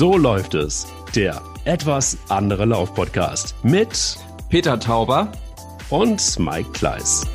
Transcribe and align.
So 0.00 0.16
läuft 0.16 0.54
es. 0.54 0.86
Der 1.14 1.42
etwas 1.66 2.16
andere 2.30 2.64
Lauf-Podcast 2.64 3.54
mit 3.62 4.16
Peter 4.48 4.80
Tauber 4.80 5.30
und 5.90 6.38
Mike 6.38 6.70
Kleiss. 6.70 7.26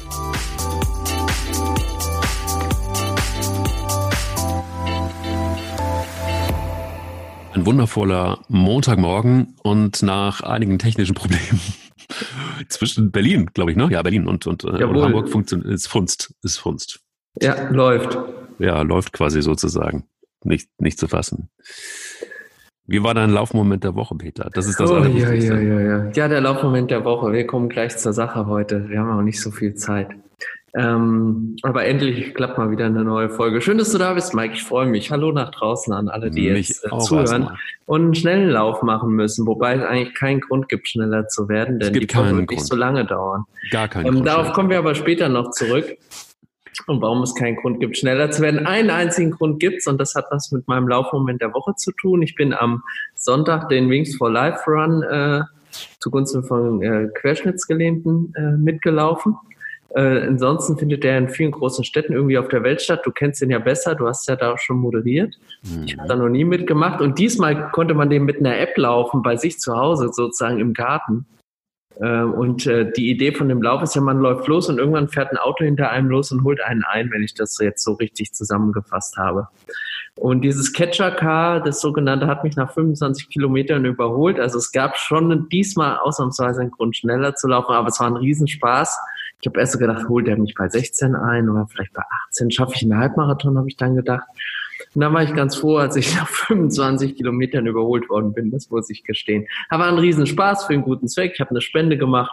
Ein 7.53 7.67
wundervoller 7.67 8.43
Montagmorgen 8.47 9.55
und 9.61 10.01
nach 10.01 10.41
einigen 10.41 10.79
technischen 10.79 11.13
Problemen 11.13 11.61
zwischen 12.69 13.11
Berlin, 13.11 13.51
glaube 13.53 13.69
ich, 13.69 13.77
ne? 13.77 13.89
Ja, 13.91 14.01
Berlin 14.01 14.25
und, 14.27 14.47
und, 14.47 14.63
äh, 14.63 14.83
und 14.83 15.03
Hamburg 15.03 15.29
funktioniert, 15.29 15.71
ist 15.71 15.85
Funst, 15.85 16.33
ist 16.41 16.57
Funst. 16.57 17.01
Ja, 17.39 17.69
läuft. 17.69 18.17
Ja, 18.57 18.81
läuft 18.81 19.13
quasi 19.13 19.43
sozusagen. 19.43 20.09
Nicht, 20.43 20.69
nicht 20.79 20.97
zu 20.97 21.07
fassen. 21.07 21.51
Wie 22.87 23.01
war 23.01 23.15
dein 23.15 23.31
Laufmoment 23.31 23.83
der 23.83 23.95
Woche, 23.95 24.15
Peter? 24.15 24.49
Das 24.53 24.67
ist 24.67 24.79
das 24.79 24.91
oh, 24.91 24.97
ja, 24.97 25.31
ja, 25.33 25.55
ja, 25.55 25.79
ja. 25.79 26.11
ja, 26.13 26.27
der 26.27 26.41
Laufmoment 26.41 26.91
der 26.91 27.03
Woche. 27.03 27.31
Wir 27.33 27.47
kommen 27.47 27.67
gleich 27.67 27.97
zur 27.97 28.13
Sache 28.13 28.45
heute. 28.45 28.89
Wir 28.89 28.99
haben 28.99 29.09
auch 29.09 29.23
nicht 29.23 29.41
so 29.41 29.49
viel 29.49 29.73
Zeit. 29.73 30.09
Ähm, 30.77 31.55
aber 31.63 31.85
endlich 31.85 32.35
klappt 32.35 32.57
mal 32.57 32.69
wieder 32.69 32.85
eine 32.85 33.03
neue 33.03 33.29
Folge. 33.29 33.61
Schön, 33.61 33.77
dass 33.79 33.91
du 33.91 33.97
da 33.97 34.13
bist, 34.13 34.35
Mike. 34.35 34.53
Ich 34.53 34.63
freue 34.63 34.85
mich. 34.85 35.09
Hallo 35.09 35.31
nach 35.31 35.49
draußen 35.49 35.93
an 35.93 36.09
alle, 36.09 36.29
die 36.29 36.51
Mich 36.51 36.67
jetzt 36.67 36.85
äh, 36.85 36.97
zuhören 36.99 37.49
und 37.85 38.01
einen 38.01 38.15
schnellen 38.15 38.49
Lauf 38.49 38.83
machen 38.83 39.11
müssen, 39.11 39.47
wobei 39.47 39.75
es 39.75 39.83
eigentlich 39.83 40.13
keinen 40.13 40.41
Grund 40.41 40.67
gibt, 40.69 40.87
schneller 40.89 41.27
zu 41.27 41.47
werden, 41.47 41.79
denn 41.79 41.93
die 41.93 42.01
wird 42.01 42.51
nicht 42.51 42.65
so 42.65 42.75
lange 42.75 43.05
dauern. 43.05 43.45
Gar 43.71 43.87
keinen 43.87 44.05
ähm, 44.05 44.13
Grund. 44.15 44.27
Darauf 44.27 44.51
kommen 44.51 44.69
wir 44.69 44.77
aber 44.77 44.95
später 44.95 45.29
noch 45.29 45.51
zurück 45.51 45.97
und 46.87 47.01
warum 47.01 47.21
es 47.23 47.35
keinen 47.35 47.55
Grund 47.57 47.79
gibt, 47.79 47.97
schneller 47.97 48.31
zu 48.31 48.41
werden. 48.41 48.65
Einen 48.65 48.89
einzigen 48.89 49.31
Grund 49.31 49.59
gibt's 49.59 49.87
und 49.87 49.99
das 49.99 50.15
hat 50.15 50.25
was 50.31 50.51
mit 50.51 50.67
meinem 50.67 50.87
Laufmoment 50.87 51.41
der 51.41 51.53
Woche 51.53 51.75
zu 51.75 51.91
tun. 51.91 52.21
Ich 52.21 52.35
bin 52.35 52.53
am 52.53 52.83
Sonntag 53.15 53.69
den 53.69 53.89
Wings 53.89 54.15
for 54.15 54.31
Life 54.31 54.59
Run 54.67 55.03
äh, 55.03 55.41
zugunsten 55.99 56.43
von 56.43 56.81
äh, 56.81 57.09
Querschnittsgelähmten 57.13 58.33
äh, 58.35 58.57
mitgelaufen. 58.57 59.35
Äh, 59.95 60.27
ansonsten 60.27 60.77
findet 60.77 61.03
der 61.03 61.17
in 61.17 61.29
vielen 61.29 61.51
großen 61.51 61.83
Städten 61.85 62.13
irgendwie 62.13 62.37
auf 62.37 62.49
der 62.49 62.63
Welt 62.63 62.81
statt. 62.81 63.01
Du 63.05 63.11
kennst 63.11 63.41
den 63.41 63.49
ja 63.49 63.59
besser, 63.59 63.95
du 63.95 64.07
hast 64.07 64.27
ja 64.27 64.35
da 64.35 64.53
auch 64.53 64.59
schon 64.59 64.77
moderiert. 64.77 65.35
Mhm. 65.63 65.83
Ich 65.85 65.97
habe 65.97 66.07
da 66.07 66.15
noch 66.15 66.29
nie 66.29 66.43
mitgemacht 66.43 67.01
und 67.01 67.17
diesmal 67.17 67.71
konnte 67.71 67.93
man 67.93 68.09
den 68.09 68.25
mit 68.25 68.39
einer 68.39 68.57
App 68.59 68.77
laufen, 68.77 69.21
bei 69.21 69.37
sich 69.37 69.57
zu 69.59 69.75
Hause 69.75 70.09
sozusagen 70.11 70.59
im 70.59 70.73
Garten. 70.73 71.25
Ähm, 72.01 72.33
und 72.33 72.67
äh, 72.67 72.91
die 72.91 73.09
Idee 73.09 73.31
von 73.31 73.49
dem 73.49 73.61
Lauf 73.61 73.81
ist 73.81 73.95
ja, 73.95 74.01
man 74.01 74.19
läuft 74.19 74.47
los 74.47 74.69
und 74.69 74.77
irgendwann 74.77 75.07
fährt 75.07 75.31
ein 75.31 75.37
Auto 75.37 75.63
hinter 75.63 75.89
einem 75.89 76.09
los 76.09 76.31
und 76.31 76.43
holt 76.43 76.61
einen 76.61 76.83
ein, 76.83 77.11
wenn 77.11 77.23
ich 77.23 77.33
das 77.33 77.57
jetzt 77.59 77.83
so 77.83 77.93
richtig 77.93 78.33
zusammengefasst 78.33 79.17
habe. 79.17 79.47
Und 80.17 80.41
dieses 80.41 80.71
Catcher-Car, 80.71 81.61
das 81.61 81.81
sogenannte, 81.81 82.27
hat 82.27 82.43
mich 82.43 82.55
nach 82.55 82.71
25 82.73 83.29
Kilometern 83.29 83.83
überholt. 83.83 84.39
Also 84.39 84.57
es 84.57 84.71
gab 84.71 84.97
schon 84.97 85.49
diesmal 85.49 85.97
ausnahmsweise 85.97 86.61
einen 86.61 86.71
Grund, 86.71 86.95
schneller 86.95 87.35
zu 87.35 87.47
laufen, 87.49 87.73
aber 87.73 87.89
es 87.89 87.99
war 87.99 88.07
ein 88.07 88.15
Riesenspaß. 88.15 88.97
Ich 89.41 89.47
habe 89.47 89.59
erst 89.59 89.73
so 89.73 89.79
gedacht, 89.79 90.07
holt 90.07 90.27
er 90.27 90.37
mich 90.37 90.55
bei 90.55 90.69
16 90.69 91.15
ein 91.15 91.49
oder 91.49 91.67
vielleicht 91.67 91.93
bei 91.93 92.03
18, 92.29 92.51
schaffe 92.51 92.73
ich 92.75 92.83
einen 92.83 92.97
Halbmarathon, 92.97 93.57
habe 93.57 93.67
ich 93.67 93.75
dann 93.75 93.95
gedacht. 93.95 94.23
Und 94.95 95.01
dann 95.01 95.13
war 95.13 95.23
ich 95.23 95.33
ganz 95.33 95.57
froh, 95.57 95.77
als 95.77 95.95
ich 95.97 96.15
nach 96.17 96.27
25 96.27 97.15
Kilometern 97.17 97.67
überholt 97.67 98.09
worden 98.09 98.33
bin, 98.33 98.49
das 98.49 98.69
muss 98.69 98.89
ich 98.89 99.03
gestehen. 99.03 99.45
Aber 99.69 99.85
ein 99.85 99.97
Riesenspaß 99.97 100.65
für 100.65 100.73
einen 100.73 100.83
guten 100.83 101.07
Zweck. 101.07 101.33
Ich 101.35 101.41
habe 101.41 101.51
eine 101.51 101.61
Spende 101.61 101.97
gemacht, 101.97 102.31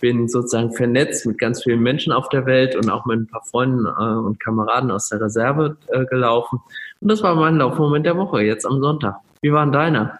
bin 0.00 0.28
sozusagen 0.28 0.72
vernetzt 0.72 1.26
mit 1.26 1.38
ganz 1.38 1.62
vielen 1.62 1.80
Menschen 1.80 2.12
auf 2.12 2.28
der 2.30 2.46
Welt 2.46 2.74
und 2.76 2.88
auch 2.88 3.04
mit 3.04 3.20
ein 3.20 3.26
paar 3.26 3.44
Freunden 3.44 3.86
äh, 3.86 4.26
und 4.26 4.40
Kameraden 4.40 4.90
aus 4.90 5.08
der 5.08 5.20
Reserve 5.20 5.76
äh, 5.88 6.04
gelaufen. 6.06 6.60
Und 7.00 7.08
das 7.08 7.22
war 7.22 7.34
mein 7.34 7.56
Laufmoment 7.56 8.06
der 8.06 8.16
Woche, 8.16 8.42
jetzt 8.42 8.64
am 8.64 8.80
Sonntag. 8.80 9.16
Wie 9.42 9.52
war 9.52 9.64
denn 9.64 9.72
deiner? 9.72 10.18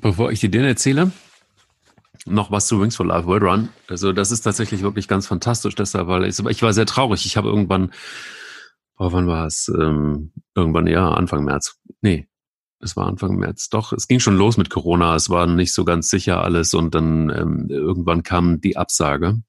Bevor 0.00 0.32
ich 0.32 0.40
dir 0.40 0.50
den 0.50 0.64
erzähle, 0.64 1.12
noch 2.24 2.50
was 2.50 2.66
zu 2.66 2.80
Wings 2.80 2.96
for 2.96 3.06
Life 3.06 3.26
World 3.26 3.42
Run. 3.42 3.68
Also 3.88 4.12
das 4.12 4.30
ist 4.30 4.42
tatsächlich 4.42 4.82
wirklich 4.82 5.08
ganz 5.08 5.26
fantastisch 5.26 5.74
deshalb, 5.74 6.08
weil 6.08 6.24
ich, 6.24 6.38
ich 6.38 6.62
war 6.62 6.72
sehr 6.72 6.86
traurig. 6.86 7.26
Ich 7.26 7.36
habe 7.36 7.48
irgendwann 7.48 7.90
oh, 9.02 9.12
wann 9.12 9.26
war 9.26 9.46
es? 9.46 9.68
Ähm, 9.68 10.32
irgendwann, 10.54 10.86
ja, 10.86 11.12
Anfang 11.12 11.44
März. 11.44 11.80
Nee, 12.02 12.28
es 12.78 12.96
war 12.96 13.06
Anfang 13.06 13.36
März. 13.36 13.68
Doch, 13.68 13.92
es 13.92 14.06
ging 14.06 14.20
schon 14.20 14.36
los 14.36 14.56
mit 14.56 14.70
Corona. 14.70 15.16
Es 15.16 15.28
war 15.28 15.46
nicht 15.46 15.74
so 15.74 15.84
ganz 15.84 16.08
sicher 16.08 16.42
alles 16.42 16.72
und 16.74 16.94
dann 16.94 17.30
ähm, 17.30 17.66
irgendwann 17.68 18.22
kam 18.22 18.60
die 18.60 18.76
Absage. 18.76 19.42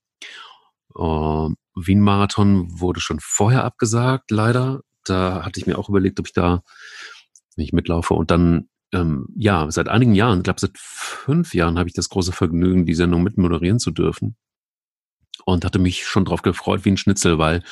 Uh, 0.96 1.54
Wien-Marathon 1.76 2.80
wurde 2.80 3.00
schon 3.00 3.20
vorher 3.20 3.64
abgesagt, 3.64 4.32
leider. 4.32 4.82
Da 5.06 5.44
hatte 5.44 5.60
ich 5.60 5.68
mir 5.68 5.78
auch 5.78 5.90
überlegt, 5.90 6.20
ob 6.20 6.28
ich 6.28 6.34
da 6.34 6.64
nicht 7.56 7.74
mitlaufe. 7.74 8.14
Und 8.14 8.32
dann, 8.32 8.70
ähm, 8.92 9.28
ja, 9.36 9.70
seit 9.70 9.90
einigen 9.90 10.14
Jahren, 10.16 10.40
ich 10.40 10.44
glaube 10.44 10.60
seit 10.60 10.78
fünf 10.78 11.54
Jahren, 11.54 11.78
habe 11.78 11.90
ich 11.90 11.96
das 11.96 12.10
große 12.10 12.32
Vergnügen, 12.32 12.86
die 12.86 12.94
Sendung 12.94 13.24
mitmoderieren 13.24 13.80
zu 13.80 13.92
dürfen. 13.92 14.36
Und 15.46 15.66
hatte 15.66 15.80
mich 15.80 16.06
schon 16.06 16.26
drauf 16.26 16.44
gefreut 16.44 16.86
wie 16.86 16.92
ein 16.92 16.98
Schnitzel, 16.98 17.38
weil 17.38 17.64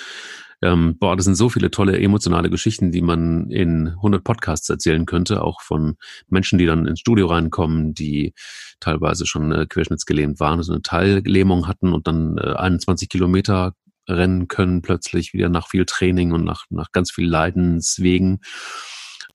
ähm, 0.62 0.98
boah, 1.00 1.16
das 1.16 1.26
sind 1.26 1.36
so 1.36 1.50
viele 1.50 1.72
tolle 1.72 2.00
emotionale 2.00 2.50
Geschichten, 2.50 2.92
die 2.92 3.02
man 3.02 3.50
in 3.50 3.88
100 3.88 4.24
Podcasts 4.24 4.70
erzählen 4.70 5.06
könnte, 5.06 5.44
auch 5.44 5.62
von 5.62 5.96
Menschen, 6.28 6.60
die 6.60 6.68
dann 6.68 6.86
ins 6.86 7.00
Studio 7.00 7.28
reinkommen, 7.28 7.94
die 7.94 8.34
teilweise 8.80 9.26
schon 9.26 9.52
äh, 9.52 9.66
querschnittsgelähmt 9.68 10.40
waren, 10.40 10.60
also 10.60 10.74
eine 10.74 10.84
Teillähmung 10.84 11.68
hatten 11.68 11.94
und 11.94 12.08
dann 12.08 12.38
äh, 12.38 12.54
21 12.54 13.10
Kilometer 13.10 13.74
rennen 14.08 14.48
können, 14.48 14.82
plötzlich 14.82 15.34
wieder 15.34 15.50
nach 15.50 15.68
viel 15.68 15.86
Training 15.86 16.32
und 16.32 16.44
nach, 16.44 16.66
nach 16.70 16.92
ganz 16.92 17.12
viel 17.12 17.28
Leidenswegen. 17.28 18.42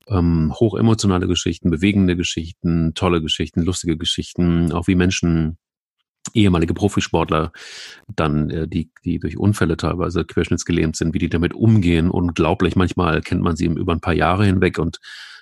Ähm, 0.08 0.52
hochemotionale 0.54 1.26
Geschichten, 1.26 1.70
bewegende 1.70 2.16
Geschichten, 2.16 2.94
tolle 2.94 3.20
Geschichten, 3.20 3.62
lustige 3.62 3.96
Geschichten, 3.96 4.70
auch 4.70 4.86
wie 4.86 4.94
Menschen 4.94 5.58
ehemalige 6.34 6.74
Profisportler 6.74 7.52
dann, 8.14 8.50
äh, 8.50 8.68
die, 8.68 8.90
die 9.04 9.18
durch 9.18 9.38
Unfälle 9.38 9.76
teilweise 9.76 10.24
querschnittsgelähmt 10.24 10.96
sind, 10.96 11.14
wie 11.14 11.18
die 11.18 11.28
damit 11.28 11.54
umgehen. 11.54 12.10
Unglaublich. 12.10 12.76
Manchmal 12.76 13.20
kennt 13.20 13.42
man 13.42 13.56
sie 13.56 13.66
über 13.66 13.92
ein 13.92 14.00
paar 14.00 14.14
Jahre 14.14 14.44
hinweg 14.44 14.78
und 14.78 14.98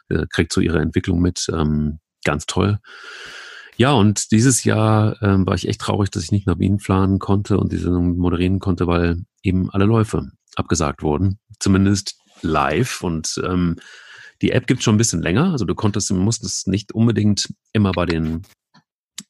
äh, 0.09 0.27
kriegt 0.29 0.53
so 0.53 0.61
ihre 0.61 0.81
Entwicklung 0.81 1.21
mit. 1.21 1.47
Ähm, 1.53 1.99
ganz 2.25 2.47
toll. 2.47 2.79
Ja, 3.77 3.93
und 3.93 4.31
dieses 4.31 4.65
Jahr 4.65 5.21
ähm, 5.23 5.47
war 5.47 5.55
ich 5.55 5.69
echt 5.69 5.81
traurig, 5.81 6.11
dass 6.11 6.23
ich 6.23 6.33
nicht 6.33 6.47
nach 6.47 6.59
Wien 6.59 6.79
fahren 6.79 7.19
konnte 7.19 7.59
und 7.59 7.73
diese 7.73 7.91
moderieren 7.91 8.61
konnte, 8.61 8.87
weil 8.87 9.25
eben 9.43 9.71
alle 9.71 9.85
Läufe 9.85 10.31
abgesagt 10.57 11.03
wurden. 11.03 11.39
Zumindest 11.59 12.17
live. 12.43 13.03
Und 13.03 13.41
ähm, 13.45 13.77
die 14.43 14.53
App 14.53 14.67
gibt 14.67 14.83
schon 14.83 14.95
ein 14.95 14.99
bisschen 14.99 15.23
länger. 15.23 15.51
Also 15.51 15.65
du 15.65 15.75
konntest, 15.75 16.13
musstest 16.13 16.69
nicht 16.69 16.93
unbedingt 16.93 17.49
immer 17.73 17.93
bei 17.93 18.07
den 18.07 18.43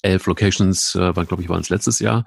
elf 0.05 0.27
Locations, 0.27 0.95
äh, 0.95 1.17
war, 1.17 1.25
glaube 1.25 1.43
ich, 1.43 1.49
waren 1.49 1.61
es 1.61 1.71
letztes 1.71 1.99
Jahr, 1.99 2.25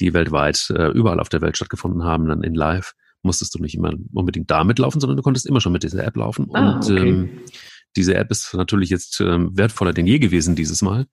die 0.00 0.14
weltweit 0.14 0.70
äh, 0.70 0.88
überall 0.88 1.20
auf 1.20 1.28
der 1.28 1.40
Welt 1.40 1.56
stattgefunden 1.56 2.04
haben, 2.04 2.26
dann 2.26 2.42
in 2.42 2.54
live, 2.54 2.94
musstest 3.22 3.54
du 3.54 3.58
nicht 3.60 3.74
immer 3.74 3.92
unbedingt 4.12 4.50
damit 4.50 4.78
laufen, 4.78 5.00
sondern 5.00 5.16
du 5.16 5.22
konntest 5.22 5.46
immer 5.46 5.60
schon 5.60 5.72
mit 5.72 5.82
dieser 5.82 6.04
App 6.04 6.16
laufen. 6.16 6.48
Ah, 6.54 6.74
und 6.74 6.84
okay. 6.84 7.08
ähm, 7.08 7.40
diese 7.96 8.14
App 8.14 8.30
ist 8.30 8.54
natürlich 8.54 8.90
jetzt 8.90 9.20
ähm, 9.20 9.50
wertvoller 9.56 9.92
denn 9.92 10.06
je 10.06 10.18
gewesen 10.18 10.56
dieses 10.56 10.82
Mal, 10.82 11.06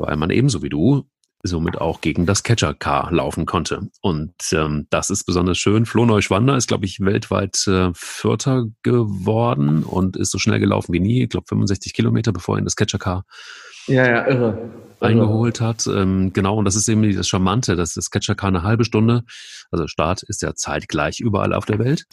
weil 0.00 0.16
man 0.16 0.30
ebenso 0.30 0.62
wie 0.62 0.68
du 0.68 1.08
somit 1.42 1.80
auch 1.80 2.00
gegen 2.00 2.26
das 2.26 2.42
Catcher-Car 2.42 3.12
laufen 3.12 3.46
konnte. 3.46 3.88
Und 4.00 4.34
ähm, 4.52 4.86
das 4.90 5.10
ist 5.10 5.24
besonders 5.24 5.58
schön. 5.58 5.86
Flo 5.86 6.04
Neuschwander 6.04 6.56
ist, 6.56 6.66
glaube 6.66 6.86
ich, 6.86 6.98
weltweit 6.98 7.66
äh, 7.68 7.90
Vierter 7.94 8.64
geworden 8.82 9.84
und 9.84 10.16
ist 10.16 10.32
so 10.32 10.38
schnell 10.38 10.58
gelaufen 10.58 10.92
wie 10.92 10.98
nie. 10.98 11.22
Ich 11.22 11.28
glaube, 11.28 11.46
65 11.48 11.94
Kilometer, 11.94 12.32
bevor 12.32 12.56
er 12.56 12.58
in 12.58 12.64
das 12.64 12.74
Catcher-Car 12.74 13.24
ja, 13.86 14.08
ja, 14.08 14.26
irre. 14.28 14.70
eingeholt 15.00 15.60
hat. 15.60 15.86
Ähm, 15.86 16.32
genau, 16.32 16.58
und 16.58 16.64
das 16.64 16.76
ist 16.76 16.88
eben 16.88 17.14
das 17.14 17.28
Charmante, 17.28 17.76
dass 17.76 17.94
das 17.94 18.10
Catcher 18.10 18.34
Car 18.34 18.48
eine 18.48 18.62
halbe 18.62 18.84
Stunde, 18.84 19.22
also 19.70 19.86
Start 19.86 20.22
ist 20.22 20.42
ja 20.42 20.54
zeitgleich 20.54 21.20
überall 21.20 21.52
auf 21.52 21.66
der 21.66 21.78
Welt. 21.78 22.04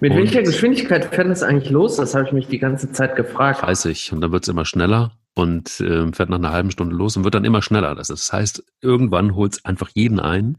Mit 0.00 0.12
und 0.12 0.18
welcher 0.18 0.42
Geschwindigkeit 0.42 1.06
fährt 1.06 1.30
das 1.30 1.42
eigentlich 1.42 1.70
los? 1.70 1.96
Das 1.96 2.14
habe 2.14 2.26
ich 2.26 2.32
mich 2.32 2.48
die 2.48 2.58
ganze 2.58 2.92
Zeit 2.92 3.16
gefragt. 3.16 3.62
30 3.62 4.12
und 4.12 4.20
dann 4.20 4.32
wird 4.32 4.44
es 4.44 4.48
immer 4.48 4.66
schneller 4.66 5.12
und 5.40 5.80
äh, 5.80 6.12
fährt 6.12 6.28
nach 6.28 6.38
einer 6.38 6.52
halben 6.52 6.70
Stunde 6.70 6.94
los 6.94 7.16
und 7.16 7.24
wird 7.24 7.34
dann 7.34 7.44
immer 7.44 7.62
schneller. 7.62 7.94
Das 7.94 8.32
heißt, 8.32 8.62
irgendwann 8.82 9.34
holt 9.34 9.54
es 9.54 9.64
einfach 9.64 9.88
jeden 9.94 10.20
ein. 10.20 10.58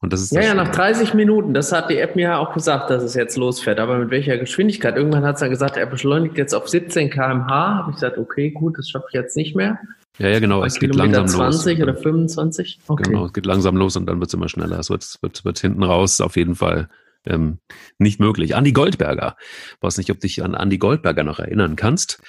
Und 0.00 0.12
das 0.12 0.22
ist 0.22 0.32
ja, 0.32 0.42
ja, 0.42 0.54
nach 0.54 0.72
30 0.72 1.14
Minuten. 1.14 1.54
Das 1.54 1.70
hat 1.70 1.88
die 1.88 1.98
App 1.98 2.16
mir 2.16 2.22
ja 2.22 2.38
auch 2.38 2.52
gesagt, 2.52 2.90
dass 2.90 3.02
es 3.04 3.14
jetzt 3.14 3.36
losfährt. 3.36 3.78
Aber 3.78 3.98
mit 3.98 4.10
welcher 4.10 4.38
Geschwindigkeit? 4.38 4.96
Irgendwann 4.96 5.24
hat 5.24 5.36
es 5.36 5.40
dann 5.40 5.50
gesagt, 5.50 5.76
er 5.76 5.86
beschleunigt 5.86 6.36
jetzt 6.36 6.52
auf 6.52 6.68
17 6.68 7.10
km/h. 7.10 7.76
Habe 7.76 7.90
ich 7.90 7.94
gesagt, 7.94 8.18
okay, 8.18 8.50
gut, 8.50 8.76
das 8.76 8.88
schaffe 8.88 9.06
ich 9.10 9.14
jetzt 9.14 9.36
nicht 9.36 9.54
mehr. 9.54 9.78
Ja, 10.18 10.28
ja, 10.28 10.40
genau. 10.40 10.64
Es 10.64 10.80
geht 10.80 10.94
langsam 10.94 11.28
20 11.28 11.78
los. 11.78 11.88
oder 11.88 11.96
25? 11.96 12.80
Okay. 12.88 13.04
Genau, 13.04 13.26
es 13.26 13.32
geht 13.32 13.46
langsam 13.46 13.76
los 13.76 13.96
und 13.96 14.06
dann 14.06 14.18
wird 14.18 14.28
es 14.28 14.34
immer 14.34 14.48
schneller. 14.48 14.80
Es 14.80 14.90
wird, 14.90 15.06
wird, 15.20 15.44
wird 15.44 15.58
hinten 15.60 15.84
raus 15.84 16.20
auf 16.20 16.36
jeden 16.36 16.56
Fall 16.56 16.88
ähm, 17.24 17.58
nicht 17.98 18.18
möglich. 18.18 18.56
Andi 18.56 18.72
Goldberger. 18.72 19.36
Ich 19.76 19.82
weiß 19.82 19.98
nicht, 19.98 20.10
ob 20.10 20.16
du 20.16 20.26
dich 20.26 20.42
an 20.42 20.54
Andi 20.54 20.78
Goldberger 20.78 21.22
noch 21.22 21.38
erinnern 21.38 21.76
kannst. 21.76 22.20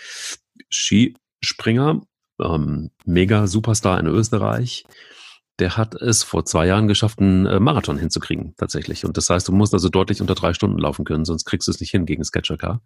Skispringer, 1.44 2.02
ähm, 2.42 2.92
mega 3.06 3.48
Superstar 3.48 4.00
in 4.00 4.08
Österreich 4.08 4.86
der 5.62 5.78
hat 5.78 5.94
es 5.94 6.24
vor 6.24 6.44
zwei 6.44 6.66
Jahren 6.66 6.88
geschafft, 6.88 7.20
einen 7.20 7.46
äh, 7.46 7.60
Marathon 7.60 7.98
hinzukriegen, 7.98 8.56
tatsächlich. 8.58 9.06
Und 9.06 9.16
das 9.16 9.30
heißt, 9.30 9.48
du 9.48 9.52
musst 9.52 9.74
also 9.74 9.90
deutlich 9.90 10.20
unter 10.20 10.34
drei 10.34 10.54
Stunden 10.54 10.80
laufen 10.80 11.06
können, 11.06 11.24
sonst 11.24 11.46
kriegst 11.46 11.68
du 11.68 11.72
es 11.72 11.80
nicht 11.80 11.92
hin 11.92 12.08
gegen 12.08 12.24
Sketcher 12.24 12.58
Car. 12.58 12.82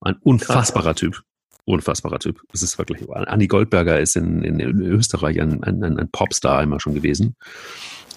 Ein 0.00 0.16
unfassbarer. 0.16 0.94
Typ. 0.94 1.22
unfassbarer 1.66 2.18
Typ. 2.18 2.40
Es 2.54 2.62
ist 2.62 2.78
wirklich, 2.78 3.06
Andi 3.10 3.48
Goldberger 3.48 4.00
ist 4.00 4.16
in, 4.16 4.42
in, 4.42 4.60
in 4.60 4.80
Österreich 4.80 5.40
ein, 5.40 5.62
ein, 5.62 5.82
ein 5.82 6.10
Popstar 6.10 6.62
immer 6.62 6.80
schon 6.80 6.94
gewesen. 6.94 7.36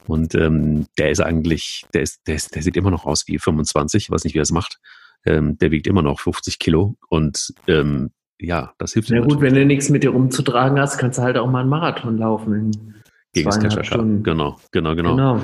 Und 0.07 0.33
ähm, 0.35 0.87
der 0.97 1.11
ist 1.11 1.19
eigentlich, 1.19 1.85
der 1.93 2.03
ist, 2.03 2.21
der 2.25 2.35
ist, 2.35 2.55
der 2.55 2.63
sieht 2.63 2.77
immer 2.77 2.91
noch 2.91 3.05
aus 3.05 3.27
wie 3.27 3.37
25, 3.37 4.03
ich 4.03 4.11
weiß 4.11 4.23
nicht, 4.23 4.33
wie 4.33 4.39
er 4.39 4.43
es 4.43 4.51
macht. 4.51 4.79
Ähm, 5.25 5.57
der 5.57 5.71
wiegt 5.71 5.87
immer 5.87 6.01
noch 6.01 6.21
50 6.21 6.57
Kilo 6.57 6.95
und 7.09 7.53
ähm, 7.67 8.11
ja, 8.39 8.73
das 8.77 8.93
hilft 8.93 9.09
Ja 9.09 9.21
gut, 9.21 9.41
wenn 9.41 9.53
du 9.53 9.65
nichts 9.65 9.89
mit 9.89 10.03
dir 10.03 10.11
rumzutragen 10.11 10.79
hast, 10.79 10.97
kannst 10.97 11.19
du 11.19 11.23
halt 11.23 11.37
auch 11.37 11.49
mal 11.49 11.61
einen 11.61 11.69
Marathon 11.69 12.17
laufen. 12.17 12.93
Gegen 13.33 13.51
Sketcher 13.51 13.81
Genau, 13.81 14.57
genau, 14.71 14.95
genau. 14.95 15.15
genau. 15.15 15.41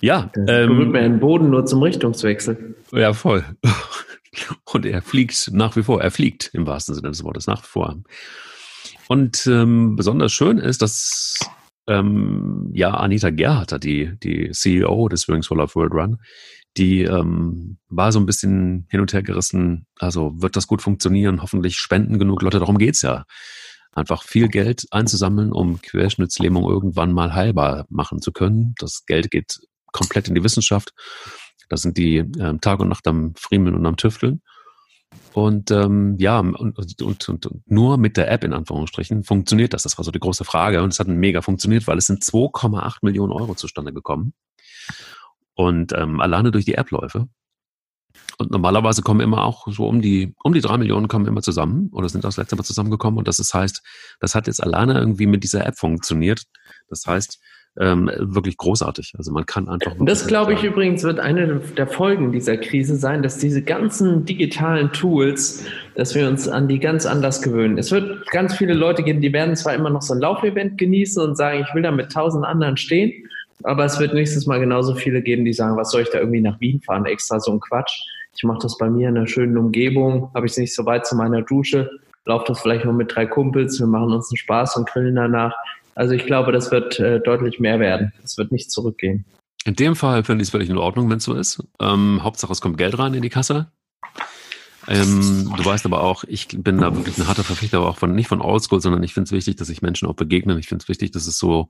Ja. 0.00 0.30
Das 0.32 0.44
ähm, 0.48 0.90
mir 0.92 1.02
den 1.02 1.18
Boden 1.18 1.50
nur 1.50 1.66
zum 1.66 1.82
Richtungswechsel. 1.82 2.76
Ja, 2.92 3.12
voll. 3.12 3.44
Und 4.72 4.86
er 4.86 5.02
fliegt 5.02 5.50
nach 5.52 5.76
wie 5.76 5.82
vor. 5.82 6.00
Er 6.00 6.10
fliegt 6.10 6.50
im 6.54 6.66
wahrsten 6.66 6.94
Sinne 6.94 7.08
des 7.08 7.24
Wortes 7.24 7.46
nach 7.46 7.62
wie 7.62 7.68
vor. 7.68 7.96
Und 9.08 9.46
ähm, 9.46 9.96
besonders 9.96 10.32
schön 10.32 10.58
ist, 10.58 10.82
dass 10.82 11.34
ähm, 11.88 12.70
ja 12.72 12.94
Anita 12.94 13.30
Gerhardt, 13.30 13.82
die, 13.82 14.12
die 14.22 14.50
CEO 14.52 15.08
des 15.08 15.28
Wings 15.28 15.50
Love 15.50 15.74
World 15.74 15.92
Run, 15.92 16.18
die 16.76 17.02
ähm, 17.02 17.78
war 17.88 18.12
so 18.12 18.18
ein 18.18 18.26
bisschen 18.26 18.86
hin 18.90 19.00
und 19.00 19.12
her 19.12 19.22
gerissen. 19.22 19.86
Also 19.98 20.40
wird 20.40 20.56
das 20.56 20.66
gut 20.66 20.82
funktionieren? 20.82 21.42
Hoffentlich 21.42 21.76
spenden 21.76 22.18
genug 22.18 22.42
Leute. 22.42 22.58
Darum 22.58 22.78
geht's 22.78 23.02
ja. 23.02 23.24
Einfach 23.92 24.22
viel 24.22 24.48
Geld 24.48 24.86
einzusammeln, 24.90 25.52
um 25.52 25.82
Querschnittslähmung 25.82 26.64
irgendwann 26.64 27.12
mal 27.12 27.34
heilbar 27.34 27.84
machen 27.90 28.22
zu 28.22 28.32
können. 28.32 28.74
Das 28.78 29.04
Geld 29.04 29.30
geht 29.30 29.60
komplett 29.92 30.28
in 30.28 30.34
die 30.34 30.42
Wissenschaft. 30.44 30.94
Das 31.68 31.82
sind 31.82 31.98
die 31.98 32.16
ähm, 32.16 32.60
Tag 32.60 32.80
und 32.80 32.88
Nacht 32.88 33.06
am 33.06 33.34
Friemeln 33.34 33.74
und 33.74 33.84
am 33.84 33.98
Tüfteln. 33.98 34.40
Und 35.34 35.70
ähm, 35.70 36.16
ja, 36.18 36.38
und, 36.38 36.78
und, 36.78 37.02
und, 37.02 37.28
und 37.46 37.70
nur 37.70 37.98
mit 37.98 38.16
der 38.16 38.30
App 38.30 38.44
in 38.44 38.54
Anführungsstrichen 38.54 39.24
funktioniert 39.24 39.74
das. 39.74 39.82
Das 39.82 39.98
war 39.98 40.04
so 40.04 40.10
die 40.10 40.20
große 40.20 40.44
Frage. 40.44 40.82
Und 40.82 40.92
es 40.92 41.00
hat 41.00 41.08
mega 41.08 41.42
funktioniert, 41.42 41.86
weil 41.86 41.98
es 41.98 42.06
sind 42.06 42.22
2,8 42.22 42.98
Millionen 43.02 43.32
Euro 43.32 43.54
zustande 43.54 43.92
gekommen. 43.92 44.32
Und 45.54 45.92
ähm, 45.92 46.20
alleine 46.20 46.50
durch 46.50 46.64
die 46.64 46.74
App-Läufe. 46.74 47.28
Und 48.38 48.50
normalerweise 48.50 49.02
kommen 49.02 49.20
immer 49.20 49.44
auch 49.44 49.66
so 49.68 49.86
um 49.86 50.00
die, 50.00 50.34
um 50.42 50.52
die 50.52 50.60
drei 50.60 50.76
Millionen 50.78 51.08
kommen 51.08 51.26
immer 51.26 51.42
zusammen 51.42 51.90
oder 51.92 52.08
sind 52.08 52.24
auch 52.24 52.28
das 52.28 52.36
letzte 52.38 52.56
Mal 52.56 52.64
zusammengekommen. 52.64 53.18
Und 53.18 53.28
das 53.28 53.38
ist, 53.38 53.54
heißt, 53.54 53.82
das 54.20 54.34
hat 54.34 54.46
jetzt 54.46 54.62
alleine 54.62 54.98
irgendwie 54.98 55.26
mit 55.26 55.44
dieser 55.44 55.66
App 55.66 55.78
funktioniert. 55.78 56.42
Das 56.88 57.06
heißt, 57.06 57.38
ähm, 57.80 58.10
wirklich 58.18 58.58
großartig. 58.58 59.14
Also 59.16 59.32
man 59.32 59.46
kann 59.46 59.68
einfach. 59.68 59.94
Das 60.00 60.26
glaube 60.26 60.52
ich 60.52 60.62
übrigens 60.62 61.04
wird 61.04 61.20
eine 61.20 61.60
der 61.60 61.86
Folgen 61.86 62.30
dieser 62.32 62.58
Krise 62.58 62.96
sein, 62.96 63.22
dass 63.22 63.38
diese 63.38 63.62
ganzen 63.62 64.26
digitalen 64.26 64.92
Tools, 64.92 65.64
dass 65.94 66.14
wir 66.14 66.28
uns 66.28 66.48
an 66.48 66.68
die 66.68 66.78
ganz 66.78 67.06
anders 67.06 67.40
gewöhnen. 67.40 67.78
Es 67.78 67.90
wird 67.90 68.28
ganz 68.30 68.54
viele 68.56 68.74
Leute 68.74 69.02
geben, 69.02 69.22
die 69.22 69.32
werden 69.32 69.56
zwar 69.56 69.74
immer 69.74 69.88
noch 69.88 70.02
so 70.02 70.12
ein 70.12 70.20
Laufevent 70.20 70.76
genießen 70.76 71.22
und 71.22 71.36
sagen, 71.36 71.64
ich 71.66 71.74
will 71.74 71.82
da 71.82 71.90
mit 71.90 72.12
tausend 72.12 72.44
anderen 72.44 72.76
stehen, 72.76 73.26
aber 73.64 73.84
es 73.84 73.98
wird 73.98 74.14
nächstes 74.14 74.46
Mal 74.46 74.60
genauso 74.60 74.94
viele 74.94 75.22
geben, 75.22 75.44
die 75.44 75.52
sagen, 75.52 75.76
was 75.76 75.90
soll 75.90 76.02
ich 76.02 76.10
da 76.10 76.18
irgendwie 76.18 76.40
nach 76.40 76.60
Wien 76.60 76.80
fahren, 76.80 77.06
extra 77.06 77.40
so 77.40 77.52
ein 77.52 77.60
Quatsch. 77.60 77.92
Ich 78.36 78.44
mache 78.44 78.60
das 78.62 78.78
bei 78.78 78.88
mir 78.88 79.08
in 79.08 79.16
einer 79.16 79.26
schönen 79.26 79.56
Umgebung, 79.56 80.30
habe 80.34 80.46
ich 80.46 80.52
es 80.52 80.58
nicht 80.58 80.74
so 80.74 80.86
weit 80.86 81.06
zu 81.06 81.16
meiner 81.16 81.42
Dusche, 81.42 81.90
laufe 82.24 82.46
das 82.48 82.60
vielleicht 82.60 82.84
nur 82.84 82.94
mit 82.94 83.14
drei 83.14 83.26
Kumpels, 83.26 83.78
wir 83.78 83.86
machen 83.86 84.12
uns 84.12 84.30
einen 84.30 84.38
Spaß 84.38 84.76
und 84.76 84.88
grillen 84.88 85.16
danach. 85.16 85.54
Also 85.94 86.14
ich 86.14 86.24
glaube, 86.24 86.52
das 86.52 86.70
wird 86.70 86.98
äh, 87.00 87.20
deutlich 87.20 87.60
mehr 87.60 87.78
werden. 87.78 88.12
Es 88.24 88.38
wird 88.38 88.52
nicht 88.52 88.70
zurückgehen. 88.70 89.24
In 89.64 89.76
dem 89.76 89.94
Fall 89.94 90.24
finde 90.24 90.42
ich 90.42 90.48
es 90.48 90.50
völlig 90.50 90.70
in 90.70 90.78
Ordnung, 90.78 91.10
wenn 91.10 91.18
es 91.18 91.24
so 91.24 91.34
ist. 91.34 91.62
Ähm, 91.80 92.20
Hauptsache, 92.22 92.52
es 92.52 92.60
kommt 92.60 92.78
Geld 92.78 92.98
rein 92.98 93.14
in 93.14 93.22
die 93.22 93.28
Kasse. 93.28 93.70
Ähm, 94.88 95.52
du 95.56 95.64
weißt 95.64 95.86
aber 95.86 96.02
auch, 96.02 96.24
ich 96.24 96.48
bin 96.48 96.78
da 96.78 96.94
wirklich 96.96 97.16
ein 97.18 97.28
harter 97.28 97.44
Verfechter, 97.44 97.78
aber 97.78 97.88
auch 97.88 97.98
von, 97.98 98.14
nicht 98.14 98.26
von 98.26 98.40
Oldschool, 98.40 98.80
sondern 98.80 99.02
ich 99.04 99.14
finde 99.14 99.26
es 99.26 99.32
wichtig, 99.32 99.56
dass 99.56 99.68
sich 99.68 99.82
Menschen 99.82 100.08
auch 100.08 100.14
begegnen. 100.14 100.58
Ich 100.58 100.66
finde 100.66 100.82
es 100.82 100.88
wichtig, 100.88 101.12
dass 101.12 101.26
es 101.28 101.38
so 101.38 101.68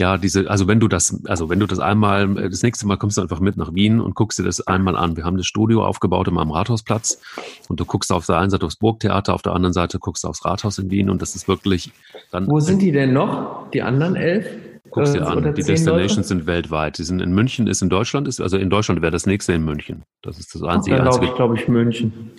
ja, 0.00 0.16
diese, 0.16 0.50
also 0.50 0.66
wenn 0.66 0.80
du 0.80 0.88
das, 0.88 1.22
also 1.26 1.50
wenn 1.50 1.60
du 1.60 1.66
das 1.66 1.78
einmal, 1.78 2.38
äh, 2.38 2.48
das 2.48 2.62
nächste 2.62 2.86
Mal 2.86 2.96
kommst 2.96 3.18
du 3.18 3.20
einfach 3.20 3.38
mit 3.38 3.58
nach 3.58 3.74
Wien 3.74 4.00
und 4.00 4.14
guckst 4.14 4.38
dir 4.38 4.44
das 4.44 4.66
einmal 4.66 4.96
an. 4.96 5.14
Wir 5.18 5.24
haben 5.24 5.36
das 5.36 5.44
Studio 5.44 5.84
aufgebaut 5.84 6.26
immer 6.26 6.40
am 6.40 6.50
Rathausplatz 6.50 7.20
und 7.68 7.78
du 7.78 7.84
guckst 7.84 8.10
auf 8.10 8.24
der 8.24 8.38
einen 8.38 8.48
Seite 8.48 8.64
aufs 8.64 8.76
Burgtheater, 8.76 9.34
auf 9.34 9.42
der 9.42 9.52
anderen 9.52 9.74
Seite 9.74 9.98
guckst 9.98 10.24
du 10.24 10.28
aufs 10.28 10.42
Rathaus 10.46 10.78
in 10.78 10.90
Wien 10.90 11.10
und 11.10 11.20
das 11.20 11.34
ist 11.34 11.48
wirklich 11.48 11.92
dann. 12.30 12.46
Wo 12.48 12.60
sind 12.60 12.80
die 12.80 12.92
denn 12.92 13.12
noch? 13.12 13.68
Die 13.72 13.82
anderen 13.82 14.16
elf? 14.16 14.46
Guckst 14.88 15.14
dir 15.14 15.20
äh, 15.20 15.24
an, 15.24 15.54
die 15.54 15.62
Destinations 15.62 16.16
Leute? 16.16 16.24
sind 16.24 16.46
weltweit. 16.46 16.96
Die 16.96 17.04
sind 17.04 17.20
in 17.20 17.32
München, 17.32 17.66
ist 17.66 17.82
in 17.82 17.90
Deutschland, 17.90 18.26
ist, 18.26 18.40
also 18.40 18.56
in 18.56 18.70
Deutschland 18.70 19.02
wäre 19.02 19.12
das 19.12 19.26
nächste 19.26 19.52
in 19.52 19.64
München. 19.64 20.04
Das 20.22 20.38
ist 20.38 20.54
das 20.54 20.62
einzige. 20.62 20.96
Ach, 20.96 21.04
dann 21.04 21.10
glaube 21.10 21.26
ich, 21.26 21.34
glaube 21.34 21.56
ich, 21.58 21.68
München. 21.68 22.30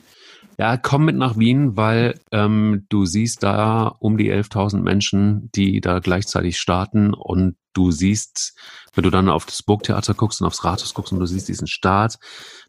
Ja, 0.61 0.77
komm 0.77 1.05
mit 1.05 1.15
nach 1.15 1.39
Wien, 1.39 1.75
weil 1.75 2.19
ähm, 2.31 2.85
du 2.87 3.07
siehst 3.07 3.41
da 3.41 3.95
um 3.97 4.19
die 4.19 4.31
11.000 4.31 4.81
Menschen, 4.83 5.49
die 5.55 5.81
da 5.81 5.97
gleichzeitig 5.97 6.59
starten 6.59 7.15
und 7.15 7.55
du 7.73 7.89
siehst, 7.89 8.55
wenn 8.93 9.03
du 9.03 9.09
dann 9.09 9.27
auf 9.27 9.47
das 9.47 9.63
Burgtheater 9.63 10.13
guckst 10.13 10.39
und 10.39 10.45
aufs 10.45 10.63
Rathaus 10.63 10.93
guckst 10.93 11.13
und 11.13 11.19
du 11.19 11.25
siehst 11.25 11.47
diesen 11.47 11.65
Start, 11.65 12.19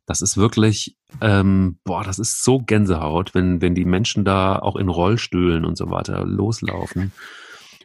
das 0.07 0.23
ist 0.23 0.39
wirklich, 0.39 0.97
ähm, 1.21 1.81
boah, 1.85 2.03
das 2.03 2.19
ist 2.19 2.43
so 2.43 2.61
Gänsehaut, 2.61 3.35
wenn, 3.35 3.61
wenn 3.61 3.75
die 3.75 3.85
Menschen 3.85 4.25
da 4.25 4.59
auch 4.59 4.77
in 4.77 4.89
Rollstühlen 4.89 5.67
und 5.67 5.77
so 5.77 5.91
weiter 5.91 6.25
loslaufen. 6.25 7.13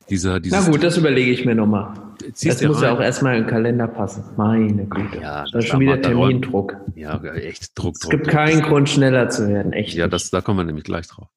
Dieser, 0.10 0.40
Na 0.46 0.62
gut, 0.62 0.84
das 0.84 0.98
überlege 0.98 1.32
ich 1.32 1.46
mir 1.46 1.56
nochmal. 1.56 1.94
Das 2.42 2.62
muss 2.64 2.78
rein. 2.78 2.84
ja 2.84 2.92
auch 2.94 3.02
erstmal 3.02 3.36
in 3.36 3.44
den 3.44 3.50
Kalender 3.50 3.88
passen. 3.88 4.24
Meine 4.38 4.86
Güte. 4.86 5.20
Ja, 5.22 5.44
das 5.52 5.66
ist 5.66 5.70
schon 5.70 5.82
wieder 5.82 6.02
Termindruck. 6.02 6.78
Ja, 6.96 7.22
echt 7.24 7.78
Druck. 7.78 7.96
Es 8.02 8.10
gibt 8.10 8.26
Druck. 8.26 8.34
keinen 8.34 8.62
Grund, 8.62 8.90
schneller 8.90 9.30
zu 9.30 9.48
werden. 9.48 9.74
Echt. 9.74 9.94
Ja, 9.96 10.08
das, 10.08 10.30
da 10.30 10.42
kommen 10.42 10.60
wir 10.60 10.64
nämlich 10.64 10.86
gleich 10.86 11.08
drauf. 11.08 11.28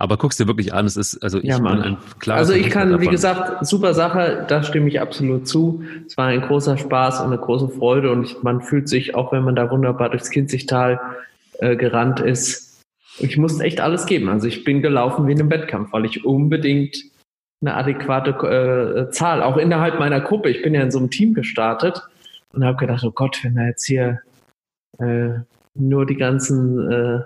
Aber 0.00 0.16
guckst 0.16 0.38
dir 0.38 0.46
wirklich 0.46 0.72
an, 0.72 0.86
es 0.86 0.96
ist, 0.96 1.18
also 1.24 1.38
ich 1.38 1.46
ja, 1.46 1.58
bin 1.58 1.66
ein 1.66 1.96
klares 2.20 2.48
Also 2.48 2.52
ich 2.52 2.70
kann, 2.70 2.90
davon. 2.90 3.04
wie 3.04 3.10
gesagt, 3.10 3.66
super 3.66 3.94
Sache, 3.94 4.44
da 4.48 4.62
stimme 4.62 4.88
ich 4.88 5.00
absolut 5.00 5.48
zu. 5.48 5.82
Es 6.06 6.16
war 6.16 6.26
ein 6.26 6.40
großer 6.40 6.78
Spaß 6.78 7.20
und 7.20 7.26
eine 7.26 7.38
große 7.38 7.68
Freude 7.68 8.12
und 8.12 8.22
ich, 8.22 8.40
man 8.42 8.60
fühlt 8.60 8.88
sich, 8.88 9.16
auch 9.16 9.32
wenn 9.32 9.42
man 9.42 9.56
da 9.56 9.70
wunderbar 9.72 10.10
durchs 10.10 10.30
Kinzigtal 10.30 11.00
äh, 11.58 11.74
gerannt 11.74 12.20
ist, 12.20 12.80
ich 13.18 13.36
musste 13.36 13.64
echt 13.64 13.80
alles 13.80 14.06
geben. 14.06 14.28
Also 14.28 14.46
ich 14.46 14.62
bin 14.62 14.82
gelaufen 14.82 15.26
wie 15.26 15.32
in 15.32 15.40
einem 15.40 15.50
Wettkampf, 15.50 15.92
weil 15.92 16.04
ich 16.04 16.24
unbedingt 16.24 16.96
eine 17.60 17.74
adäquate 17.74 18.30
äh, 18.30 19.10
Zahl, 19.10 19.42
auch 19.42 19.56
innerhalb 19.56 19.98
meiner 19.98 20.20
Gruppe. 20.20 20.50
Ich 20.50 20.62
bin 20.62 20.74
ja 20.74 20.82
in 20.82 20.90
so 20.90 20.98
einem 20.98 21.10
Team 21.10 21.34
gestartet 21.34 22.02
und 22.52 22.64
habe 22.64 22.76
gedacht, 22.76 23.04
oh 23.04 23.10
Gott, 23.10 23.42
wenn 23.42 23.56
da 23.56 23.66
jetzt 23.66 23.86
hier 23.86 24.20
äh, 24.98 25.30
nur 25.74 26.06
die 26.06 26.16
ganzen 26.16 26.90
äh, 26.90 27.20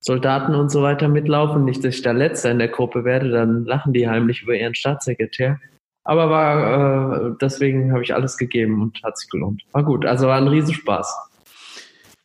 Soldaten 0.00 0.54
und 0.54 0.70
so 0.70 0.82
weiter 0.82 1.08
mitlaufen, 1.08 1.64
nicht, 1.64 1.84
dass 1.84 1.96
ich 1.96 2.02
da 2.02 2.12
letzter 2.12 2.50
in 2.50 2.58
der 2.58 2.68
Gruppe 2.68 3.04
werde, 3.04 3.30
dann 3.30 3.64
lachen 3.64 3.92
die 3.92 4.08
heimlich 4.08 4.42
über 4.42 4.54
ihren 4.54 4.74
Staatssekretär. 4.74 5.58
Aber 6.04 6.30
war, 6.30 7.30
äh, 7.30 7.34
deswegen 7.40 7.92
habe 7.92 8.02
ich 8.02 8.14
alles 8.14 8.36
gegeben 8.38 8.80
und 8.80 9.02
hat 9.02 9.18
sich 9.18 9.28
gelohnt. 9.28 9.62
War 9.72 9.84
gut, 9.84 10.06
also 10.06 10.28
war 10.28 10.36
ein 10.36 10.46
Riesenspaß. 10.46 11.35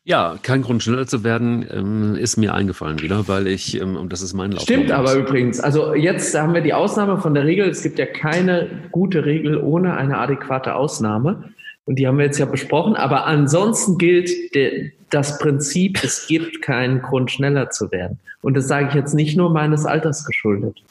Ja, 0.03 0.39
kein 0.41 0.63
Grund 0.63 0.81
schneller 0.81 1.05
zu 1.05 1.24
werden, 1.24 1.65
ähm, 1.70 2.15
ist 2.15 2.36
mir 2.36 2.55
eingefallen 2.55 3.01
wieder, 3.01 3.27
weil 3.27 3.46
ich, 3.46 3.79
ähm, 3.79 3.96
und 3.96 4.12
das 4.12 4.24
ist 4.24 4.34
mein 4.34 4.51
Lauf. 4.51 4.63
Stimmt 4.63 4.91
aber 4.91 5.13
übrigens. 5.13 5.60
Also 5.60 5.93
jetzt 5.93 6.34
haben 6.38 6.55
wir 6.55 6.62
die 6.62 6.74
Ausnahme 6.74 7.20
von 7.20 7.36
der 7.36 7.46
Regel. 7.46 7.70
Es 7.70 7.84
gibt 7.84 8.00
ja 8.00 8.08
keine 8.08 8.89
gute 8.91 9.25
Regel 9.25 9.58
ohne 9.58 9.96
eine 9.96 10.17
adäquate 10.17 10.74
Ausnahme. 10.74 11.51
Und 11.86 12.00
die 12.00 12.08
haben 12.08 12.17
wir 12.17 12.25
jetzt 12.25 12.39
ja 12.39 12.46
besprochen. 12.46 12.96
Aber 12.96 13.25
ansonsten 13.27 14.00
gilt 14.00 14.55
der, 14.55 14.89
das 15.12 15.38
Prinzip, 15.38 16.03
es 16.03 16.25
gibt 16.25 16.63
keinen 16.63 17.03
Grund 17.03 17.29
schneller 17.29 17.70
zu 17.70 17.91
werden. 17.91 18.20
Und 18.41 18.55
das 18.55 18.67
sage 18.67 18.88
ich 18.89 18.96
jetzt 18.96 19.13
nicht 19.13 19.38
nur 19.38 19.51
meines 19.51 19.86
Alters 19.86 20.25
geschuldet. 20.25 20.81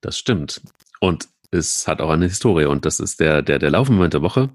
Das 0.00 0.16
stimmt. 0.16 0.60
Und 1.00 1.28
es 1.50 1.88
hat 1.88 2.00
auch 2.00 2.10
eine 2.10 2.26
Historie 2.26 2.66
und 2.66 2.84
das 2.84 3.00
ist 3.00 3.20
der, 3.20 3.42
der, 3.42 3.58
der 3.58 3.70
Laufmoment 3.70 4.14
der 4.14 4.22
Woche. 4.22 4.50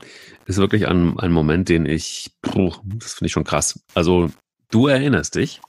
Ist 0.46 0.58
wirklich 0.58 0.88
ein, 0.88 1.18
ein 1.20 1.32
Moment, 1.32 1.70
den 1.70 1.86
ich, 1.86 2.32
puh, 2.42 2.74
das 2.84 3.14
finde 3.14 3.28
ich 3.28 3.32
schon 3.32 3.44
krass. 3.44 3.84
Also, 3.96 4.30
du 4.70 4.88
erinnerst 4.88 5.36
dich. 5.36 5.62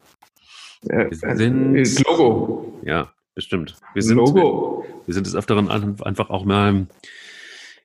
Ja, 0.83 1.11
wir 1.11 1.37
sind, 1.37 1.77
ist 1.77 2.05
Logo. 2.05 2.81
Ja, 2.85 3.13
bestimmt. 3.35 3.77
Wir 3.95 4.03
sind, 4.03 4.17
Logo. 4.17 4.85
Wir, 4.87 5.07
wir 5.07 5.15
sind 5.15 5.27
des 5.27 5.35
Öfteren 5.35 5.71
einfach 5.71 6.31
auch 6.31 6.45
mal 6.45 6.87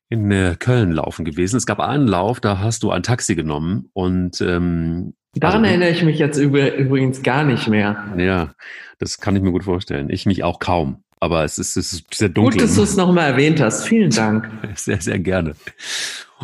in 0.10 0.31
äh, 0.31 0.55
Köln 0.60 0.91
laufen 0.91 1.24
gewesen. 1.24 1.58
Es 1.58 1.65
gab 1.65 1.79
einen 1.79 2.08
Lauf, 2.08 2.39
da 2.39 2.60
hast 2.60 2.84
du 2.84 2.91
ein 2.91 3.03
Taxi 3.03 3.36
genommen 3.36 3.89
und 3.93 4.41
ähm, 4.41 5.13
Daran 5.36 5.63
also, 5.63 5.69
erinnere 5.69 5.91
ich 5.91 6.03
mich 6.03 6.17
jetzt 6.17 6.38
übrigens 6.38 7.22
gar 7.22 7.43
nicht 7.43 7.67
mehr. 7.67 8.13
Ja, 8.17 8.53
das 8.98 9.19
kann 9.19 9.36
ich 9.36 9.43
mir 9.43 9.51
gut 9.51 9.63
vorstellen. 9.63 10.10
Ich 10.10 10.25
mich 10.25 10.43
auch 10.43 10.60
kaum. 10.60 11.03
Aber 11.19 11.43
es 11.43 11.57
ist, 11.57 11.75
es 11.75 11.93
ist 11.93 12.13
sehr 12.13 12.29
dunkel. 12.29 12.53
Gut, 12.53 12.61
dass 12.61 12.75
du 12.75 12.83
es 12.83 12.95
nochmal 12.95 13.31
erwähnt 13.31 13.59
hast. 13.59 13.85
Vielen 13.85 14.09
Dank. 14.11 14.49
Sehr, 14.75 15.01
sehr 15.01 15.19
gerne. 15.19 15.55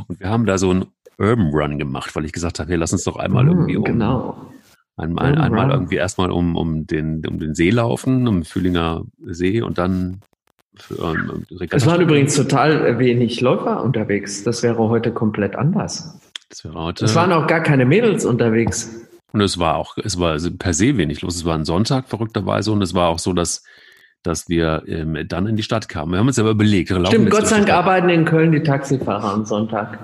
Und 0.07 0.19
wir 0.19 0.27
haben 0.27 0.45
da 0.45 0.57
so 0.57 0.69
einen 0.69 0.85
Urban 1.17 1.51
Run 1.51 1.79
gemacht, 1.79 2.13
weil 2.15 2.25
ich 2.25 2.33
gesagt 2.33 2.59
habe, 2.59 2.69
hey, 2.69 2.77
lass 2.77 2.91
uns 2.91 3.05
doch 3.05 3.15
einmal 3.15 3.45
mm, 3.45 3.49
irgendwie 3.49 3.77
um, 3.77 3.83
genau. 3.85 4.51
einmal, 4.97 5.37
einmal 5.37 5.71
irgendwie 5.71 5.95
erstmal 5.95 6.29
um, 6.29 6.57
um, 6.57 6.85
den, 6.85 7.25
um 7.25 7.39
den 7.39 7.55
See 7.55 7.69
laufen, 7.69 8.27
um 8.27 8.39
den 8.39 8.43
Fühlinger 8.43 9.03
See 9.23 9.61
und 9.61 9.77
dann 9.77 10.21
ähm, 10.99 11.45
es 11.69 11.85
waren 11.85 12.01
übrigens 12.01 12.35
total 12.35 12.99
wenig 12.99 13.39
Läufer 13.39 13.81
unterwegs. 13.81 14.43
Das 14.43 14.61
wäre 14.61 14.77
heute 14.89 15.11
komplett 15.13 15.55
anders. 15.55 16.19
Das 16.49 16.65
wäre 16.65 16.75
heute. 16.75 17.05
Es 17.05 17.15
waren 17.15 17.31
auch 17.31 17.47
gar 17.47 17.61
keine 17.61 17.85
Mädels 17.85 18.25
unterwegs. 18.25 19.07
Und 19.31 19.41
es 19.41 19.57
war 19.57 19.75
auch, 19.75 19.97
es 19.97 20.19
war 20.19 20.37
per 20.37 20.73
se 20.73 20.97
wenig 20.97 21.21
los. 21.21 21.35
Es 21.35 21.45
war 21.45 21.55
ein 21.55 21.65
Sonntag 21.65 22.07
verrückterweise 22.07 22.71
und 22.71 22.81
es 22.81 22.93
war 22.93 23.09
auch 23.09 23.19
so, 23.19 23.33
dass 23.33 23.63
dass 24.25 24.49
wir 24.49 24.83
ähm, 24.87 25.17
dann 25.27 25.47
in 25.47 25.55
die 25.55 25.63
Stadt 25.63 25.89
kamen. 25.89 26.11
Wir 26.11 26.19
haben 26.19 26.27
uns 26.27 26.39
aber 26.39 26.51
überlegt. 26.51 26.89
Stimmt, 26.89 27.29
Gott 27.29 27.47
sei 27.47 27.57
Dank 27.57 27.71
arbeiten 27.71 28.09
in 28.09 28.25
Köln 28.25 28.51
die 28.51 28.63
Taxifahrer 28.63 29.33
am 29.33 29.45
Sonntag. 29.45 29.99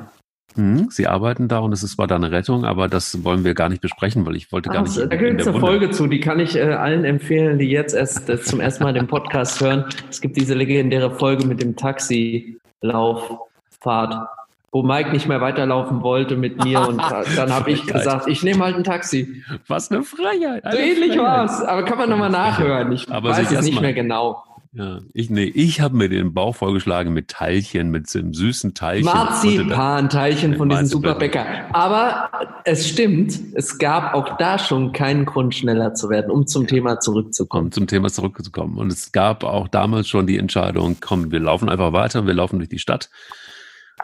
Mhm, 0.56 0.90
sie 0.90 1.08
arbeiten 1.08 1.48
da 1.48 1.60
und 1.60 1.72
es 1.72 1.82
ist 1.82 1.94
zwar 1.94 2.08
da 2.08 2.18
eine 2.18 2.32
Rettung, 2.32 2.66
aber 2.66 2.90
das 2.90 3.24
wollen 3.24 3.46
wir 3.46 3.54
gar 3.54 3.70
nicht 3.70 3.82
besprechen, 3.82 4.26
weil 4.26 4.36
ich 4.36 4.52
wollte 4.52 4.70
gar 4.70 4.80
Ach, 4.80 4.84
nicht. 4.84 4.98
Da 4.98 5.16
gibt 5.16 5.40
es 5.40 5.48
eine 5.48 5.60
Folge 5.60 5.92
zu, 5.92 6.08
die 6.08 6.20
kann 6.20 6.42
ich 6.42 6.58
äh, 6.58 6.74
allen 6.74 7.06
empfehlen, 7.06 7.58
die 7.58 7.70
jetzt 7.70 7.94
erst 7.94 8.30
äh, 8.30 8.42
zum 8.42 8.60
ersten 8.60 8.84
Mal 8.84 8.94
den 8.94 9.08
Podcast 9.08 9.62
hören. 9.62 9.86
Es 10.10 10.20
gibt 10.20 10.36
diese 10.36 10.54
legendäre 10.54 11.12
Folge 11.12 11.46
mit 11.46 11.62
dem 11.62 11.78
Taxilauffahrt 11.78 14.28
wo 14.72 14.84
Mike 14.84 15.12
nicht 15.12 15.28
mehr 15.28 15.42
weiterlaufen 15.42 16.02
wollte 16.02 16.38
mit 16.38 16.64
mir 16.64 16.88
und 16.88 16.98
dann 17.36 17.54
habe 17.54 17.72
ich 17.72 17.86
gesagt, 17.86 18.28
ich 18.28 18.42
nehme 18.44 18.64
halt 18.64 18.78
ein 18.78 18.84
Taxi. 18.84 19.44
Was 19.68 19.92
eine 19.92 20.04
Freiheit. 20.04 20.64
Eine 20.64 20.76
so 20.76 20.82
ähnlich 20.82 21.18
war 21.18 21.46
es, 21.46 21.62
aber 21.62 21.84
kann 21.84 21.98
man 21.98 22.10
nochmal 22.10 22.30
nachhören. 22.30 22.92
Ich 22.92 23.10
aber 23.12 23.32
weiß 23.32 23.52
es 23.52 23.66
nicht 23.66 23.82
mehr 23.82 23.94
genau. 23.94 24.44
Ja, 24.74 25.02
ich, 25.14 25.30
nee, 25.30 25.52
ich 25.54 25.82
habe 25.82 25.98
mir 25.98 26.08
den 26.08 26.34
Bauch 26.34 26.56
vollgeschlagen 26.56 27.12
mit 27.12 27.28
Teilchen, 27.28 27.92
mit 27.92 28.10
so 28.10 28.20
einem 28.20 28.34
süßen 28.34 28.74
Teilchen. 28.74 29.04
Marzipan-Teilchen 29.06 30.56
von 30.56 30.70
diesem 30.70 30.86
Superbäcker. 30.86 31.46
Aber 31.74 32.30
es 32.64 32.88
stimmt, 32.88 33.38
es 33.54 33.80
gab 33.80 34.14
auch 34.14 34.38
da 34.38 34.58
schon 34.58 34.94
keinen 34.94 35.26
Grund, 35.26 35.56
schneller 35.56 35.94
zu 35.94 36.10
werden, 36.10 36.32
um 36.32 36.48
zum 36.48 36.68
Thema 36.68 37.02
zurückzukommen. 37.02 37.66
Um 37.66 37.72
zum 37.74 37.88
Thema 37.88 38.08
zurückzukommen. 38.08 38.78
Und 38.78 38.94
es 38.94 39.12
gab 39.12 39.44
auch 39.44 39.68
damals 39.68 40.08
schon 40.08 40.26
die 40.26 40.38
Entscheidung, 40.38 40.96
komm, 41.02 41.34
wir 41.34 41.42
laufen 41.42 41.68
einfach 41.68 41.92
weiter, 41.92 42.26
wir 42.26 42.34
laufen 42.34 42.60
durch 42.60 42.70
die 42.70 42.80
Stadt. 42.80 43.10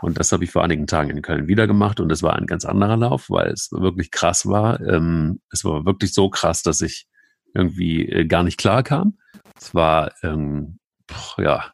Und 0.02 0.20
das 0.20 0.32
habe 0.32 0.44
ich 0.44 0.52
vor 0.52 0.64
einigen 0.64 0.88
Tagen 0.88 1.10
in 1.10 1.22
Köln 1.22 1.48
wieder 1.48 1.68
gemacht 1.68 2.00
und 2.00 2.12
es 2.12 2.24
war 2.24 2.36
ein 2.36 2.46
ganz 2.46 2.66
anderer 2.66 2.98
Lauf, 2.98 3.30
weil 3.30 3.50
es 3.50 3.72
wirklich 3.72 4.12
krass 4.12 4.46
war. 4.46 4.80
Ähm, 4.82 5.42
es 5.52 5.66
war 5.66 5.86
wirklich 5.86 6.14
so 6.14 6.30
krass, 6.30 6.64
dass 6.64 6.82
ich 6.82 7.08
irgendwie 7.54 8.08
äh, 8.08 8.26
gar 8.26 8.44
nicht 8.44 8.58
klar 8.58 8.84
kam. 8.84 9.18
Es 9.60 9.74
war, 9.74 10.12
ähm, 10.24 10.80
boah, 11.08 11.44
ja, 11.44 11.72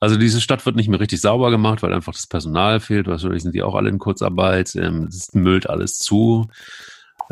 also 0.00 0.16
diese 0.16 0.40
Stadt 0.40 0.64
wird 0.66 0.76
nicht 0.76 0.88
mehr 0.88 1.00
richtig 1.00 1.20
sauber 1.20 1.50
gemacht, 1.50 1.82
weil 1.82 1.92
einfach 1.92 2.12
das 2.12 2.26
Personal 2.26 2.80
fehlt. 2.80 3.06
Wahrscheinlich 3.06 3.42
sind 3.42 3.54
die 3.54 3.62
auch 3.62 3.74
alle 3.74 3.90
in 3.90 3.98
Kurzarbeit. 3.98 4.74
Ähm, 4.76 5.04
es 5.04 5.32
müllt 5.34 5.68
alles 5.68 5.98
zu. 5.98 6.48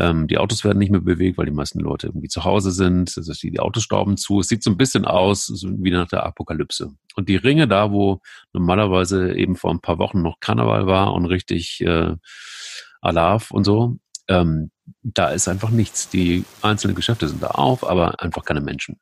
Ähm, 0.00 0.28
die 0.28 0.38
Autos 0.38 0.64
werden 0.64 0.78
nicht 0.78 0.90
mehr 0.90 1.00
bewegt, 1.00 1.36
weil 1.36 1.44
die 1.44 1.52
meisten 1.52 1.78
Leute 1.78 2.06
irgendwie 2.06 2.28
zu 2.28 2.44
Hause 2.44 2.72
sind. 2.72 3.12
Also 3.16 3.32
die, 3.34 3.50
die 3.50 3.60
Autos 3.60 3.82
stauben 3.82 4.16
zu. 4.16 4.40
Es 4.40 4.48
sieht 4.48 4.62
so 4.62 4.70
ein 4.70 4.78
bisschen 4.78 5.04
aus 5.04 5.52
wie 5.62 5.90
nach 5.90 6.08
der 6.08 6.24
Apokalypse. 6.24 6.92
Und 7.16 7.28
die 7.28 7.36
Ringe 7.36 7.68
da, 7.68 7.92
wo 7.92 8.20
normalerweise 8.54 9.34
eben 9.36 9.56
vor 9.56 9.70
ein 9.70 9.80
paar 9.80 9.98
Wochen 9.98 10.22
noch 10.22 10.40
Karneval 10.40 10.86
war 10.86 11.12
und 11.12 11.26
richtig 11.26 11.82
äh, 11.82 12.16
Alarv 13.02 13.50
und 13.50 13.64
so, 13.64 13.98
ähm, 14.28 14.70
da 15.02 15.28
ist 15.28 15.48
einfach 15.48 15.70
nichts. 15.70 16.08
Die 16.08 16.44
einzelnen 16.62 16.96
Geschäfte 16.96 17.28
sind 17.28 17.42
da 17.42 17.48
auf, 17.48 17.86
aber 17.86 18.22
einfach 18.22 18.44
keine 18.44 18.62
Menschen. 18.62 18.98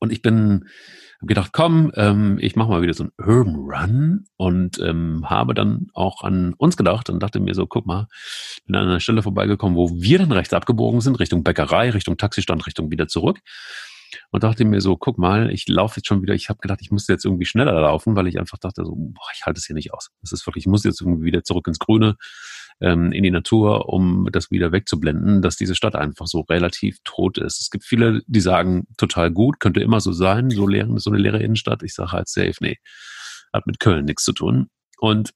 Und 0.00 0.10
ich 0.10 0.22
bin 0.22 0.68
habe 1.18 1.26
gedacht, 1.26 1.50
komm, 1.52 1.90
ähm, 1.96 2.38
ich 2.40 2.54
mache 2.54 2.70
mal 2.70 2.82
wieder 2.82 2.94
so 2.94 3.04
einen 3.04 3.12
Urban 3.18 3.56
Run 3.56 4.24
und 4.36 4.78
ähm, 4.78 5.28
habe 5.28 5.52
dann 5.52 5.88
auch 5.92 6.22
an 6.22 6.54
uns 6.54 6.76
gedacht 6.76 7.10
und 7.10 7.20
dachte 7.20 7.40
mir 7.40 7.54
so, 7.54 7.66
guck 7.66 7.86
mal, 7.86 8.06
bin 8.66 8.76
an 8.76 8.86
einer 8.86 9.00
Stelle 9.00 9.22
vorbeigekommen, 9.22 9.76
wo 9.76 9.90
wir 10.00 10.18
dann 10.18 10.30
rechts 10.30 10.54
abgebogen 10.54 11.00
sind, 11.00 11.18
Richtung 11.18 11.42
Bäckerei, 11.42 11.90
Richtung 11.90 12.16
Taxistand, 12.16 12.66
Richtung 12.66 12.90
wieder 12.90 13.08
zurück. 13.08 13.40
Und 14.30 14.42
dachte 14.42 14.64
mir 14.64 14.80
so, 14.80 14.96
guck 14.96 15.18
mal, 15.18 15.50
ich 15.50 15.68
laufe 15.68 15.96
jetzt 15.96 16.06
schon 16.06 16.22
wieder, 16.22 16.34
ich 16.34 16.48
habe 16.48 16.60
gedacht, 16.60 16.80
ich 16.80 16.90
muss 16.90 17.08
jetzt 17.08 17.24
irgendwie 17.24 17.44
schneller 17.44 17.78
laufen, 17.78 18.16
weil 18.16 18.26
ich 18.26 18.38
einfach 18.38 18.56
dachte 18.56 18.84
so, 18.84 18.94
boah, 18.94 19.28
ich 19.34 19.44
halte 19.44 19.58
es 19.58 19.66
hier 19.66 19.74
nicht 19.74 19.92
aus. 19.92 20.10
Das 20.22 20.32
ist 20.32 20.46
wirklich, 20.46 20.64
ich 20.64 20.70
muss 20.70 20.84
jetzt 20.84 21.00
irgendwie 21.00 21.24
wieder 21.24 21.42
zurück 21.42 21.66
ins 21.66 21.78
Grüne 21.78 22.16
ähm, 22.80 23.12
in 23.12 23.22
die 23.22 23.30
Natur, 23.30 23.88
um 23.88 24.28
das 24.30 24.50
wieder 24.50 24.72
wegzublenden, 24.72 25.42
dass 25.42 25.56
diese 25.56 25.74
Stadt 25.74 25.96
einfach 25.96 26.26
so 26.26 26.40
relativ 26.42 26.98
tot 27.04 27.38
ist. 27.38 27.60
Es 27.60 27.70
gibt 27.70 27.84
viele, 27.84 28.22
die 28.26 28.40
sagen, 28.40 28.86
total 28.96 29.30
gut, 29.30 29.60
könnte 29.60 29.80
immer 29.80 30.00
so 30.00 30.12
sein, 30.12 30.50
so, 30.50 30.66
leer, 30.66 30.88
so 30.96 31.10
eine 31.10 31.18
leere 31.18 31.42
Innenstadt. 31.42 31.82
Ich 31.82 31.94
sage 31.94 32.12
halt 32.12 32.28
safe, 32.28 32.54
nee, 32.60 32.76
hat 33.52 33.66
mit 33.66 33.80
Köln 33.80 34.04
nichts 34.04 34.24
zu 34.24 34.32
tun. 34.32 34.68
Und 34.98 35.32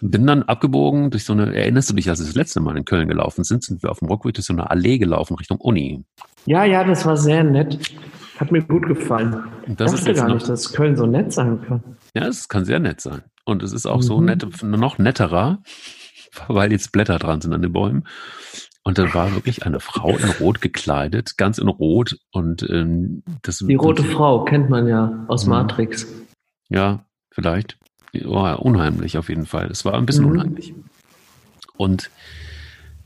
bin 0.00 0.26
dann 0.26 0.44
abgebogen 0.44 1.10
durch 1.10 1.24
so 1.24 1.32
eine, 1.32 1.54
erinnerst 1.54 1.90
du 1.90 1.94
dich, 1.94 2.08
als 2.08 2.20
wir 2.20 2.26
das 2.26 2.34
letzte 2.34 2.60
Mal 2.60 2.76
in 2.76 2.84
Köln 2.84 3.08
gelaufen 3.08 3.44
sind, 3.44 3.64
sind 3.64 3.82
wir 3.82 3.90
auf 3.90 3.98
dem 3.98 4.08
Rockweg 4.08 4.34
durch 4.34 4.46
so 4.46 4.52
eine 4.52 4.70
Allee 4.70 4.98
gelaufen 4.98 5.34
Richtung 5.34 5.58
Uni. 5.60 6.04
Ja, 6.46 6.64
ja, 6.64 6.84
das 6.84 7.04
war 7.04 7.16
sehr 7.16 7.42
nett. 7.42 7.78
Hat 8.38 8.52
mir 8.52 8.62
gut 8.62 8.86
gefallen. 8.86 9.44
Und 9.66 9.80
das 9.80 9.92
ich 9.92 10.00
dachte 10.00 10.14
gar 10.14 10.32
nicht, 10.32 10.48
dass 10.48 10.72
Köln 10.72 10.96
so 10.96 11.06
nett 11.06 11.32
sein 11.32 11.60
kann. 11.62 11.82
Ja, 12.14 12.28
es 12.28 12.48
kann 12.48 12.64
sehr 12.64 12.78
nett 12.78 13.00
sein. 13.00 13.22
Und 13.44 13.62
es 13.64 13.72
ist 13.72 13.86
auch 13.86 13.96
mhm. 13.96 14.02
so 14.02 14.20
nett, 14.20 14.62
noch 14.62 14.98
netterer, 14.98 15.62
weil 16.48 16.72
jetzt 16.72 16.92
Blätter 16.92 17.18
dran 17.18 17.40
sind 17.40 17.52
an 17.52 17.62
den 17.62 17.72
Bäumen. 17.72 18.04
Und 18.82 18.96
dann 18.96 19.12
war 19.12 19.34
wirklich 19.34 19.66
eine 19.66 19.80
Frau 19.80 20.16
in 20.16 20.30
Rot 20.40 20.62
gekleidet, 20.62 21.36
ganz 21.36 21.58
in 21.58 21.68
Rot. 21.68 22.16
Und 22.32 22.62
ähm, 22.70 23.22
das 23.42 23.58
die 23.58 23.74
rote 23.74 24.02
Frau 24.02 24.44
kennt 24.44 24.70
man 24.70 24.88
ja 24.88 25.26
aus 25.28 25.44
mhm. 25.44 25.50
Matrix. 25.50 26.06
Ja, 26.70 27.04
vielleicht. 27.30 27.76
Oh, 28.24 28.54
unheimlich 28.58 29.18
auf 29.18 29.28
jeden 29.28 29.44
Fall. 29.44 29.66
Es 29.70 29.84
war 29.84 29.94
ein 29.94 30.06
bisschen 30.06 30.24
mhm. 30.24 30.30
unheimlich. 30.30 30.74
Und 31.76 32.10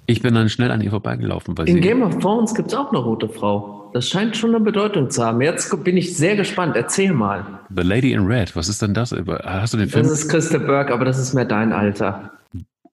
ich 0.06 0.22
bin 0.22 0.34
dann 0.34 0.48
schnell 0.48 0.70
an 0.70 0.80
ihr 0.80 0.90
vorbeigelaufen. 0.90 1.56
Weil 1.56 1.68
in 1.68 1.80
Game 1.80 2.02
of 2.02 2.18
Thrones 2.18 2.54
gibt 2.54 2.68
es 2.68 2.74
auch 2.74 2.90
eine 2.90 2.98
rote 2.98 3.28
Frau. 3.28 3.90
Das 3.92 4.08
scheint 4.08 4.36
schon 4.36 4.54
eine 4.54 4.64
Bedeutung 4.64 5.10
zu 5.10 5.24
haben. 5.24 5.40
Jetzt 5.40 5.84
bin 5.84 5.96
ich 5.96 6.16
sehr 6.16 6.36
gespannt. 6.36 6.76
Erzähl 6.76 7.12
mal. 7.12 7.44
The 7.74 7.82
Lady 7.82 8.12
in 8.12 8.26
Red. 8.26 8.56
Was 8.56 8.68
ist 8.68 8.82
denn 8.82 8.94
das? 8.94 9.12
Hast 9.12 9.74
du 9.74 9.78
den 9.78 9.88
Film? 9.88 10.04
Das 10.04 10.12
ist 10.12 10.28
Christa 10.28 10.58
Burke, 10.58 10.92
aber 10.92 11.04
das 11.04 11.18
ist 11.18 11.34
mehr 11.34 11.44
dein 11.44 11.72
Alter. 11.72 12.32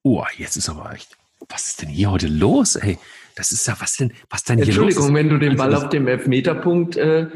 Oh, 0.03 0.23
jetzt 0.37 0.55
ist 0.55 0.69
aber 0.69 0.93
echt. 0.93 1.17
Was 1.49 1.65
ist 1.65 1.81
denn 1.81 1.89
hier 1.89 2.11
heute 2.11 2.27
los, 2.27 2.75
ey? 2.75 2.97
Das 3.35 3.51
ist 3.51 3.67
ja, 3.67 3.75
was 3.79 3.95
denn, 3.95 4.11
was 4.29 4.43
denn 4.43 4.57
hier 4.57 4.67
los 4.67 4.75
Entschuldigung, 4.75 5.15
wenn 5.15 5.29
du 5.29 5.37
den 5.37 5.55
Ball 5.55 5.73
auf 5.73 5.89
dem 5.89 6.07
Elfmeterpunkt 6.07 6.97
äh, 6.97 7.27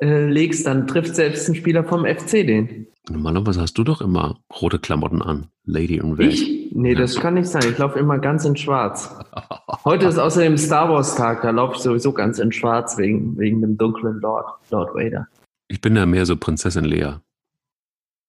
äh, 0.00 0.26
legst, 0.26 0.66
dann 0.66 0.86
trifft 0.86 1.16
selbst 1.16 1.48
ein 1.48 1.54
Spieler 1.56 1.84
vom 1.84 2.04
FC 2.06 2.46
den. 2.46 2.86
Normalerweise 3.10 3.60
hast 3.60 3.74
du 3.74 3.84
doch 3.84 4.00
immer 4.00 4.38
rote 4.60 4.78
Klamotten 4.78 5.22
an, 5.22 5.48
Lady 5.64 5.96
in 5.96 6.12
Red. 6.12 6.32
Ich? 6.32 6.72
Nee, 6.72 6.92
ja. 6.92 6.98
das 6.98 7.18
kann 7.18 7.34
nicht 7.34 7.48
sein. 7.48 7.64
Ich 7.68 7.78
laufe 7.78 7.98
immer 7.98 8.18
ganz 8.18 8.44
in 8.44 8.56
schwarz. 8.56 9.14
Heute 9.84 10.06
ist 10.06 10.18
außerdem 10.18 10.58
Star 10.58 10.90
Wars 10.90 11.16
Tag, 11.16 11.42
da 11.42 11.50
laufe 11.50 11.76
ich 11.76 11.82
sowieso 11.82 12.12
ganz 12.12 12.38
in 12.38 12.52
schwarz 12.52 12.98
wegen, 12.98 13.38
wegen 13.38 13.60
dem 13.60 13.76
dunklen 13.76 14.20
Lord, 14.20 14.46
Lord 14.70 14.94
Vader. 14.94 15.26
Ich 15.68 15.80
bin 15.80 15.96
ja 15.96 16.06
mehr 16.06 16.26
so 16.26 16.36
Prinzessin 16.36 16.84
Lea. 16.84 17.14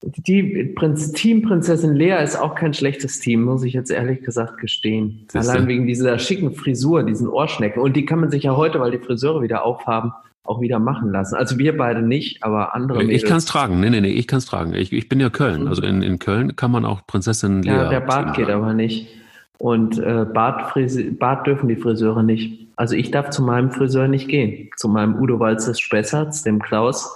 Die 0.01 0.73
Prinz, 0.75 1.11
Team 1.11 1.41
Prinzessin 1.41 1.93
Lea 1.93 2.23
ist 2.23 2.37
auch 2.37 2.55
kein 2.55 2.73
schlechtes 2.73 3.19
Team, 3.19 3.43
muss 3.43 3.63
ich 3.63 3.73
jetzt 3.73 3.91
ehrlich 3.91 4.21
gesagt 4.21 4.57
gestehen. 4.57 5.27
Siehste? 5.29 5.51
Allein 5.51 5.67
wegen 5.67 5.87
dieser 5.87 6.17
schicken 6.19 6.53
Frisur, 6.53 7.03
diesen 7.03 7.27
Ohrschnecken. 7.27 7.81
Und 7.81 7.97
die 7.97 8.05
kann 8.05 8.19
man 8.21 8.31
sich 8.31 8.43
ja 8.43 8.55
heute, 8.55 8.79
weil 8.79 8.91
die 8.91 8.99
Friseure 8.99 9.41
wieder 9.41 9.65
aufhaben, 9.65 10.13
auch 10.43 10.61
wieder 10.61 10.79
machen 10.79 11.11
lassen. 11.11 11.35
Also 11.35 11.59
wir 11.59 11.77
beide 11.77 12.01
nicht, 12.01 12.43
aber 12.43 12.75
andere. 12.75 13.03
Ich 13.03 13.25
kann 13.25 13.37
es 13.37 13.45
tragen. 13.45 13.81
Nee, 13.81 13.89
nee, 13.89 13.99
nee, 13.99 14.11
ich 14.11 14.27
kann 14.27 14.37
es 14.37 14.45
tragen. 14.45 14.73
Ich, 14.73 14.93
ich 14.93 15.09
bin 15.09 15.19
ja 15.19 15.29
Köln. 15.29 15.67
Also 15.67 15.81
in, 15.81 16.01
in 16.01 16.17
Köln 16.17 16.55
kann 16.55 16.71
man 16.71 16.85
auch 16.85 17.05
Prinzessin 17.05 17.61
Lea. 17.61 17.71
Ja, 17.71 17.89
der 17.89 17.99
Bart 17.99 18.37
geht 18.37 18.49
aber 18.49 18.73
nicht. 18.73 19.09
Und 19.57 19.99
äh, 19.99 20.25
Bart, 20.33 20.73
Bart 21.19 21.45
dürfen 21.45 21.67
die 21.67 21.75
Friseure 21.75 22.23
nicht. 22.23 22.69
Also 22.77 22.95
ich 22.95 23.11
darf 23.11 23.31
zu 23.31 23.43
meinem 23.43 23.71
Friseur 23.71 24.07
nicht 24.07 24.29
gehen. 24.29 24.69
Zu 24.77 24.87
meinem 24.87 25.15
Udo 25.15 25.41
Walzes 25.41 25.81
Spessarts, 25.81 26.43
dem 26.43 26.61
Klaus. 26.61 27.11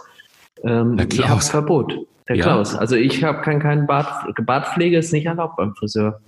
Ähm, 0.63 0.97
der 0.97 1.07
Klaus. 1.07 1.49
Verbot. 1.49 2.05
Der 2.27 2.37
ja. 2.37 2.43
Klaus. 2.43 2.75
Also 2.75 2.95
ich 2.95 3.23
habe 3.23 3.41
kein, 3.41 3.59
kein 3.59 3.85
Bart, 3.85 4.33
Bartpflege 4.45 4.97
ist 4.97 5.11
nicht 5.11 5.25
erlaubt 5.25 5.57
beim 5.57 5.75
Friseur. 5.75 6.21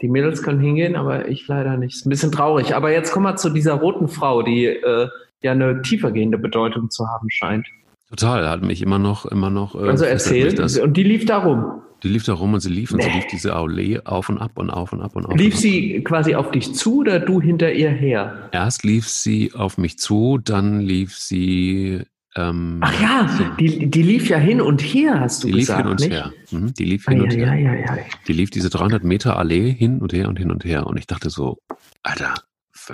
Die 0.00 0.08
Mädels 0.08 0.42
können 0.42 0.60
hingehen, 0.60 0.96
aber 0.96 1.28
ich 1.28 1.46
leider 1.48 1.76
nicht. 1.76 1.96
Ist 1.96 2.06
ein 2.06 2.10
bisschen 2.10 2.32
traurig. 2.32 2.74
Aber 2.74 2.92
jetzt 2.92 3.12
kommen 3.12 3.26
wir 3.26 3.36
zu 3.36 3.50
dieser 3.50 3.74
roten 3.74 4.08
Frau, 4.08 4.42
die 4.42 4.66
äh, 4.66 5.08
ja 5.42 5.52
eine 5.52 5.82
tiefergehende 5.82 6.38
Bedeutung 6.38 6.90
zu 6.90 7.08
haben 7.08 7.30
scheint. 7.30 7.66
Total, 8.10 8.48
hat 8.48 8.62
mich 8.62 8.82
immer 8.82 8.98
noch, 8.98 9.24
immer 9.26 9.50
noch. 9.50 9.74
Äh, 9.74 9.88
also 9.88 10.04
erzählt. 10.04 10.60
Und 10.78 10.96
die 10.96 11.02
lief 11.02 11.26
da 11.26 11.38
rum. 11.38 11.82
Die 12.02 12.08
lief 12.08 12.24
da 12.24 12.34
rum 12.34 12.52
und 12.52 12.60
sie 12.60 12.68
lief 12.68 12.90
und 12.90 12.98
nee. 12.98 13.04
sie 13.04 13.10
lief 13.10 13.26
diese 13.32 13.56
Allee 13.56 13.98
auf 14.04 14.28
und 14.28 14.38
ab 14.38 14.52
und 14.56 14.68
auf 14.68 14.92
und 14.92 15.00
ab 15.00 15.16
und 15.16 15.24
auf. 15.24 15.34
Lief 15.36 15.54
und 15.54 15.60
sie 15.60 16.04
quasi 16.04 16.34
auf 16.34 16.50
dich 16.50 16.74
zu 16.74 16.98
oder 16.98 17.18
du 17.18 17.40
hinter 17.40 17.72
ihr 17.72 17.88
her? 17.88 18.50
Erst 18.52 18.84
lief 18.84 19.08
sie 19.08 19.52
auf 19.54 19.78
mich 19.78 19.98
zu, 19.98 20.38
dann 20.38 20.80
lief 20.80 21.16
sie 21.16 22.02
ähm, 22.36 22.78
Ach 22.80 23.00
ja, 23.00 23.28
so. 23.28 23.44
die, 23.60 23.88
die 23.88 24.02
lief 24.02 24.28
ja 24.28 24.38
hin 24.38 24.60
und 24.60 24.80
her, 24.80 25.20
hast 25.20 25.44
du 25.44 25.48
die 25.48 25.60
gesagt. 25.60 25.84
Die 25.84 25.84
lief 25.84 25.84
hin 25.84 25.90
und 25.90 26.00
nicht? 26.00 26.12
her. 26.12 26.32
Mhm, 26.50 26.74
die 26.74 26.84
lief 26.84 27.06
hin 27.06 27.20
ah, 27.20 27.22
und 27.22 27.32
ja, 27.32 27.50
her. 27.50 27.74
Ja, 27.74 27.74
ja, 27.74 28.02
die 28.26 28.32
lief 28.32 28.50
diese 28.50 28.70
300 28.70 29.04
Meter 29.04 29.38
Allee 29.38 29.72
hin 29.72 30.00
und 30.00 30.12
her 30.12 30.28
und 30.28 30.38
hin 30.38 30.50
und 30.50 30.64
her. 30.64 30.86
Und 30.86 30.98
ich 30.98 31.06
dachte 31.06 31.30
so, 31.30 31.58
Alter, 32.02 32.34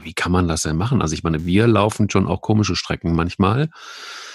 wie 0.02 0.12
kann 0.12 0.30
man 0.30 0.46
das 0.46 0.62
denn 0.62 0.76
machen? 0.76 1.00
Also 1.00 1.14
ich 1.14 1.24
meine, 1.24 1.46
wir 1.46 1.66
laufen 1.66 2.10
schon 2.10 2.26
auch 2.26 2.42
komische 2.42 2.76
Strecken 2.76 3.14
manchmal. 3.14 3.70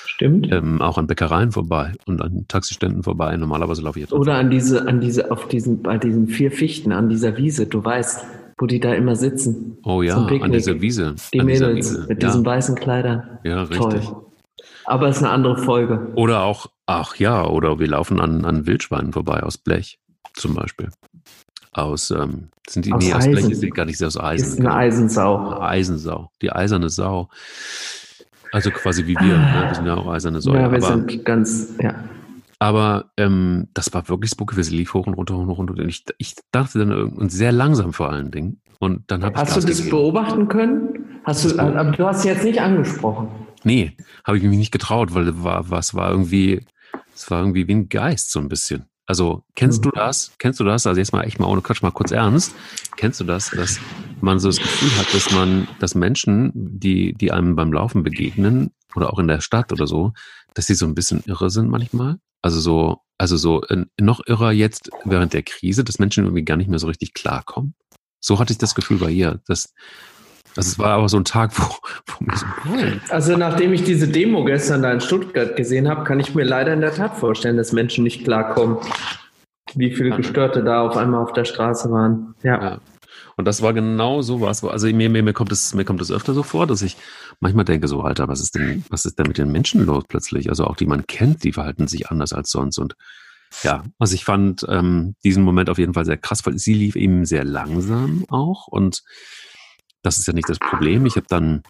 Stimmt. 0.08 0.52
Ähm, 0.52 0.82
auch 0.82 0.98
an 0.98 1.08
Bäckereien 1.08 1.52
vorbei 1.52 1.92
und 2.06 2.22
an 2.22 2.46
Taxiständen 2.48 3.04
vorbei. 3.04 3.36
Normalerweise 3.38 3.82
laufe 3.82 4.00
ich 4.00 4.06
jetzt. 4.06 4.14
Oder 4.14 4.36
an 4.36 4.50
diese, 4.50 4.88
an 4.88 5.02
diese, 5.02 5.30
auf 5.30 5.48
diesen, 5.48 5.84
bei 5.84 5.98
diesen 5.98 6.28
vier 6.28 6.52
Fichten, 6.52 6.92
an 6.94 7.10
dieser 7.10 7.38
Wiese, 7.38 7.68
du 7.68 7.84
weißt, 7.84 8.26
wo 8.58 8.66
die 8.66 8.80
da 8.80 8.94
immer 8.94 9.16
sitzen. 9.16 9.78
Oh 9.84 10.02
ja, 10.02 10.16
an 10.16 10.52
dieser 10.52 10.80
Wiese. 10.80 11.16
Die 11.34 11.42
an 11.42 11.46
Mädels 11.46 11.76
Wiese. 11.76 12.06
mit 12.08 12.24
ja. 12.24 12.30
diesen 12.30 12.46
weißen 12.46 12.76
Kleidern. 12.76 13.40
Ja, 13.44 13.64
richtig. 13.64 14.06
Toll. 14.06 14.26
Aber 14.88 15.08
es 15.08 15.18
ist 15.18 15.24
eine 15.24 15.32
andere 15.32 15.58
Folge. 15.58 16.12
Oder 16.16 16.44
auch, 16.44 16.68
ach 16.86 17.16
ja, 17.16 17.46
oder 17.46 17.80
wir 17.80 17.88
laufen 17.88 18.20
an, 18.22 18.46
an 18.46 18.66
Wildschweinen 18.68 19.14
vorbei 19.14 19.42
aus 19.44 19.58
Blech 19.58 20.00
zum 20.34 20.54
Beispiel. 20.54 20.90
aus, 21.74 22.12
ähm, 22.12 22.50
sind 22.70 22.86
die, 22.86 22.94
Aus 22.94 23.04
nee, 23.04 23.14
aus 23.14 23.26
Blech 23.28 23.50
ist 23.50 23.62
die 23.64 23.70
gar 23.70 23.86
nicht 23.86 24.02
aus 24.04 24.18
Eisen. 24.20 24.48
Ist 24.48 24.60
eine. 24.60 24.74
Eisensau. 24.74 25.50
Eine 25.50 25.62
Eisensau, 25.62 26.32
die 26.42 26.52
eiserne 26.52 26.90
Sau. 26.90 27.30
Also 28.52 28.72
quasi 28.72 29.06
wie 29.06 29.16
wir, 29.16 29.38
ne? 29.38 29.66
wir 29.68 29.76
sind 29.76 29.86
ja 29.86 29.96
auch 29.96 30.08
eiserne 30.08 30.40
Säue. 30.42 30.62
ja, 30.62 30.72
wir 30.72 30.78
aber 30.78 30.88
sind 30.88 31.26
ganz, 31.26 31.74
ja. 31.82 31.96
aber 32.60 33.06
ähm, 33.18 33.68
das 33.74 33.94
war 33.94 34.08
wirklich 34.08 34.32
spooky, 34.32 34.64
sie 34.64 34.76
lief 34.78 34.94
hoch 34.94 35.08
und 35.08 35.16
runter, 35.16 35.36
hoch 35.36 35.42
und 35.42 35.70
runter. 35.70 35.84
Und 35.84 35.90
ich, 35.90 36.06
ich 36.20 36.36
dachte 36.52 36.80
dann 36.80 36.92
und 36.92 37.32
sehr 37.32 37.52
langsam 37.52 37.92
vor 37.92 38.10
allen 38.12 38.32
Dingen. 38.32 38.62
Und 38.80 39.04
dann 39.12 39.24
habe 39.24 39.34
ich 39.36 39.42
Hast 39.42 39.56
Gas 39.56 39.64
du 39.66 39.68
das 39.70 39.78
gegeben. 39.78 39.98
beobachten 39.98 40.48
können? 40.48 41.20
Hast 41.26 41.44
du, 41.44 41.50
Das 41.50 41.58
beob- 41.58 41.76
aber 41.76 41.92
du 41.92 42.06
hast 42.06 42.22
sie 42.22 42.30
jetzt 42.30 42.44
nicht 42.46 42.62
angesprochen. 42.62 43.28
Nee, 43.66 43.98
habe 44.24 44.38
ich 44.38 44.44
mich 44.44 44.58
nicht 44.58 44.72
getraut, 44.72 45.14
weil 45.14 45.28
es 45.28 45.44
war, 45.44 45.70
was 45.70 45.94
war 45.94 46.12
irgendwie, 46.12 46.66
es 47.14 47.30
war 47.30 47.40
irgendwie 47.40 47.68
wie 47.68 47.74
ein 47.74 47.90
Geist 47.90 48.32
so 48.32 48.40
ein 48.40 48.48
bisschen. 48.48 48.86
Also 49.08 49.44
kennst 49.56 49.80
Mhm. 49.80 49.90
du 49.90 49.92
das? 49.92 50.32
Kennst 50.40 50.60
du 50.60 50.64
das? 50.64 50.88
Also 50.88 51.00
jetzt 51.00 51.14
mal 51.14 51.24
echt 51.24 51.40
mal 51.40 51.48
ohne 51.48 51.62
Quatsch, 51.62 51.82
mal 51.84 51.92
kurz 51.92 52.12
ernst. 52.12 52.54
Kennst 52.96 53.20
du 53.20 53.24
das, 53.24 53.52
dass 53.52 53.80
man 54.22 54.40
so 54.40 54.48
das 54.50 54.58
Gefühl 54.58 54.98
hat, 54.98 55.14
dass 55.14 55.32
man, 55.32 55.68
dass 55.80 55.94
Menschen, 55.96 56.52
die, 56.56 57.14
die 57.14 57.32
einem 57.32 57.56
beim 57.56 57.72
Laufen 57.74 58.04
begegnen 58.04 58.72
oder 58.96 59.12
auch 59.14 59.20
in 59.20 59.28
der 59.28 59.42
Stadt 59.42 59.72
oder 59.72 59.86
so, 59.88 60.14
dass 60.54 60.68
sie 60.68 60.74
so 60.76 60.86
ein 60.86 60.96
bisschen 60.96 61.22
irre 61.26 61.50
sind 61.50 61.70
manchmal? 61.70 62.18
Also 62.42 62.60
so, 62.60 63.02
also 63.18 63.38
so 63.38 63.62
noch 64.00 64.22
irrer 64.26 64.52
jetzt 64.52 64.90
während 65.04 65.34
der 65.34 65.44
Krise, 65.44 65.84
dass 65.84 66.00
Menschen 66.00 66.24
irgendwie 66.26 66.44
gar 66.46 66.58
nicht 66.58 66.70
mehr 66.70 66.80
so 66.80 66.88
richtig 66.88 67.14
klarkommen. 67.14 67.76
So 68.20 68.40
hatte 68.40 68.54
ich 68.54 68.58
das 68.58 68.74
Gefühl 68.74 68.98
bei 68.98 69.12
ihr. 69.12 69.40
Dass, 69.48 69.74
also 70.56 70.70
es 70.70 70.80
war 70.80 70.92
aber 70.92 71.10
so 71.10 71.18
ein 71.18 71.26
Tag, 71.26 71.52
wo, 71.60 71.76
wo 72.08 72.26
mir 72.26 72.38
so, 72.38 72.46
Also 73.10 73.38
nachdem 73.38 73.74
ich 73.74 73.84
diese 73.84 74.08
Demo 74.08 74.44
gestern 74.46 74.82
da 74.82 74.92
in 74.92 75.02
Stuttgart 75.02 75.56
gesehen 75.56 75.90
habe, 75.90 76.04
kann 76.04 76.20
ich 76.20 76.34
mir 76.36 76.44
leider 76.44 76.74
in 76.74 76.82
der 76.82 76.94
Tat 76.94 77.18
vorstellen, 77.18 77.58
dass 77.58 77.74
Menschen 77.74 78.04
nicht 78.04 78.24
klarkommen. 78.24 78.78
Wie 79.74 79.92
viele. 79.92 80.16
Gestörte 80.16 80.64
da 80.64 80.82
auf 80.82 80.96
einmal 80.96 81.22
auf 81.22 81.34
der 81.34 81.46
Straße 81.46 81.92
waren. 81.92 82.36
Ja. 82.44 82.62
Ja. 82.62 82.82
Und 83.38 83.46
das 83.46 83.62
war 83.62 83.74
genau 83.74 84.22
so 84.22 84.40
was. 84.40 84.64
Also 84.64 84.88
mir, 84.88 85.10
mir, 85.10 85.24
mir 85.24 85.34
kommt 85.34 85.52
es, 85.52 85.74
mir 85.74 85.84
kommt 85.84 86.02
es 86.02 86.12
öfter 86.12 86.34
so 86.34 86.44
vor, 86.44 86.68
dass 86.68 86.82
ich 86.82 86.96
manchmal 87.42 87.66
denke 87.66 87.88
so, 87.88 88.02
Alter, 88.02 88.28
was 88.30 88.40
ist 88.40 88.56
denn, 88.56 88.86
was 88.90 89.06
ist 89.06 89.20
denn 89.20 89.28
mit 89.28 89.38
den 89.38 89.52
Menschen 89.52 89.86
los 89.86 90.06
plötzlich? 90.08 90.50
Also 90.50 90.66
auch 90.66 90.78
die 90.78 90.86
man 90.86 91.06
kennt, 91.06 91.44
die 91.44 91.52
verhalten 91.52 91.88
sich 91.88 92.10
anders 92.10 92.32
als 92.32 92.50
sonst. 92.50 92.78
Und 92.78 92.96
ja, 93.64 93.84
also 94.00 94.16
ich 94.16 94.24
fand 94.24 94.66
ähm, 94.70 95.16
diesen 95.24 95.44
Moment 95.44 95.70
auf 95.70 95.78
jeden 95.78 95.94
Fall 95.94 96.06
sehr 96.06 96.18
krass, 96.18 96.46
weil 96.46 96.58
sie 96.58 96.74
lief 96.74 96.96
eben 96.96 97.26
sehr 97.26 97.44
langsam 97.44 98.26
auch. 98.30 98.68
Und 98.68 99.04
das 100.06 100.18
ist 100.18 100.28
ja 100.28 100.34
nicht 100.34 100.50
das 100.50 100.60
Problem. 100.60 101.06
Ich 101.06 101.16
habe 101.16 101.26
dann 101.28 101.64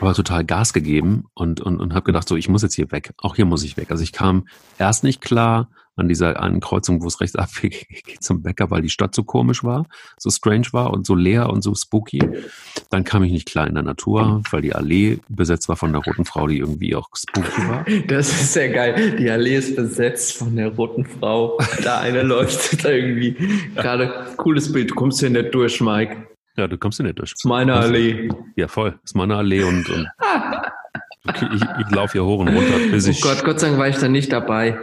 aber 0.00 0.14
total 0.14 0.44
Gas 0.44 0.72
gegeben 0.72 1.24
und, 1.34 1.60
und, 1.60 1.80
und 1.80 1.92
habe 1.92 2.04
gedacht, 2.04 2.28
so, 2.28 2.36
ich 2.36 2.48
muss 2.48 2.62
jetzt 2.62 2.74
hier 2.74 2.90
weg. 2.92 3.12
Auch 3.18 3.36
hier 3.36 3.44
muss 3.44 3.64
ich 3.64 3.76
weg. 3.76 3.90
Also 3.90 4.02
ich 4.02 4.12
kam 4.12 4.46
erst 4.78 5.04
nicht 5.04 5.20
klar 5.20 5.68
an 5.96 6.08
dieser 6.08 6.40
einen 6.40 6.60
Kreuzung, 6.60 7.02
wo 7.02 7.08
es 7.08 7.20
rechts 7.20 7.36
abgeht 7.36 7.84
zum 8.20 8.42
Bäcker, 8.42 8.70
weil 8.70 8.82
die 8.82 8.88
Stadt 8.88 9.14
so 9.14 9.24
komisch 9.24 9.64
war, 9.64 9.86
so 10.16 10.30
strange 10.30 10.68
war 10.72 10.92
und 10.92 11.04
so 11.04 11.14
leer 11.14 11.50
und 11.50 11.62
so 11.62 11.74
spooky. 11.74 12.22
Dann 12.90 13.04
kam 13.04 13.24
ich 13.24 13.32
nicht 13.32 13.48
klar 13.48 13.66
in 13.66 13.74
der 13.74 13.82
Natur, 13.82 14.42
weil 14.50 14.62
die 14.62 14.74
Allee 14.74 15.18
besetzt 15.28 15.68
war 15.68 15.76
von 15.76 15.92
der 15.92 16.02
roten 16.02 16.24
Frau, 16.24 16.46
die 16.46 16.58
irgendwie 16.58 16.94
auch 16.94 17.08
spooky 17.14 17.68
war. 17.68 17.84
Das 18.06 18.28
ist 18.28 18.52
sehr 18.52 18.70
geil. 18.70 19.16
Die 19.18 19.28
Allee 19.28 19.56
ist 19.56 19.76
besetzt 19.76 20.38
von 20.38 20.54
der 20.56 20.68
roten 20.68 21.04
Frau. 21.04 21.58
Da 21.82 21.98
eine 21.98 22.22
läuft 22.22 22.84
da 22.84 22.90
irgendwie. 22.90 23.36
Gerade 23.74 24.34
cooles 24.36 24.72
Bild. 24.72 24.90
Du 24.90 24.94
kommst 24.94 25.20
hier 25.20 25.30
nicht 25.30 25.52
durch, 25.52 25.80
Mike. 25.80 26.28
Ja, 26.58 26.66
du 26.66 26.76
kommst 26.76 26.98
hier 26.98 27.06
nicht 27.06 27.18
durch. 27.18 27.30
Das 27.30 27.40
ist 27.40 27.44
meine 27.44 27.74
Allee. 27.74 28.28
Ja, 28.56 28.66
voll. 28.68 28.90
Das 29.02 29.12
ist 29.12 29.14
meine 29.14 29.36
Allee 29.36 29.62
und, 29.62 29.88
und 29.88 30.08
okay, 31.28 31.46
ich, 31.54 31.62
ich 31.62 31.90
laufe 31.94 32.12
hier 32.12 32.24
hoch 32.24 32.40
und 32.40 32.48
runter, 32.48 32.78
bis 32.90 33.06
Oh 33.06 33.10
ich. 33.10 33.20
Gott, 33.20 33.44
Gott 33.44 33.60
sei 33.60 33.68
Dank 33.68 33.78
war 33.78 33.88
ich 33.88 33.96
da 33.96 34.08
nicht 34.08 34.32
dabei. 34.32 34.76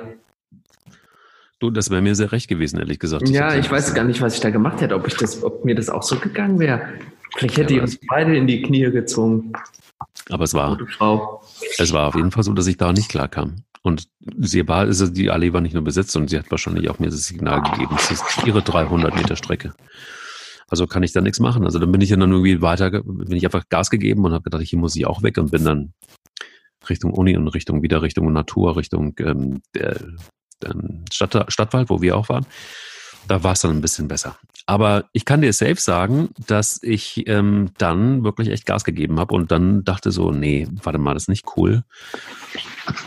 Du, 1.60 1.70
das 1.70 1.90
wäre 1.90 2.02
mir 2.02 2.16
sehr 2.16 2.32
recht 2.32 2.48
gewesen, 2.48 2.80
ehrlich 2.80 3.00
gesagt. 3.00 3.28
Ja, 3.30 3.56
ich 3.56 3.70
weiß 3.70 3.94
gar 3.94 4.06
nicht, 4.06 4.22
was 4.22 4.36
ich 4.36 4.40
da 4.40 4.50
gemacht 4.52 4.80
hätte, 4.82 4.96
ob 4.96 5.06
ich 5.08 5.16
das, 5.16 5.44
ob 5.44 5.66
mir 5.66 5.76
das 5.76 5.90
auch 5.90 6.04
so 6.04 6.18
gegangen 6.18 6.60
wäre. 6.60 6.82
Vielleicht 7.38 7.58
hätte 7.58 7.74
Ja, 7.74 7.78
ich 7.78 7.84
uns 7.84 8.00
beide 8.08 8.36
in 8.38 8.48
die 8.48 8.62
Knie 8.62 8.90
gezwungen, 8.92 9.52
Aber 10.30 10.44
es 10.46 10.54
war, 10.54 10.78
es 11.78 11.92
war 11.94 12.08
auf 12.08 12.16
jeden 12.16 12.32
Fall 12.32 12.44
so, 12.44 12.54
dass 12.54 12.68
ich 12.68 12.78
da 12.78 12.94
nicht 12.94 13.10
klar 13.10 13.28
kam. 13.28 13.58
Und 13.82 14.08
sie 14.40 14.68
war, 14.68 14.80
also 14.80 15.08
die 15.08 15.30
Allee 15.30 15.52
war 15.54 15.62
nicht 15.62 15.74
nur 15.74 15.84
besetzt, 15.84 16.16
und 16.16 16.30
sie 16.30 16.40
hat 16.40 16.50
wahrscheinlich 16.52 16.90
auch 16.90 17.00
mir 17.00 17.08
das 17.08 17.26
Signal 17.26 17.62
gegeben, 17.62 17.96
es 17.98 18.12
ist 18.12 18.24
ihre 18.46 18.62
300 18.62 19.16
Meter 19.16 19.36
Strecke. 19.36 19.74
Also 20.68 20.88
kann 20.88 21.04
ich 21.04 21.14
da 21.14 21.22
nichts 21.22 21.40
machen. 21.40 21.66
Also 21.66 21.80
dann 21.80 21.92
bin 21.92 22.02
ich 22.02 22.10
dann 22.10 22.22
irgendwie 22.22 22.62
weiter, 22.62 22.90
bin 22.90 23.38
ich 23.38 23.46
einfach 23.46 23.70
Gas 23.70 23.90
gegeben 23.90 24.26
und 24.26 24.34
habe 24.34 24.44
gedacht, 24.44 24.64
hier 24.64 24.80
muss 24.80 24.96
ich 24.96 25.06
auch 25.06 25.22
weg 25.22 25.38
und 25.38 25.52
bin 25.52 25.64
dann 25.64 25.94
Richtung 26.90 27.14
Uni 27.14 27.36
und 27.38 27.48
Richtung 27.50 27.82
wieder 27.82 28.02
Richtung 28.02 28.32
Natur, 28.32 28.78
Richtung 28.78 29.14
ähm, 29.20 29.62
der, 29.74 30.00
ähm, 30.64 31.06
Stadt, 31.12 31.52
Stadtwald, 31.52 31.90
wo 31.90 32.02
wir 32.02 32.18
auch 32.18 32.30
waren. 32.30 32.46
Da 33.28 33.44
war 33.44 33.54
es 33.54 33.62
dann 33.62 33.72
ein 33.72 33.82
bisschen 33.82 34.08
besser. 34.08 34.38
Aber 34.68 35.06
ich 35.12 35.26
kann 35.26 35.42
dir 35.42 35.52
safe 35.52 35.78
sagen, 35.78 36.30
dass 36.46 36.80
ich 36.84 37.28
ähm, 37.28 37.72
dann 37.78 38.24
wirklich 38.24 38.50
echt 38.50 38.68
Gas 38.68 38.84
gegeben 38.84 39.20
habe 39.20 39.34
und 39.34 39.52
dann 39.52 39.84
dachte 39.84 40.12
so, 40.12 40.32
nee, 40.32 40.68
warte 40.84 41.00
mal, 41.00 41.16
das 41.16 41.24
ist 41.24 41.30
nicht 41.30 41.46
cool, 41.58 41.84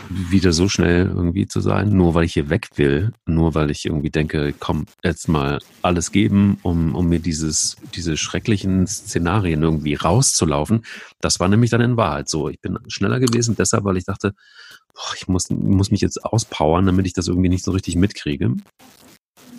wieder 0.09 0.51
so 0.51 0.67
schnell 0.67 1.07
irgendwie 1.07 1.47
zu 1.47 1.61
sein, 1.61 1.89
nur 1.89 2.13
weil 2.13 2.25
ich 2.25 2.33
hier 2.33 2.49
weg 2.49 2.69
will, 2.75 3.11
nur 3.25 3.55
weil 3.55 3.71
ich 3.71 3.85
irgendwie 3.85 4.09
denke, 4.09 4.53
komm, 4.59 4.85
jetzt 5.03 5.27
mal 5.27 5.59
alles 5.81 6.11
geben, 6.11 6.57
um, 6.63 6.95
um 6.95 7.07
mir 7.07 7.19
dieses, 7.19 7.77
diese 7.95 8.17
schrecklichen 8.17 8.87
Szenarien 8.87 9.63
irgendwie 9.63 9.95
rauszulaufen. 9.95 10.85
Das 11.21 11.39
war 11.39 11.47
nämlich 11.47 11.71
dann 11.71 11.81
in 11.81 11.97
Wahrheit 11.97 12.29
so. 12.29 12.49
Ich 12.49 12.59
bin 12.59 12.77
schneller 12.87 13.19
gewesen, 13.19 13.55
deshalb, 13.57 13.83
weil 13.83 13.97
ich 13.97 14.05
dachte, 14.05 14.33
boah, 14.93 15.13
ich 15.15 15.27
muss, 15.27 15.49
muss 15.49 15.91
mich 15.91 16.01
jetzt 16.01 16.23
auspowern, 16.23 16.85
damit 16.85 17.05
ich 17.05 17.13
das 17.13 17.27
irgendwie 17.27 17.49
nicht 17.49 17.63
so 17.63 17.71
richtig 17.71 17.95
mitkriege. 17.95 18.55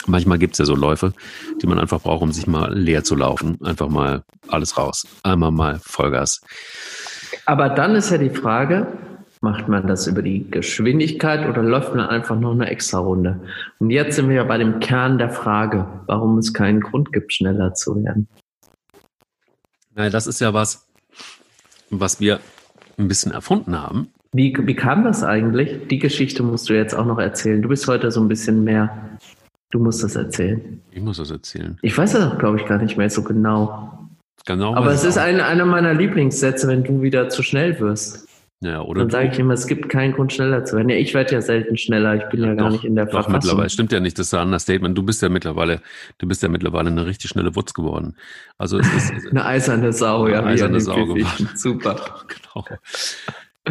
Manchmal 0.07 0.39
gibt's 0.39 0.59
ja 0.59 0.65
so 0.65 0.75
Läufe, 0.75 1.13
die 1.63 1.67
man 1.67 1.79
einfach 1.79 2.01
braucht, 2.01 2.23
um 2.23 2.33
sich 2.33 2.47
mal 2.47 2.73
leer 2.77 3.05
zu 3.05 3.15
laufen. 3.15 3.61
Einfach 3.63 3.89
mal 3.89 4.25
alles 4.49 4.77
raus. 4.77 5.07
Einmal 5.23 5.51
mal 5.51 5.79
Vollgas. 5.83 6.41
Aber 7.45 7.69
dann 7.69 7.95
ist 7.95 8.11
ja 8.11 8.19
die 8.19 8.31
Frage, 8.31 8.87
macht 9.41 9.69
man 9.69 9.87
das 9.87 10.07
über 10.07 10.23
die 10.23 10.51
Geschwindigkeit 10.51 11.49
oder 11.49 11.63
läuft 11.63 11.95
man 11.95 12.07
einfach 12.07 12.39
noch 12.39 12.53
eine 12.53 12.69
extra 12.69 12.99
Runde? 12.99 13.41
Und 13.79 13.91
jetzt 13.91 14.17
sind 14.17 14.29
wir 14.29 14.37
ja 14.37 14.45
bei 14.45 14.59
dem 14.59 14.81
Kern 14.81 15.19
der 15.19 15.31
Frage, 15.31 15.87
warum 16.07 16.39
es 16.39 16.53
keinen 16.53 16.81
Grund 16.81 17.13
gibt, 17.13 17.33
schneller 17.33 17.75
zu 17.75 17.97
werden. 18.05 18.29
Naja, 19.95 20.11
das 20.11 20.27
ist 20.27 20.41
ja 20.41 20.53
was, 20.53 20.87
was 21.89 22.21
wir 22.21 22.41
ein 22.99 23.09
bisschen 23.09 23.33
erfunden 23.33 23.81
haben. 23.81 24.09
Wie, 24.33 24.57
wie 24.61 24.77
kam 24.77 25.05
das 25.05 25.25
eigentlich? 25.25 25.89
Die 25.89 25.99
Geschichte 25.99 26.43
musst 26.43 26.69
du 26.69 26.75
jetzt 26.75 26.95
auch 26.95 27.07
noch 27.07 27.19
erzählen. 27.19 27.63
Du 27.63 27.69
bist 27.69 27.89
heute 27.89 28.11
so 28.13 28.21
ein 28.21 28.29
bisschen 28.29 28.63
mehr, 28.63 29.19
du 29.71 29.81
musst 29.81 30.05
das 30.05 30.15
erzählen. 30.15 30.81
Ich 30.93 31.03
muss 31.03 31.17
das 31.17 31.31
erzählen. 31.31 31.79
Ich 31.83 31.97
weiß 31.97 32.13
das 32.13 32.25
auch, 32.25 32.39
glaube 32.39 32.61
ich, 32.61 32.67
gar 32.67 32.79
nicht 32.79 32.97
mehr 32.97 33.11
so 33.11 33.23
genau. 33.25 34.09
Genau. 34.47 34.75
Aber 34.75 34.93
es 34.93 35.05
ist 35.05 35.19
ein, 35.19 35.41
einer 35.41 35.65
meiner 35.65 35.95
Lieblingssätze, 35.95 36.69
wenn 36.69 36.85
du 36.85 37.03
wieder 37.03 37.29
zu 37.29 37.43
schnell 37.43 37.79
wirst. 37.81 38.30
Ja, 38.63 38.83
oder 38.83 39.01
Dann 39.01 39.11
sage 39.11 39.31
ich 39.33 39.39
immer, 39.39 39.55
es 39.55 39.67
gibt 39.67 39.89
keinen 39.89 40.13
Grund, 40.13 40.35
schneller 40.35 40.67
zu 40.67 40.77
werden. 40.77 40.91
Ja, 40.91 40.97
ich 40.97 41.15
werde 41.15 41.33
ja 41.33 41.41
selten 41.41 41.79
schneller. 41.79 42.17
Ich 42.17 42.25
bin 42.29 42.43
ja, 42.43 42.55
gar 42.55 42.67
doch, 42.67 42.73
nicht 42.73 42.85
in 42.85 42.95
der 42.95 43.07
doch, 43.07 43.13
Verfassung. 43.13 43.33
mittlerweile. 43.33 43.71
Stimmt 43.71 43.91
ja 43.91 44.01
nicht, 44.01 44.19
das 44.19 44.27
ist 44.27 44.35
ein 44.35 44.45
Understatement. 44.45 44.99
Du 44.99 45.03
bist 45.03 45.23
ja 45.23 45.31
mittlerweile, 45.31 45.81
du 46.19 46.29
bist 46.29 46.43
ja 46.43 46.51
mittlerweile 46.51 46.91
eine 46.91 47.07
richtig 47.07 47.31
schnelle 47.31 47.57
Wutz 47.57 47.73
geworden. 47.73 48.17
Also 48.59 48.79
es 48.79 48.87
ist, 48.93 49.13
Eine 49.31 49.47
eiserne 49.47 49.95
Sau, 49.95 50.29
ja. 50.29 50.41
Eine 50.41 50.49
eiserne 50.49 50.79
Sau 50.81 51.07
Pfiffichen. 51.07 51.49
Super. 51.55 51.97
genau. 52.29 52.67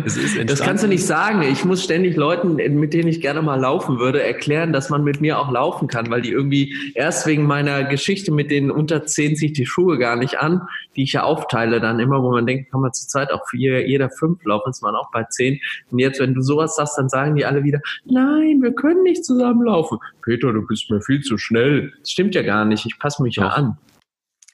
Es 0.06 0.18
ist 0.18 0.50
Das 0.50 0.62
kannst 0.62 0.84
du 0.84 0.88
nicht 0.88 1.06
sagen. 1.06 1.42
Ich 1.42 1.66
muss 1.66 1.84
ständig 1.84 2.16
Leuten, 2.16 2.56
mit 2.56 2.94
denen 2.94 3.08
ich 3.08 3.22
gerne 3.22 3.42
mal 3.42 3.60
laufen 3.60 4.00
würde, 4.00 4.22
erklären, 4.22 4.74
dass 4.74 4.90
man 4.90 5.04
mit 5.04 5.22
mir 5.22 5.40
auch 5.40 5.52
laufen 5.52 5.88
kann, 5.88 6.10
weil 6.10 6.22
die 6.22 6.32
irgendwie 6.32 6.76
erst 6.96 7.28
wegen 7.28 7.46
meiner 7.46 7.84
Geschichte 7.84 8.32
mit 8.32 8.52
den 8.52 8.72
unter 8.72 9.06
zehn 9.06 9.36
sich 9.36 9.54
die 9.54 9.66
Schuhe 9.66 9.98
gar 9.98 10.16
nicht 10.16 10.40
an, 10.40 10.62
die 10.96 11.04
ich 11.04 11.14
ja 11.14 11.24
aufteile 11.24 11.80
dann 11.80 12.00
immer, 12.00 12.22
wo 12.24 12.32
man 12.32 12.46
denkt, 12.46 12.72
kann 12.72 12.82
man 12.82 12.94
zur 12.94 13.08
Zeit 13.08 13.32
auch 13.32 13.48
für 13.48 13.58
jeder, 13.58 14.10
fünf 14.10 14.44
laufen, 14.46 14.70
ist 14.70 14.82
man 14.82 14.96
auch 14.96 15.12
bei 15.12 15.24
zehn. 15.24 15.60
Und 15.92 16.00
jetzt, 16.00 16.20
wenn 16.20 16.34
du 16.34 16.42
sowas 16.42 16.76
sagst, 16.76 16.98
dann 16.98 17.10
sagen 17.10 17.36
die 17.36 17.46
alle 17.46 17.64
wieder, 17.64 17.80
nein, 18.06 18.62
wir 18.62 18.74
können 18.74 19.04
nicht 19.04 19.26
zusammen 19.26 19.66
laufen. 19.66 20.00
Peter, 20.24 20.54
du 20.54 20.66
bist 20.66 20.90
mir 20.90 21.02
viel 21.02 21.22
zu 21.22 21.38
schnell. 21.38 21.94
Das 22.02 22.12
stimmt 22.12 22.36
ja 22.36 22.44
gar 22.44 22.66
nicht. 22.66 22.86
Ich 22.86 23.00
passe 23.00 23.24
mich 23.24 23.36
ja 23.36 23.50
Doch. 23.50 23.58
an. 23.58 23.78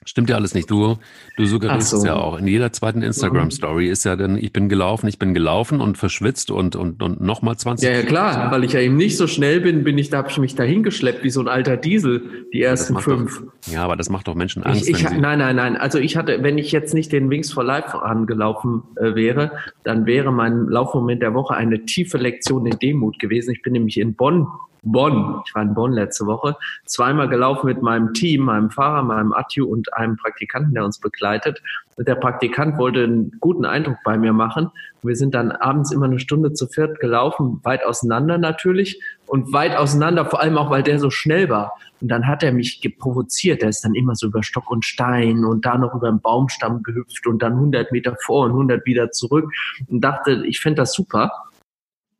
Stimmt 0.06 0.30
ja 0.30 0.36
alles 0.36 0.54
nicht. 0.54 0.70
Du, 0.70 0.98
du 1.36 1.46
suggerierst 1.46 1.90
so. 1.90 1.96
es 1.96 2.04
ja 2.04 2.14
auch. 2.14 2.38
In 2.38 2.46
jeder 2.46 2.72
zweiten 2.72 3.02
Instagram-Story 3.02 3.88
ist 3.88 4.04
ja 4.04 4.14
dann, 4.14 4.38
ich 4.38 4.52
bin 4.52 4.68
gelaufen, 4.68 5.08
ich 5.08 5.18
bin 5.18 5.34
gelaufen 5.34 5.80
und 5.80 5.98
verschwitzt 5.98 6.52
und, 6.52 6.76
und, 6.76 7.02
und 7.02 7.20
nochmal 7.20 7.56
20. 7.56 7.88
Ja, 7.88 7.96
ja, 7.96 8.02
klar, 8.02 8.52
weil 8.52 8.62
ich 8.62 8.72
ja 8.72 8.80
eben 8.80 8.96
nicht 8.96 9.16
so 9.16 9.26
schnell 9.26 9.60
bin, 9.60 9.82
bin 9.82 9.98
ich, 9.98 10.08
da 10.08 10.18
habe 10.18 10.30
ich 10.30 10.38
mich 10.38 10.54
dahin 10.54 10.84
geschleppt 10.84 11.24
wie 11.24 11.30
so 11.30 11.40
ein 11.40 11.48
alter 11.48 11.76
Diesel, 11.76 12.46
die 12.52 12.62
ersten 12.62 12.96
fünf. 13.00 13.42
Doch, 13.42 13.72
ja, 13.72 13.82
aber 13.82 13.96
das 13.96 14.08
macht 14.08 14.28
doch 14.28 14.36
Menschen 14.36 14.62
Angst, 14.62 14.88
Ich, 14.88 15.02
ich, 15.02 15.10
nein, 15.10 15.40
nein, 15.40 15.56
nein. 15.56 15.76
Also 15.76 15.98
ich 15.98 16.16
hatte, 16.16 16.40
wenn 16.40 16.56
ich 16.56 16.70
jetzt 16.70 16.94
nicht 16.94 17.10
den 17.10 17.28
Wings 17.28 17.52
for 17.52 17.64
Life 17.64 18.00
angelaufen 18.00 18.84
äh, 18.94 19.16
wäre, 19.16 19.50
dann 19.82 20.06
wäre 20.06 20.32
mein 20.32 20.66
Laufmoment 20.68 21.20
der 21.20 21.34
Woche 21.34 21.54
eine 21.54 21.84
tiefe 21.84 22.16
Lektion 22.16 22.64
in 22.64 22.78
Demut 22.78 23.18
gewesen. 23.18 23.50
Ich 23.50 23.62
bin 23.62 23.72
nämlich 23.72 23.98
in 23.98 24.14
Bonn 24.14 24.46
Bonn. 24.92 25.42
Ich 25.46 25.54
war 25.54 25.62
in 25.62 25.74
Bonn 25.74 25.92
letzte 25.92 26.26
Woche. 26.26 26.56
Zweimal 26.84 27.28
gelaufen 27.28 27.66
mit 27.66 27.82
meinem 27.82 28.14
Team, 28.14 28.44
meinem 28.44 28.70
Fahrer, 28.70 29.02
meinem 29.02 29.32
Atju 29.32 29.66
und 29.66 29.92
einem 29.94 30.16
Praktikanten, 30.16 30.74
der 30.74 30.84
uns 30.84 30.98
begleitet. 30.98 31.62
Und 31.96 32.06
der 32.08 32.14
Praktikant 32.14 32.76
wollte 32.78 33.04
einen 33.04 33.32
guten 33.40 33.64
Eindruck 33.64 33.96
bei 34.04 34.18
mir 34.18 34.32
machen. 34.32 34.70
Wir 35.02 35.16
sind 35.16 35.34
dann 35.34 35.50
abends 35.50 35.92
immer 35.92 36.06
eine 36.06 36.18
Stunde 36.18 36.52
zu 36.52 36.66
viert 36.66 37.00
gelaufen, 37.00 37.60
weit 37.62 37.84
auseinander 37.84 38.36
natürlich 38.36 39.00
und 39.26 39.52
weit 39.52 39.76
auseinander, 39.76 40.26
vor 40.26 40.40
allem 40.40 40.58
auch, 40.58 40.70
weil 40.70 40.82
der 40.82 40.98
so 40.98 41.10
schnell 41.10 41.48
war. 41.48 41.72
Und 42.00 42.08
dann 42.08 42.26
hat 42.26 42.42
er 42.42 42.52
mich 42.52 42.80
provoziert. 42.98 43.62
Er 43.62 43.70
ist 43.70 43.82
dann 43.84 43.94
immer 43.94 44.14
so 44.14 44.26
über 44.26 44.42
Stock 44.42 44.70
und 44.70 44.84
Stein 44.84 45.44
und 45.44 45.64
da 45.64 45.78
noch 45.78 45.94
über 45.94 46.08
einen 46.08 46.20
Baumstamm 46.20 46.82
gehüpft 46.82 47.26
und 47.26 47.42
dann 47.42 47.54
100 47.54 47.92
Meter 47.92 48.16
vor 48.22 48.44
und 48.44 48.50
100 48.50 48.84
wieder 48.84 49.10
zurück 49.10 49.50
und 49.88 50.02
dachte, 50.02 50.44
ich 50.46 50.60
fände 50.60 50.82
das 50.82 50.92
super. 50.92 51.32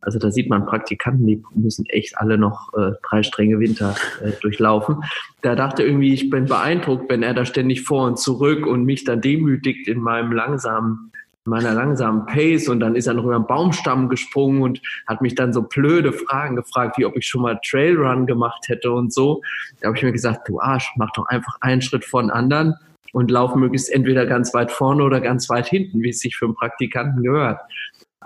Also 0.06 0.20
da 0.20 0.30
sieht 0.30 0.48
man 0.48 0.66
Praktikanten, 0.66 1.26
die 1.26 1.42
müssen 1.56 1.84
echt 1.86 2.16
alle 2.16 2.38
noch 2.38 2.72
äh, 2.74 2.92
drei 3.02 3.24
strenge 3.24 3.58
Winter 3.58 3.96
äh, 4.24 4.30
durchlaufen. 4.40 5.02
Da 5.42 5.56
dachte 5.56 5.82
irgendwie, 5.82 6.14
ich 6.14 6.30
bin 6.30 6.44
beeindruckt, 6.44 7.10
wenn 7.10 7.24
er 7.24 7.34
da 7.34 7.44
ständig 7.44 7.82
vor 7.82 8.06
und 8.06 8.16
zurück 8.16 8.66
und 8.66 8.84
mich 8.84 9.02
dann 9.02 9.20
demütigt 9.20 9.88
in 9.88 10.00
meinem 10.00 10.30
langsamen 10.30 11.10
meiner 11.44 11.72
langsamen 11.72 12.26
Pace 12.26 12.68
und 12.68 12.80
dann 12.80 12.96
ist 12.96 13.06
er 13.06 13.14
noch 13.14 13.24
über 13.24 13.36
einen 13.36 13.46
Baumstamm 13.46 14.08
gesprungen 14.08 14.62
und 14.62 14.80
hat 15.06 15.22
mich 15.22 15.36
dann 15.36 15.52
so 15.52 15.62
blöde 15.62 16.12
Fragen 16.12 16.56
gefragt, 16.56 16.98
wie 16.98 17.04
ob 17.04 17.16
ich 17.16 17.26
schon 17.26 17.42
mal 17.42 17.58
Trailrun 17.64 18.26
gemacht 18.26 18.68
hätte 18.68 18.90
und 18.90 19.12
so. 19.12 19.42
Da 19.80 19.86
habe 19.88 19.96
ich 19.96 20.02
mir 20.02 20.10
gesagt, 20.10 20.48
du 20.48 20.60
Arsch, 20.60 20.92
mach 20.96 21.12
doch 21.12 21.26
einfach 21.26 21.56
einen 21.60 21.82
Schritt 21.82 22.04
vor 22.04 22.20
den 22.20 22.30
anderen 22.30 22.74
und 23.12 23.30
lauf 23.30 23.54
möglichst 23.54 23.92
entweder 23.92 24.26
ganz 24.26 24.52
weit 24.54 24.72
vorne 24.72 25.04
oder 25.04 25.20
ganz 25.20 25.48
weit 25.48 25.68
hinten, 25.68 26.02
wie 26.02 26.10
es 26.10 26.18
sich 26.18 26.36
für 26.36 26.46
einen 26.46 26.54
Praktikanten 26.54 27.22
gehört. 27.22 27.60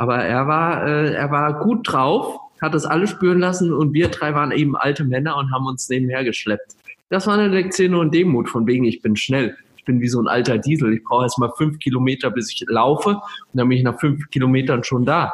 Aber 0.01 0.25
er 0.25 0.47
war, 0.47 0.87
äh, 0.87 1.13
er 1.13 1.31
war 1.31 1.61
gut 1.61 1.93
drauf, 1.93 2.41
hat 2.63 2.73
das 2.73 2.87
alles 2.87 3.11
spüren 3.11 3.39
lassen 3.39 3.73
und 3.73 3.93
wir 3.93 4.09
drei 4.09 4.35
waren 4.35 4.51
eben 4.51 4.77
alte 4.77 5.05
Männer 5.05 5.37
und 5.37 5.53
haben 5.53 5.67
uns 5.67 5.89
nebenher 5.89 6.25
geschleppt. 6.25 6.75
Das 7.11 7.27
war 7.27 7.35
eine 7.35 7.49
Lektion 7.49 7.95
und 7.95 8.15
Demut, 8.15 8.49
von 8.49 8.67
wegen 8.67 8.85
ich 8.85 9.03
bin 9.03 9.17
schnell 9.17 9.57
ich 9.81 9.87
bin 9.87 10.03
wie 10.03 10.09
so 10.09 10.21
ein 10.21 10.29
alter 10.29 10.59
Diesel. 10.59 10.93
Ich 10.93 11.03
brauche 11.03 11.25
erst 11.25 11.39
mal 11.39 11.51
fünf 11.57 11.79
Kilometer, 11.79 12.31
bis 12.31 12.53
ich 12.53 12.67
laufe. 12.69 13.11
Und 13.11 13.23
dann 13.55 13.67
bin 13.67 13.79
ich 13.79 13.85
nach 13.85 13.99
fünf 13.99 14.29
Kilometern 14.29 14.85
schon 14.85 15.07
da. 15.07 15.33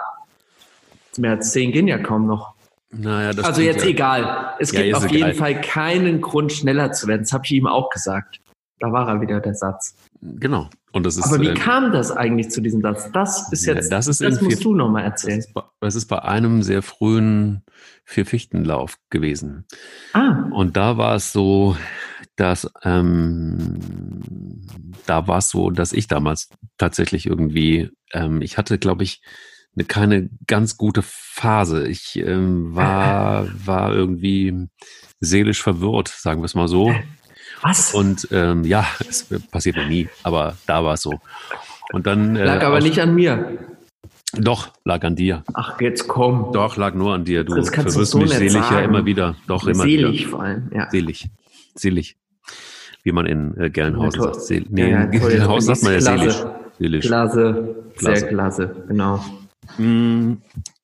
Mehr 1.18 1.33
als 1.33 1.50
zehn 1.50 1.72
gehen 1.72 1.88
ja 1.88 1.98
kaum 1.98 2.26
noch. 2.26 2.55
Naja, 2.92 3.33
das 3.33 3.44
also 3.44 3.61
jetzt 3.61 3.83
ja. 3.83 3.90
egal. 3.90 4.55
Es 4.61 4.70
ja, 4.70 4.83
gibt 4.83 4.94
auf 4.94 5.11
jeden 5.11 5.35
Fall 5.35 5.61
keinen 5.61 6.20
Grund, 6.20 6.52
schneller 6.52 6.92
zu 6.92 7.09
werden. 7.09 7.22
Das 7.22 7.33
habe 7.33 7.44
ich 7.44 7.52
ihm 7.52 7.66
auch 7.66 7.90
gesagt. 7.90 8.38
Da 8.78 8.92
war 8.92 9.08
er 9.08 9.20
wieder, 9.20 9.40
der 9.40 9.54
Satz. 9.54 9.96
Genau. 10.20 10.68
Und 10.92 11.06
das 11.06 11.16
ist, 11.16 11.24
Aber 11.24 11.40
wie 11.40 11.48
äh, 11.48 11.54
kam 11.54 11.92
das 11.92 12.10
eigentlich 12.10 12.50
zu 12.50 12.60
diesem 12.60 12.82
Satz? 12.82 13.10
Das 13.12 13.50
ist 13.52 13.64
jetzt, 13.64 13.90
ja, 13.90 13.96
das, 13.96 14.06
ist 14.06 14.20
das 14.20 14.40
musst 14.40 14.58
vier, 14.58 14.64
du 14.64 14.74
nochmal 14.74 15.04
erzählen. 15.04 15.38
Das 15.38 15.46
ist, 15.46 15.54
bei, 15.54 15.62
das 15.80 15.94
ist 15.94 16.06
bei 16.06 16.22
einem 16.22 16.62
sehr 16.62 16.82
frühen 16.82 17.62
Vier-Fichtenlauf 18.04 18.98
gewesen. 19.10 19.64
Ah. 20.12 20.48
Und 20.52 20.76
da 20.76 20.98
war 20.98 21.14
es 21.14 21.32
so, 21.32 21.76
dass 22.36 22.70
ähm, 22.82 23.78
da 25.06 25.26
war 25.26 25.38
es 25.38 25.48
so, 25.48 25.70
dass 25.70 25.92
ich 25.92 26.06
damals 26.06 26.50
tatsächlich 26.76 27.26
irgendwie, 27.26 27.90
ähm, 28.12 28.42
ich 28.42 28.58
hatte, 28.58 28.78
glaube 28.78 29.04
ich, 29.04 29.22
eine 29.74 29.84
keine 29.84 30.30
ganz 30.46 30.76
gute 30.76 31.02
Phase. 31.02 31.86
Ich 31.86 32.16
ähm, 32.16 32.74
war, 32.74 33.48
war 33.66 33.94
irgendwie 33.94 34.68
seelisch 35.20 35.62
verwirrt, 35.62 36.08
sagen 36.08 36.40
wir 36.40 36.46
es 36.46 36.54
mal 36.54 36.68
so. 36.68 36.94
Was? 37.62 37.95
Und 37.95 38.29
ähm, 38.31 38.64
ja, 38.64 38.87
es 39.09 39.27
passiert 39.51 39.77
ja 39.77 39.88
nie, 39.88 40.09
aber 40.23 40.57
da 40.66 40.85
war 40.85 40.95
es 40.95 41.03
so. 41.03 41.19
Und 41.92 42.07
dann 42.07 42.37
äh, 42.37 42.45
lag 42.45 42.62
aber 42.62 42.81
nicht 42.81 43.01
an 43.01 43.14
mir. 43.14 43.59
Doch, 44.35 44.73
lag 44.85 45.03
an 45.05 45.16
dir. 45.16 45.45
Ach, 45.55 45.81
jetzt 45.81 46.09
komm. 46.09 46.51
Doch, 46.53 46.77
lag 46.77 46.95
nur 46.95 47.14
an 47.14 47.25
dir. 47.25 47.45
Du 47.45 47.55
das 47.55 47.71
verwirrst 47.71 48.12
so 48.12 48.19
mich 48.19 48.33
selig 48.33 48.53
sagen. 48.53 48.75
ja 48.75 48.81
immer 48.83 49.07
wieder. 49.07 49.37
Doch, 49.47 49.66
immer 49.66 49.85
selig 49.85 49.99
wieder. 49.99 50.09
Selig 50.09 50.27
vor 50.27 50.42
allem, 50.42 50.71
ja. 50.75 50.90
Selig. 50.90 51.29
Selig 51.75 52.16
wie 53.07 53.12
man 53.12 53.25
in 53.25 53.57
äh, 53.57 53.71
Gelnhausen 53.71 54.21
sagt. 54.21 54.42
Seel 54.42 54.66
nee, 54.69 54.90
ja, 54.90 55.05
in 55.05 55.12
Gelnhausen 55.12 55.75
sagt 55.77 55.85
man 55.85 55.92
ja 55.92 56.01
seelisch. 56.01 56.45
seelisch. 56.77 57.07
Klasse, 57.07 57.77
sehr 57.95 58.23
klasse, 58.23 58.85
genau. 58.88 59.25
Mm, 59.79 60.38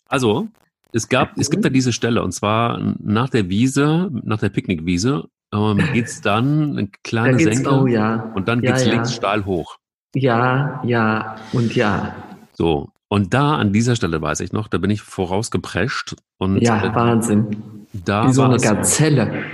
also, 0.07 0.47
es 0.93 1.09
gab, 1.09 1.37
es 1.37 1.51
gibt 1.51 1.65
da 1.65 1.69
diese 1.69 1.93
Stelle, 1.93 2.23
und 2.23 2.31
zwar 2.31 2.81
nach 3.01 3.29
der 3.29 3.49
Wiese, 3.49 4.09
nach 4.23 4.39
der 4.39 4.51
Picknickwiese, 4.51 5.25
ähm, 5.53 5.79
geht's 5.93 6.21
dann 6.21 6.79
eine 6.79 6.89
kleine 7.05 7.37
da 7.37 7.53
Senke 7.53 7.71
oh, 7.71 7.87
ja. 7.87 8.33
und 8.35 8.49
dann 8.49 8.61
geht's 8.61 8.85
ja, 8.85 8.93
links 8.93 9.15
steil 9.15 9.45
hoch. 9.45 9.77
Ja, 10.15 10.83
ja 10.85 11.37
und 11.53 11.75
ja. 11.75 12.15
So, 12.53 12.91
und 13.09 13.35
da 13.35 13.57
an 13.57 13.73
dieser 13.73 13.97
Stelle 13.97 14.21
weiß 14.21 14.41
ich 14.41 14.53
noch, 14.53 14.69
da 14.69 14.79
bin 14.79 14.91
ich 14.91 15.03
vorausgeprescht 15.03 16.17
und 16.39 16.61
ja, 16.63 16.83
äh, 16.83 16.95
Wahnsinn. 16.95 17.87
Da 17.93 18.27
Wie 18.27 18.33
so 18.33 18.43
eine 18.43 18.57
Gazelle. 18.57 19.45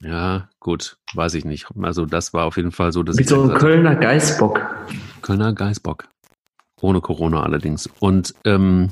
Ja, 0.00 0.48
gut, 0.60 0.96
weiß 1.14 1.34
ich 1.34 1.44
nicht. 1.44 1.66
Also 1.82 2.06
das 2.06 2.32
war 2.32 2.44
auf 2.44 2.56
jeden 2.56 2.70
Fall 2.70 2.92
so, 2.92 3.02
dass 3.02 3.18
Wie 3.18 3.24
so 3.24 3.42
ein 3.42 3.54
Kölner 3.54 3.96
Geißbock. 3.96 4.64
Kölner 5.22 5.52
Geißbock. 5.52 6.04
Ohne 6.80 7.00
Corona 7.00 7.42
allerdings. 7.42 7.88
Und 7.98 8.34
ähm, 8.44 8.90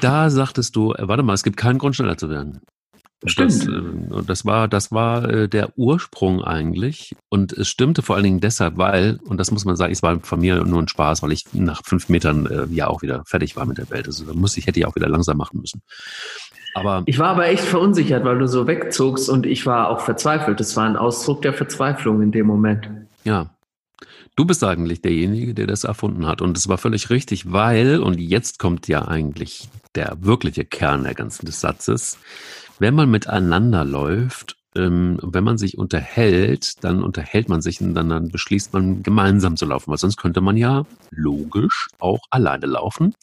da 0.00 0.30
sagtest 0.30 0.74
du, 0.76 0.94
äh, 0.94 1.06
warte 1.08 1.22
mal, 1.22 1.34
es 1.34 1.42
gibt 1.42 1.58
keinen 1.58 1.78
Grund, 1.78 1.94
schneller 1.94 2.16
zu 2.16 2.30
werden. 2.30 2.62
Stimmt. 3.26 3.52
Das, 3.52 3.66
äh, 3.66 4.22
das 4.26 4.46
war, 4.46 4.66
das 4.66 4.92
war 4.92 5.28
äh, 5.28 5.48
der 5.48 5.76
Ursprung 5.76 6.42
eigentlich. 6.42 7.14
Und 7.28 7.52
es 7.52 7.68
stimmte 7.68 8.02
vor 8.02 8.16
allen 8.16 8.24
Dingen 8.24 8.40
deshalb, 8.40 8.78
weil, 8.78 9.20
und 9.24 9.36
das 9.38 9.50
muss 9.50 9.64
man 9.64 9.76
sagen, 9.76 9.92
es 9.92 10.02
war 10.02 10.18
von 10.20 10.40
mir 10.40 10.64
nur 10.64 10.80
ein 10.80 10.88
Spaß, 10.88 11.22
weil 11.22 11.32
ich 11.32 11.44
nach 11.52 11.82
fünf 11.84 12.08
Metern 12.08 12.46
äh, 12.46 12.66
ja 12.74 12.86
auch 12.86 13.02
wieder 13.02 13.22
fertig 13.26 13.56
war 13.56 13.66
mit 13.66 13.78
der 13.78 13.90
Welt. 13.90 14.06
Also 14.06 14.24
da 14.24 14.32
muss 14.32 14.56
ich, 14.56 14.66
hätte 14.66 14.80
ich 14.80 14.86
auch 14.86 14.96
wieder 14.96 15.08
langsam 15.08 15.36
machen 15.36 15.60
müssen. 15.60 15.82
Aber 16.74 17.02
ich 17.06 17.18
war 17.18 17.30
aber 17.30 17.48
echt 17.48 17.64
verunsichert, 17.64 18.24
weil 18.24 18.38
du 18.38 18.46
so 18.46 18.66
wegzogst 18.66 19.28
und 19.28 19.44
ich 19.44 19.66
war 19.66 19.88
auch 19.88 20.00
verzweifelt. 20.00 20.60
Das 20.60 20.76
war 20.76 20.84
ein 20.84 20.96
Ausdruck 20.96 21.42
der 21.42 21.52
Verzweiflung 21.52 22.22
in 22.22 22.32
dem 22.32 22.46
Moment. 22.46 22.88
Ja. 23.24 23.50
Du 24.36 24.46
bist 24.46 24.64
eigentlich 24.64 25.02
derjenige, 25.02 25.52
der 25.52 25.66
das 25.66 25.84
erfunden 25.84 26.26
hat. 26.26 26.40
Und 26.40 26.56
es 26.56 26.68
war 26.68 26.78
völlig 26.78 27.10
richtig, 27.10 27.52
weil, 27.52 28.00
und 28.00 28.18
jetzt 28.18 28.58
kommt 28.58 28.88
ja 28.88 29.06
eigentlich 29.06 29.68
der 29.94 30.16
wirkliche 30.20 30.64
Kern 30.64 31.02
der 31.02 31.14
ganzen 31.14 31.44
des 31.44 31.60
Satzes, 31.60 32.16
wenn 32.80 32.94
man 32.94 33.10
miteinander 33.10 33.84
läuft, 33.84 34.56
ähm, 34.74 35.18
wenn 35.22 35.44
man 35.44 35.58
sich 35.58 35.78
unterhält, 35.78 36.82
dann 36.82 37.02
unterhält 37.02 37.48
man 37.48 37.60
sich 37.60 37.80
und 37.80 37.94
dann, 37.94 38.08
dann 38.08 38.28
beschließt 38.28 38.72
man 38.72 39.02
gemeinsam 39.02 39.56
zu 39.56 39.66
laufen, 39.66 39.90
weil 39.90 39.98
sonst 39.98 40.16
könnte 40.16 40.40
man 40.40 40.56
ja 40.56 40.86
logisch 41.10 41.88
auch 41.98 42.20
alleine 42.30 42.66
laufen. 42.66 43.14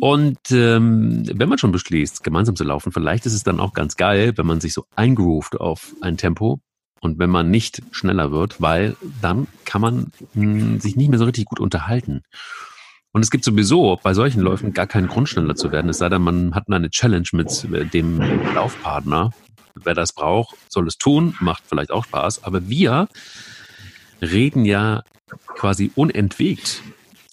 Und 0.00 0.50
ähm, 0.50 1.24
wenn 1.32 1.48
man 1.48 1.58
schon 1.58 1.72
beschließt, 1.72 2.24
gemeinsam 2.24 2.56
zu 2.56 2.64
laufen, 2.64 2.90
vielleicht 2.90 3.26
ist 3.26 3.34
es 3.34 3.44
dann 3.44 3.60
auch 3.60 3.74
ganz 3.74 3.96
geil, 3.96 4.32
wenn 4.36 4.46
man 4.46 4.60
sich 4.60 4.72
so 4.72 4.86
eingroovt 4.96 5.60
auf 5.60 5.94
ein 6.00 6.16
Tempo 6.16 6.58
und 7.00 7.18
wenn 7.18 7.30
man 7.30 7.50
nicht 7.50 7.82
schneller 7.92 8.32
wird, 8.32 8.60
weil 8.60 8.96
dann 9.20 9.46
kann 9.64 9.82
man 9.82 10.12
mh, 10.32 10.42
hm, 10.42 10.80
sich 10.80 10.96
nicht 10.96 11.10
mehr 11.10 11.18
so 11.18 11.26
richtig 11.26 11.44
gut 11.44 11.60
unterhalten. 11.60 12.22
Und 13.14 13.22
es 13.22 13.30
gibt 13.30 13.44
sowieso 13.44 13.96
bei 14.02 14.12
solchen 14.12 14.40
Läufen 14.40 14.72
gar 14.72 14.88
keinen 14.88 15.06
Grund, 15.06 15.28
schneller 15.28 15.54
zu 15.54 15.70
werden. 15.70 15.88
Es 15.88 15.98
sei 15.98 16.08
denn, 16.08 16.20
man 16.20 16.52
hat 16.52 16.64
eine 16.68 16.90
Challenge 16.90 17.28
mit 17.30 17.64
äh, 17.72 17.84
dem 17.84 18.20
Laufpartner. 18.52 19.30
Wer 19.76 19.94
das 19.94 20.12
braucht, 20.12 20.56
soll 20.68 20.88
es 20.88 20.98
tun, 20.98 21.36
macht 21.38 21.62
vielleicht 21.64 21.92
auch 21.92 22.04
Spaß. 22.04 22.42
Aber 22.42 22.68
wir 22.68 23.06
reden 24.20 24.64
ja 24.64 25.04
quasi 25.54 25.92
unentwegt 25.94 26.82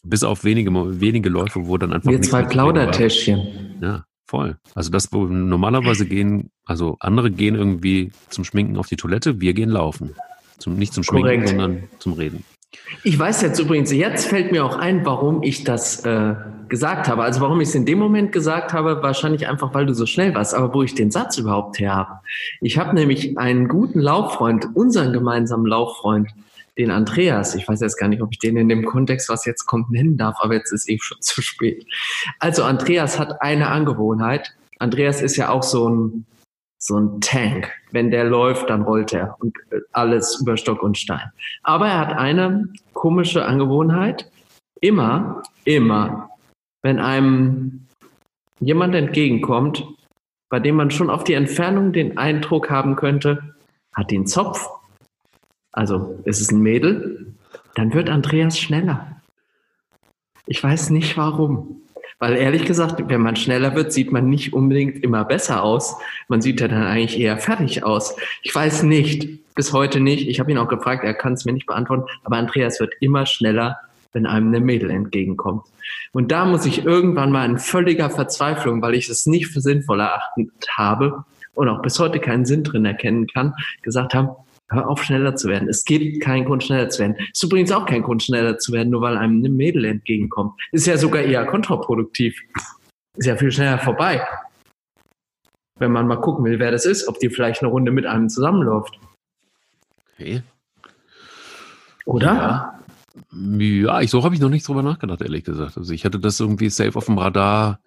bis 0.03 0.23
auf 0.23 0.43
wenige, 0.43 0.71
wenige 1.01 1.29
Läufe, 1.29 1.65
wo 1.65 1.79
dann 1.79 1.93
einfach. 1.93 2.11
Wir 2.11 2.21
zwei 2.21 2.43
Plaudertäschchen. 2.43 3.79
Ja, 3.81 4.05
voll. 4.27 4.57
Also 4.75 4.91
das, 4.91 5.11
wo 5.11 5.25
normalerweise 5.25 6.05
gehen, 6.05 6.51
also 6.63 6.97
andere 6.99 7.31
gehen 7.31 7.55
irgendwie 7.55 8.11
zum 8.29 8.43
Schminken 8.43 8.77
auf 8.77 8.85
die 8.85 8.97
Toilette, 8.97 9.41
wir 9.41 9.55
gehen 9.55 9.71
laufen. 9.71 10.15
Zum, 10.59 10.75
nicht 10.75 10.93
zum 10.93 11.03
Schminken, 11.03 11.27
Korrekt. 11.27 11.49
sondern 11.49 11.83
zum 11.97 12.13
Reden. 12.13 12.45
Ich 13.03 13.17
weiß 13.17 13.41
jetzt 13.41 13.59
übrigens, 13.59 13.91
jetzt 13.91 14.27
fällt 14.27 14.51
mir 14.51 14.63
auch 14.63 14.77
ein, 14.77 15.05
warum 15.05 15.43
ich 15.43 15.63
das 15.63 16.05
äh, 16.05 16.35
gesagt 16.69 17.07
habe. 17.09 17.23
Also 17.23 17.41
warum 17.41 17.59
ich 17.59 17.69
es 17.69 17.75
in 17.75 17.85
dem 17.85 17.99
Moment 17.99 18.31
gesagt 18.31 18.73
habe, 18.73 19.01
wahrscheinlich 19.03 19.47
einfach, 19.47 19.73
weil 19.73 19.85
du 19.85 19.93
so 19.93 20.05
schnell 20.05 20.33
warst, 20.35 20.53
aber 20.53 20.73
wo 20.73 20.83
ich 20.83 20.95
den 20.95 21.11
Satz 21.11 21.37
überhaupt 21.37 21.79
her 21.79 21.95
habe. 21.95 22.19
Ich 22.61 22.77
habe 22.77 22.93
nämlich 22.95 23.37
einen 23.37 23.67
guten 23.67 23.99
Lauffreund, 23.99 24.67
unseren 24.73 25.13
gemeinsamen 25.13 25.65
Lauffreund, 25.65 26.29
den 26.77 26.91
Andreas. 26.91 27.55
Ich 27.55 27.67
weiß 27.67 27.81
jetzt 27.81 27.97
gar 27.97 28.07
nicht, 28.07 28.21
ob 28.21 28.29
ich 28.31 28.39
den 28.39 28.55
in 28.55 28.69
dem 28.69 28.85
Kontext, 28.85 29.29
was 29.29 29.45
jetzt 29.45 29.65
kommt, 29.65 29.91
nennen 29.91 30.17
darf, 30.17 30.37
aber 30.39 30.53
jetzt 30.53 30.71
ist 30.71 30.87
eben 30.87 31.01
schon 31.01 31.19
zu 31.21 31.41
spät. 31.41 31.85
Also 32.39 32.63
Andreas 32.63 33.19
hat 33.19 33.41
eine 33.41 33.67
Angewohnheit. 33.67 34.53
Andreas 34.79 35.21
ist 35.21 35.35
ja 35.35 35.49
auch 35.49 35.63
so 35.63 35.89
ein, 35.89 36.25
so 36.81 36.97
ein 36.97 37.21
Tank. 37.21 37.71
Wenn 37.91 38.11
der 38.11 38.25
läuft, 38.25 38.69
dann 38.69 38.81
rollt 38.81 39.13
er 39.13 39.35
und 39.39 39.55
alles 39.91 40.39
über 40.41 40.57
Stock 40.57 40.81
und 40.83 40.97
Stein. 40.97 41.31
Aber 41.63 41.87
er 41.87 41.99
hat 41.99 42.17
eine 42.17 42.67
komische 42.93 43.45
Angewohnheit. 43.45 44.29
Immer, 44.81 45.43
immer, 45.63 46.29
wenn 46.81 46.99
einem 46.99 47.87
jemand 48.59 48.95
entgegenkommt, 48.95 49.85
bei 50.49 50.59
dem 50.59 50.75
man 50.75 50.91
schon 50.91 51.09
auf 51.09 51.23
die 51.23 51.33
Entfernung 51.33 51.93
den 51.93 52.17
Eindruck 52.17 52.69
haben 52.69 52.95
könnte, 52.95 53.55
hat 53.93 54.11
den 54.11 54.25
Zopf 54.25 54.69
also 55.71 56.19
ist 56.25 56.41
es 56.41 56.51
ein 56.51 56.61
Mädel, 56.61 57.33
dann 57.75 57.93
wird 57.93 58.09
Andreas 58.09 58.59
schneller. 58.59 59.21
Ich 60.45 60.61
weiß 60.61 60.89
nicht 60.89 61.17
warum. 61.17 61.80
Weil 62.21 62.37
ehrlich 62.37 62.65
gesagt, 62.65 63.01
wenn 63.09 63.21
man 63.21 63.35
schneller 63.35 63.73
wird, 63.73 63.91
sieht 63.91 64.11
man 64.11 64.29
nicht 64.29 64.53
unbedingt 64.53 65.03
immer 65.03 65.25
besser 65.25 65.63
aus. 65.63 65.97
Man 66.27 66.39
sieht 66.39 66.61
ja 66.61 66.67
dann 66.67 66.83
eigentlich 66.83 67.19
eher 67.19 67.39
fertig 67.39 67.83
aus. 67.83 68.15
Ich 68.43 68.53
weiß 68.53 68.83
nicht, 68.83 69.53
bis 69.55 69.73
heute 69.73 69.99
nicht. 69.99 70.27
Ich 70.27 70.39
habe 70.39 70.51
ihn 70.51 70.59
auch 70.59 70.67
gefragt, 70.67 71.03
er 71.03 71.15
kann 71.15 71.33
es 71.33 71.45
mir 71.45 71.53
nicht 71.53 71.65
beantworten. 71.65 72.03
Aber 72.23 72.37
Andreas 72.37 72.79
wird 72.79 72.93
immer 72.99 73.25
schneller, 73.25 73.79
wenn 74.13 74.27
einem 74.27 74.49
eine 74.49 74.59
Mädel 74.59 74.91
entgegenkommt. 74.91 75.65
Und 76.11 76.31
da 76.31 76.45
muss 76.45 76.67
ich 76.67 76.85
irgendwann 76.85 77.31
mal 77.31 77.49
in 77.49 77.57
völliger 77.57 78.11
Verzweiflung, 78.11 78.83
weil 78.83 78.93
ich 78.93 79.09
es 79.09 79.25
nicht 79.25 79.47
für 79.47 79.61
sinnvoll 79.61 80.01
erachtet 80.01 80.51
habe 80.77 81.25
und 81.55 81.69
auch 81.69 81.81
bis 81.81 81.97
heute 81.97 82.19
keinen 82.19 82.45
Sinn 82.45 82.63
drin 82.63 82.85
erkennen 82.85 83.25
kann, 83.25 83.55
gesagt 83.81 84.13
haben, 84.13 84.29
hör 84.71 84.89
auf, 84.89 85.03
schneller 85.03 85.35
zu 85.35 85.47
werden. 85.47 85.69
Es 85.69 85.83
gibt 85.83 86.21
keinen 86.23 86.45
Grund, 86.45 86.63
schneller 86.63 86.89
zu 86.89 86.99
werden. 86.99 87.15
Ist 87.31 87.43
übrigens 87.43 87.71
auch 87.71 87.85
kein 87.85 88.01
Grund, 88.01 88.23
schneller 88.23 88.57
zu 88.57 88.71
werden, 88.71 88.89
nur 88.89 89.01
weil 89.01 89.17
einem 89.17 89.39
eine 89.39 89.49
Mädel 89.49 89.85
entgegenkommt. 89.85 90.59
Ist 90.71 90.87
ja 90.87 90.97
sogar 90.97 91.21
eher 91.21 91.45
kontraproduktiv. 91.45 92.39
Ist 93.17 93.27
ja 93.27 93.35
viel 93.35 93.51
schneller 93.51 93.79
vorbei. 93.79 94.25
Wenn 95.79 95.91
man 95.91 96.07
mal 96.07 96.17
gucken 96.17 96.45
will, 96.45 96.59
wer 96.59 96.71
das 96.71 96.85
ist, 96.85 97.07
ob 97.07 97.19
die 97.19 97.29
vielleicht 97.29 97.61
eine 97.61 97.71
Runde 97.71 97.91
mit 97.91 98.05
einem 98.05 98.29
zusammenläuft. 98.29 98.99
Okay. 100.13 100.41
Oder? 102.05 102.33
Ja. 102.33 102.77
Ja, 103.33 104.01
ich, 104.01 104.09
so 104.09 104.23
habe 104.23 104.35
ich 104.35 104.41
noch 104.41 104.49
nicht 104.49 104.67
drüber 104.67 104.83
nachgedacht, 104.83 105.21
ehrlich 105.21 105.43
gesagt. 105.43 105.77
Also 105.77 105.93
ich 105.93 106.05
hatte 106.05 106.19
das 106.19 106.39
irgendwie 106.39 106.69
safe 106.69 106.95
auf 106.95 107.05
dem 107.05 107.17
Radar. 107.17 107.79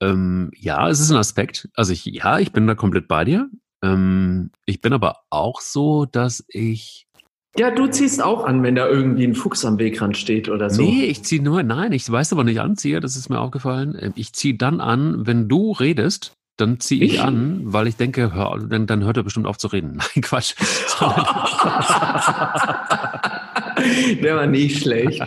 Ähm, 0.00 0.50
ja, 0.56 0.88
es 0.88 1.00
ist 1.00 1.10
ein 1.10 1.16
Aspekt. 1.16 1.68
Also 1.74 1.92
ich, 1.92 2.04
ja, 2.04 2.38
ich 2.38 2.52
bin 2.52 2.66
da 2.66 2.74
komplett 2.74 3.08
bei 3.08 3.24
dir. 3.24 3.48
Ähm, 3.82 4.50
ich 4.66 4.80
bin 4.80 4.92
aber 4.92 5.18
auch 5.30 5.60
so, 5.60 6.06
dass 6.06 6.44
ich. 6.48 7.06
Ja, 7.56 7.70
du 7.70 7.88
ziehst 7.88 8.22
auch 8.22 8.44
an, 8.44 8.62
wenn 8.62 8.76
da 8.76 8.88
irgendwie 8.88 9.24
ein 9.24 9.34
Fuchs 9.34 9.64
am 9.64 9.78
Wegrand 9.78 10.16
steht 10.16 10.48
oder 10.48 10.70
so. 10.70 10.82
Nee, 10.82 11.06
ich 11.06 11.24
ziehe 11.24 11.42
nur, 11.42 11.64
nein, 11.64 11.92
ich 11.92 12.08
weiß 12.08 12.32
aber 12.32 12.44
nicht 12.44 12.60
anziehe, 12.60 13.00
das 13.00 13.16
ist 13.16 13.28
mir 13.28 13.40
aufgefallen. 13.40 13.96
Ähm, 13.98 14.12
ich 14.14 14.32
ziehe 14.32 14.54
dann 14.54 14.80
an, 14.80 15.26
wenn 15.26 15.48
du 15.48 15.72
redest, 15.72 16.32
dann 16.60 16.78
ziehe 16.78 17.04
ich, 17.04 17.14
ich, 17.14 17.20
an, 17.20 17.60
weil 17.64 17.86
ich 17.86 17.96
denke, 17.96 18.34
hör, 18.34 18.58
dann, 18.58 18.86
dann 18.86 19.04
hört 19.04 19.16
er 19.16 19.22
bestimmt 19.22 19.46
auf 19.46 19.58
zu 19.58 19.68
reden. 19.68 19.96
Nein, 20.14 20.22
Quatsch. 20.22 20.54
Der 24.22 24.36
war 24.36 24.46
nicht 24.46 24.82
schlecht. 24.82 25.22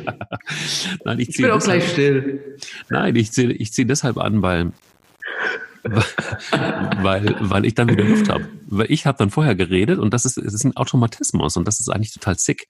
Nein, 1.03 1.19
ich, 1.19 1.29
ich 1.29 1.37
bin 1.37 1.49
auch 1.49 1.59
gleich 1.59 1.89
still. 1.89 2.57
Nein, 2.89 3.15
ich 3.15 3.31
ziehe 3.31 3.51
ich 3.51 3.73
zieh 3.73 3.85
deshalb 3.85 4.17
an, 4.17 4.43
weil, 4.43 4.71
weil, 7.01 7.35
weil 7.39 7.65
ich 7.65 7.75
dann 7.75 7.89
wieder 7.89 8.03
Luft 8.03 8.29
habe. 8.29 8.47
Weil 8.67 8.91
ich 8.91 9.05
habe 9.05 9.17
dann 9.17 9.29
vorher 9.29 9.55
geredet 9.55 9.99
und 9.99 10.13
das 10.13 10.25
ist, 10.25 10.37
es 10.37 10.53
ist 10.53 10.63
ein 10.63 10.77
Automatismus 10.77 11.57
und 11.57 11.67
das 11.67 11.79
ist 11.79 11.89
eigentlich 11.89 12.13
total 12.13 12.37
sick. 12.37 12.69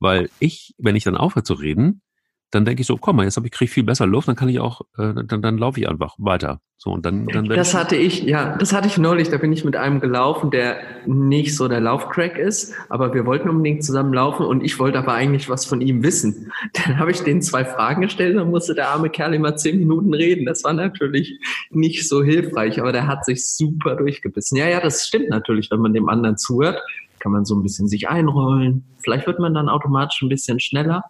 Weil 0.00 0.30
ich, 0.38 0.74
wenn 0.78 0.96
ich 0.96 1.04
dann 1.04 1.16
aufhöre 1.16 1.44
zu 1.44 1.54
reden, 1.54 2.02
dann 2.50 2.64
denke 2.64 2.80
ich 2.80 2.86
so, 2.86 2.96
komm 2.96 3.16
mal, 3.16 3.24
jetzt 3.24 3.36
habe 3.36 3.46
ich 3.46 3.52
krieg 3.52 3.68
viel 3.68 3.82
besser 3.82 4.06
Luft, 4.06 4.28
dann 4.28 4.36
kann 4.36 4.48
ich 4.48 4.58
auch, 4.58 4.80
äh, 4.96 5.12
dann, 5.26 5.42
dann 5.42 5.58
laufe 5.58 5.78
ich 5.80 5.88
einfach 5.88 6.14
weiter. 6.18 6.60
So 6.80 6.90
und 6.90 7.04
dann, 7.04 7.26
dann 7.26 7.46
Das 7.46 7.74
hatte 7.74 7.96
ich, 7.96 8.22
ja, 8.22 8.56
das 8.56 8.72
hatte 8.72 8.86
ich 8.86 8.98
neulich. 8.98 9.28
Da 9.28 9.38
bin 9.38 9.52
ich 9.52 9.64
mit 9.64 9.74
einem 9.74 9.98
gelaufen, 9.98 10.52
der 10.52 10.78
nicht 11.06 11.56
so 11.56 11.66
der 11.66 11.80
Laufcrack 11.80 12.38
ist, 12.38 12.72
aber 12.88 13.12
wir 13.12 13.26
wollten 13.26 13.48
unbedingt 13.48 13.82
zusammen 13.82 14.14
laufen 14.14 14.46
und 14.46 14.62
ich 14.62 14.78
wollte 14.78 14.98
aber 14.98 15.12
eigentlich 15.12 15.48
was 15.48 15.66
von 15.66 15.80
ihm 15.80 16.04
wissen. 16.04 16.52
Dann 16.74 16.98
habe 16.98 17.10
ich 17.10 17.20
den 17.22 17.42
zwei 17.42 17.64
Fragen 17.64 18.02
gestellt, 18.02 18.36
dann 18.36 18.50
musste 18.50 18.74
der 18.74 18.90
arme 18.90 19.10
Kerl 19.10 19.34
immer 19.34 19.56
zehn 19.56 19.78
Minuten 19.78 20.14
reden. 20.14 20.46
Das 20.46 20.62
war 20.62 20.72
natürlich 20.72 21.40
nicht 21.70 22.08
so 22.08 22.22
hilfreich, 22.22 22.80
aber 22.80 22.92
der 22.92 23.08
hat 23.08 23.24
sich 23.24 23.44
super 23.44 23.96
durchgebissen. 23.96 24.56
Ja, 24.56 24.68
ja, 24.68 24.80
das 24.80 25.06
stimmt 25.06 25.30
natürlich, 25.30 25.70
wenn 25.72 25.80
man 25.80 25.92
dem 25.92 26.08
anderen 26.08 26.36
zuhört, 26.36 26.80
kann 27.18 27.32
man 27.32 27.44
so 27.44 27.56
ein 27.56 27.62
bisschen 27.62 27.88
sich 27.88 28.08
einrollen. 28.08 28.84
Vielleicht 29.00 29.26
wird 29.26 29.40
man 29.40 29.52
dann 29.52 29.68
automatisch 29.68 30.22
ein 30.22 30.28
bisschen 30.28 30.60
schneller 30.60 31.04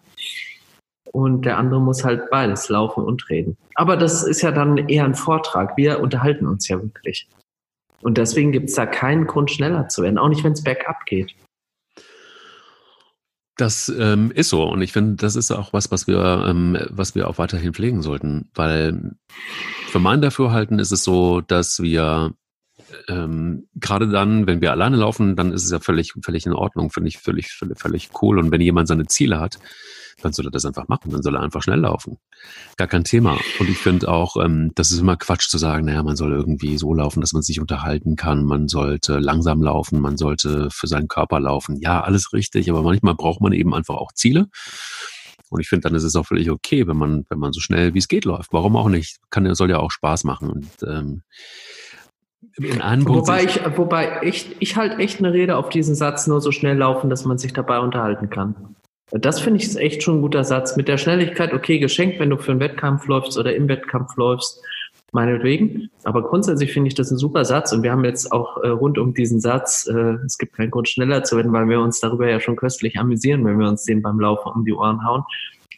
und 1.11 1.45
der 1.45 1.57
andere 1.57 1.81
muss 1.81 2.03
halt 2.03 2.29
beides 2.29 2.69
laufen 2.69 3.03
und 3.03 3.29
reden. 3.29 3.57
Aber 3.75 3.97
das 3.97 4.23
ist 4.23 4.41
ja 4.41 4.51
dann 4.51 4.77
eher 4.77 5.05
ein 5.05 5.15
Vortrag. 5.15 5.77
Wir 5.77 5.99
unterhalten 5.99 6.47
uns 6.47 6.67
ja 6.67 6.81
wirklich. 6.81 7.27
Und 8.01 8.17
deswegen 8.17 8.51
gibt 8.51 8.69
es 8.69 8.75
da 8.75 8.85
keinen 8.85 9.27
Grund, 9.27 9.51
schneller 9.51 9.89
zu 9.89 10.03
werden, 10.03 10.17
auch 10.17 10.29
nicht, 10.29 10.43
wenn 10.43 10.53
es 10.53 10.63
bergab 10.63 11.05
geht. 11.05 11.35
Das 13.57 13.89
ähm, 13.89 14.31
ist 14.31 14.49
so 14.49 14.63
und 14.63 14.81
ich 14.81 14.93
finde, 14.93 15.17
das 15.17 15.35
ist 15.35 15.51
auch 15.51 15.73
was, 15.73 15.91
was 15.91 16.07
wir, 16.07 16.45
ähm, 16.47 16.77
was 16.89 17.13
wir 17.13 17.27
auch 17.27 17.39
weiterhin 17.39 17.73
pflegen 17.73 18.01
sollten, 18.01 18.49
weil 18.53 19.15
für 19.87 19.99
mein 19.99 20.21
Dafürhalten 20.21 20.79
ist 20.79 20.93
es 20.93 21.03
so, 21.03 21.41
dass 21.41 21.81
wir 21.81 22.31
ähm, 23.09 23.67
gerade 23.75 24.07
dann, 24.07 24.47
wenn 24.47 24.61
wir 24.61 24.71
alleine 24.71 24.95
laufen, 24.95 25.35
dann 25.35 25.51
ist 25.51 25.65
es 25.65 25.71
ja 25.71 25.79
völlig, 25.79 26.13
völlig 26.23 26.45
in 26.45 26.53
Ordnung, 26.53 26.89
finde 26.89 27.09
ich 27.09 27.17
völlig, 27.17 27.51
völlig, 27.51 27.77
völlig 27.77 28.09
cool. 28.21 28.39
Und 28.39 28.51
wenn 28.51 28.61
jemand 28.61 28.87
seine 28.87 29.07
Ziele 29.07 29.39
hat, 29.39 29.59
dann 30.21 30.33
soll 30.33 30.47
er 30.47 30.51
das 30.51 30.65
einfach 30.65 30.87
machen, 30.87 31.11
dann 31.11 31.21
soll 31.21 31.35
er 31.35 31.41
einfach 31.41 31.61
schnell 31.61 31.79
laufen. 31.79 32.17
Gar 32.77 32.87
kein 32.87 33.03
Thema. 33.03 33.37
Und 33.59 33.69
ich 33.69 33.77
finde 33.77 34.09
auch, 34.09 34.35
ähm, 34.43 34.71
das 34.75 34.91
ist 34.91 34.99
immer 34.99 35.17
Quatsch 35.17 35.49
zu 35.49 35.57
sagen, 35.57 35.85
naja, 35.85 36.03
man 36.03 36.15
soll 36.15 36.31
irgendwie 36.31 36.77
so 36.77 36.93
laufen, 36.93 37.21
dass 37.21 37.33
man 37.33 37.41
sich 37.41 37.59
unterhalten 37.59 38.15
kann, 38.15 38.43
man 38.43 38.67
sollte 38.67 39.19
langsam 39.19 39.61
laufen, 39.61 40.01
man 40.01 40.17
sollte 40.17 40.69
für 40.71 40.87
seinen 40.87 41.07
Körper 41.07 41.39
laufen. 41.39 41.77
Ja, 41.79 42.01
alles 42.01 42.33
richtig, 42.33 42.69
aber 42.69 42.81
manchmal 42.81 43.15
braucht 43.15 43.41
man 43.41 43.53
eben 43.53 43.73
einfach 43.73 43.95
auch 43.95 44.11
Ziele. 44.13 44.47
Und 45.49 45.61
ich 45.61 45.67
finde, 45.67 45.89
dann 45.89 45.95
ist 45.95 46.03
es 46.03 46.15
auch 46.15 46.27
völlig 46.27 46.49
okay, 46.51 46.87
wenn 46.87 46.97
man, 46.97 47.25
wenn 47.29 47.39
man 47.39 47.53
so 47.53 47.59
schnell 47.59 47.93
wie 47.93 47.99
es 47.99 48.07
geht 48.07 48.25
läuft. 48.25 48.53
Warum 48.53 48.75
auch 48.75 48.89
nicht? 48.89 49.17
Kann, 49.31 49.51
soll 49.55 49.69
ja 49.69 49.79
auch 49.79 49.91
Spaß 49.91 50.23
machen. 50.23 50.49
Und 50.49 50.69
ähm, 50.85 51.23
in 52.57 52.81
einem 52.81 53.07
wobei 53.07 53.43
ich, 53.43 53.59
wobei 53.77 54.21
ich, 54.23 54.55
ich 54.59 54.75
halt 54.75 54.99
echt 54.99 55.19
eine 55.19 55.33
Rede 55.33 55.57
auf 55.57 55.69
diesen 55.69 55.95
Satz 55.95 56.27
nur 56.27 56.41
so 56.41 56.51
schnell 56.51 56.77
laufen, 56.77 57.09
dass 57.09 57.25
man 57.25 57.37
sich 57.37 57.53
dabei 57.53 57.79
unterhalten 57.79 58.29
kann. 58.29 58.75
Das 59.11 59.39
finde 59.39 59.59
ich 59.59 59.75
echt 59.75 60.03
schon 60.03 60.19
ein 60.19 60.21
guter 60.21 60.43
Satz. 60.43 60.77
Mit 60.77 60.87
der 60.87 60.97
Schnelligkeit, 60.97 61.53
okay, 61.53 61.79
geschenkt, 61.79 62.19
wenn 62.19 62.29
du 62.29 62.37
für 62.37 62.51
einen 62.51 62.59
Wettkampf 62.59 63.07
läufst 63.07 63.37
oder 63.37 63.55
im 63.55 63.67
Wettkampf 63.67 64.15
läufst, 64.17 64.61
meinetwegen. 65.11 65.89
Aber 66.03 66.21
grundsätzlich 66.21 66.71
finde 66.71 66.89
ich 66.89 66.95
das 66.95 67.09
ein 67.09 67.17
super 67.17 67.43
Satz 67.43 67.73
und 67.73 67.81
wir 67.81 67.91
haben 67.91 68.05
jetzt 68.05 68.31
auch 68.31 68.57
äh, 68.63 68.67
rund 68.67 68.99
um 68.99 69.13
diesen 69.15 69.39
Satz, 69.39 69.87
äh, 69.87 70.17
es 70.25 70.37
gibt 70.37 70.53
keinen 70.53 70.69
Grund 70.69 70.87
schneller 70.87 71.23
zu 71.23 71.37
werden, 71.37 71.51
weil 71.51 71.67
wir 71.67 71.79
uns 71.79 71.99
darüber 71.99 72.29
ja 72.29 72.39
schon 72.39 72.55
köstlich 72.55 72.99
amüsieren, 72.99 73.43
wenn 73.45 73.59
wir 73.59 73.67
uns 73.67 73.85
den 73.85 74.03
beim 74.03 74.19
Laufen 74.19 74.51
um 74.51 74.65
die 74.65 74.73
Ohren 74.73 75.03
hauen, 75.03 75.23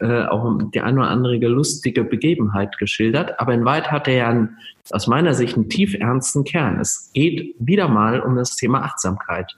äh, 0.02 0.26
auch 0.26 0.60
die 0.74 0.82
eine 0.82 1.00
oder 1.00 1.10
andere 1.10 1.38
lustige 1.38 2.04
Begebenheit 2.04 2.78
geschildert. 2.78 3.40
Aber 3.40 3.54
in 3.54 3.64
Wahrheit 3.64 3.92
hat 3.92 4.10
er 4.10 4.16
ja 4.16 4.30
einen, 4.30 4.58
aus 4.90 5.08
meiner 5.08 5.34
Sicht 5.34 5.56
einen 5.56 5.70
tief 5.70 5.94
ernsten 5.94 6.44
Kern. 6.44 6.80
Es 6.82 7.12
geht 7.14 7.56
wieder 7.60 7.88
mal 7.88 8.20
um 8.20 8.36
das 8.36 8.58
Thema 8.58 8.84
Achtsamkeit 8.84 9.56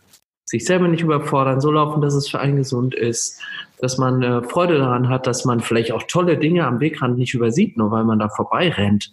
sich 0.53 0.65
selber 0.65 0.87
nicht 0.87 1.01
überfordern, 1.01 1.61
so 1.61 1.71
laufen, 1.71 1.99
dass 1.99 2.13
es 2.13 2.29
für 2.29 2.39
einen 2.39 2.57
gesund 2.57 2.93
ist, 2.93 3.41
dass 3.79 3.97
man 3.97 4.21
äh, 4.21 4.43
Freude 4.43 4.77
daran 4.77 5.09
hat, 5.09 5.25
dass 5.25 5.45
man 5.45 5.61
vielleicht 5.61 5.91
auch 5.91 6.03
tolle 6.03 6.37
Dinge 6.37 6.67
am 6.67 6.79
Wegrand 6.79 7.17
nicht 7.17 7.33
übersieht, 7.33 7.75
nur 7.75 7.89
weil 7.89 8.03
man 8.03 8.19
da 8.19 8.29
vorbei 8.29 8.69
rennt, 8.69 9.11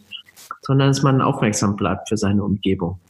sondern 0.60 0.88
dass 0.88 1.02
man 1.02 1.22
aufmerksam 1.22 1.76
bleibt 1.76 2.10
für 2.10 2.18
seine 2.18 2.44
Umgebung. 2.44 3.00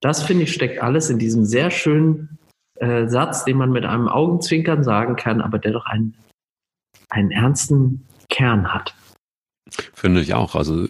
Das 0.00 0.22
finde 0.22 0.44
ich 0.44 0.54
steckt 0.54 0.82
alles 0.82 1.10
in 1.10 1.18
diesem 1.18 1.44
sehr 1.44 1.70
schönen 1.70 2.38
äh, 2.76 3.08
Satz, 3.08 3.44
den 3.44 3.58
man 3.58 3.72
mit 3.72 3.84
einem 3.84 4.08
Augenzwinkern 4.08 4.82
sagen 4.82 5.16
kann, 5.16 5.42
aber 5.42 5.58
der 5.58 5.72
doch 5.72 5.84
einen, 5.84 6.16
einen 7.10 7.30
ernsten 7.30 8.06
Kern 8.30 8.72
hat. 8.72 8.94
Finde 9.92 10.22
ich 10.22 10.32
auch. 10.32 10.54
Also 10.54 10.86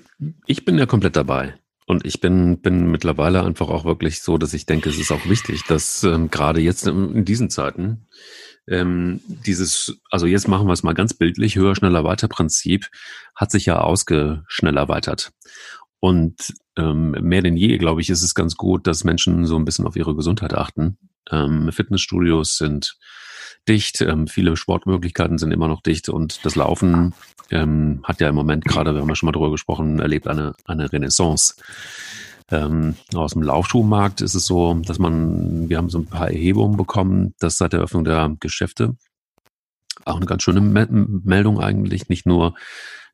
ich 0.46 0.64
bin 0.64 0.78
ja 0.78 0.86
komplett 0.86 1.16
dabei. 1.16 1.54
Und 1.86 2.04
ich 2.04 2.20
bin, 2.20 2.60
bin 2.60 2.90
mittlerweile 2.90 3.44
einfach 3.44 3.68
auch 3.68 3.84
wirklich 3.84 4.20
so, 4.20 4.38
dass 4.38 4.54
ich 4.54 4.66
denke, 4.66 4.88
es 4.90 4.98
ist 4.98 5.12
auch 5.12 5.26
wichtig, 5.26 5.62
dass 5.64 6.02
ähm, 6.02 6.30
gerade 6.30 6.60
jetzt 6.60 6.86
in, 6.88 7.24
diesen 7.24 7.48
Zeiten 7.48 8.08
ähm, 8.68 9.20
dieses, 9.26 9.96
also 10.10 10.26
jetzt 10.26 10.48
machen 10.48 10.66
wir 10.66 10.72
es 10.72 10.82
mal 10.82 10.94
ganz 10.94 11.14
bildlich, 11.14 11.54
höher, 11.54 11.76
schneller, 11.76 12.02
weiter 12.02 12.26
Prinzip 12.26 12.88
hat 13.36 13.52
sich 13.52 13.66
ja 13.66 13.78
ausgeschnell 13.78 14.76
erweitert. 14.76 15.30
Und 16.00 16.54
ähm, 16.76 17.12
mehr 17.12 17.42
denn 17.42 17.56
je, 17.56 17.78
glaube 17.78 18.00
ich, 18.00 18.10
ist 18.10 18.22
es 18.22 18.34
ganz 18.34 18.56
gut, 18.56 18.88
dass 18.88 19.04
Menschen 19.04 19.46
so 19.46 19.56
ein 19.56 19.64
bisschen 19.64 19.86
auf 19.86 19.96
ihre 19.96 20.16
Gesundheit 20.16 20.54
achten. 20.54 20.98
Ähm, 21.30 21.70
Fitnessstudios 21.70 22.56
sind 22.58 22.98
dicht, 23.68 24.00
ähm, 24.00 24.26
viele 24.26 24.56
Sportmöglichkeiten 24.56 25.38
sind 25.38 25.52
immer 25.52 25.68
noch 25.68 25.82
dicht 25.82 26.08
und 26.08 26.44
das 26.44 26.54
Laufen 26.54 27.14
ähm, 27.50 28.00
hat 28.04 28.20
ja 28.20 28.28
im 28.28 28.34
Moment 28.34 28.64
gerade, 28.64 28.94
wir 28.94 29.00
haben 29.00 29.08
ja 29.08 29.14
schon 29.14 29.26
mal 29.26 29.32
drüber 29.32 29.50
gesprochen, 29.50 29.98
erlebt 29.98 30.28
eine, 30.28 30.54
eine 30.64 30.92
Renaissance. 30.92 31.54
Ähm, 32.50 32.94
aus 33.14 33.32
dem 33.32 33.42
Laufschuhmarkt 33.42 34.20
ist 34.20 34.34
es 34.34 34.46
so, 34.46 34.74
dass 34.74 34.98
man, 34.98 35.68
wir 35.68 35.78
haben 35.78 35.90
so 35.90 35.98
ein 35.98 36.06
paar 36.06 36.28
Erhebungen 36.28 36.76
bekommen, 36.76 37.34
dass 37.40 37.58
seit 37.58 37.72
der 37.72 37.80
Öffnung 37.80 38.04
der 38.04 38.36
Geschäfte 38.38 38.96
auch 40.04 40.16
eine 40.16 40.26
ganz 40.26 40.42
schöne 40.44 40.60
Me 40.60 40.86
Meldung 40.88 41.60
eigentlich, 41.60 42.08
nicht 42.08 42.26
nur, 42.26 42.54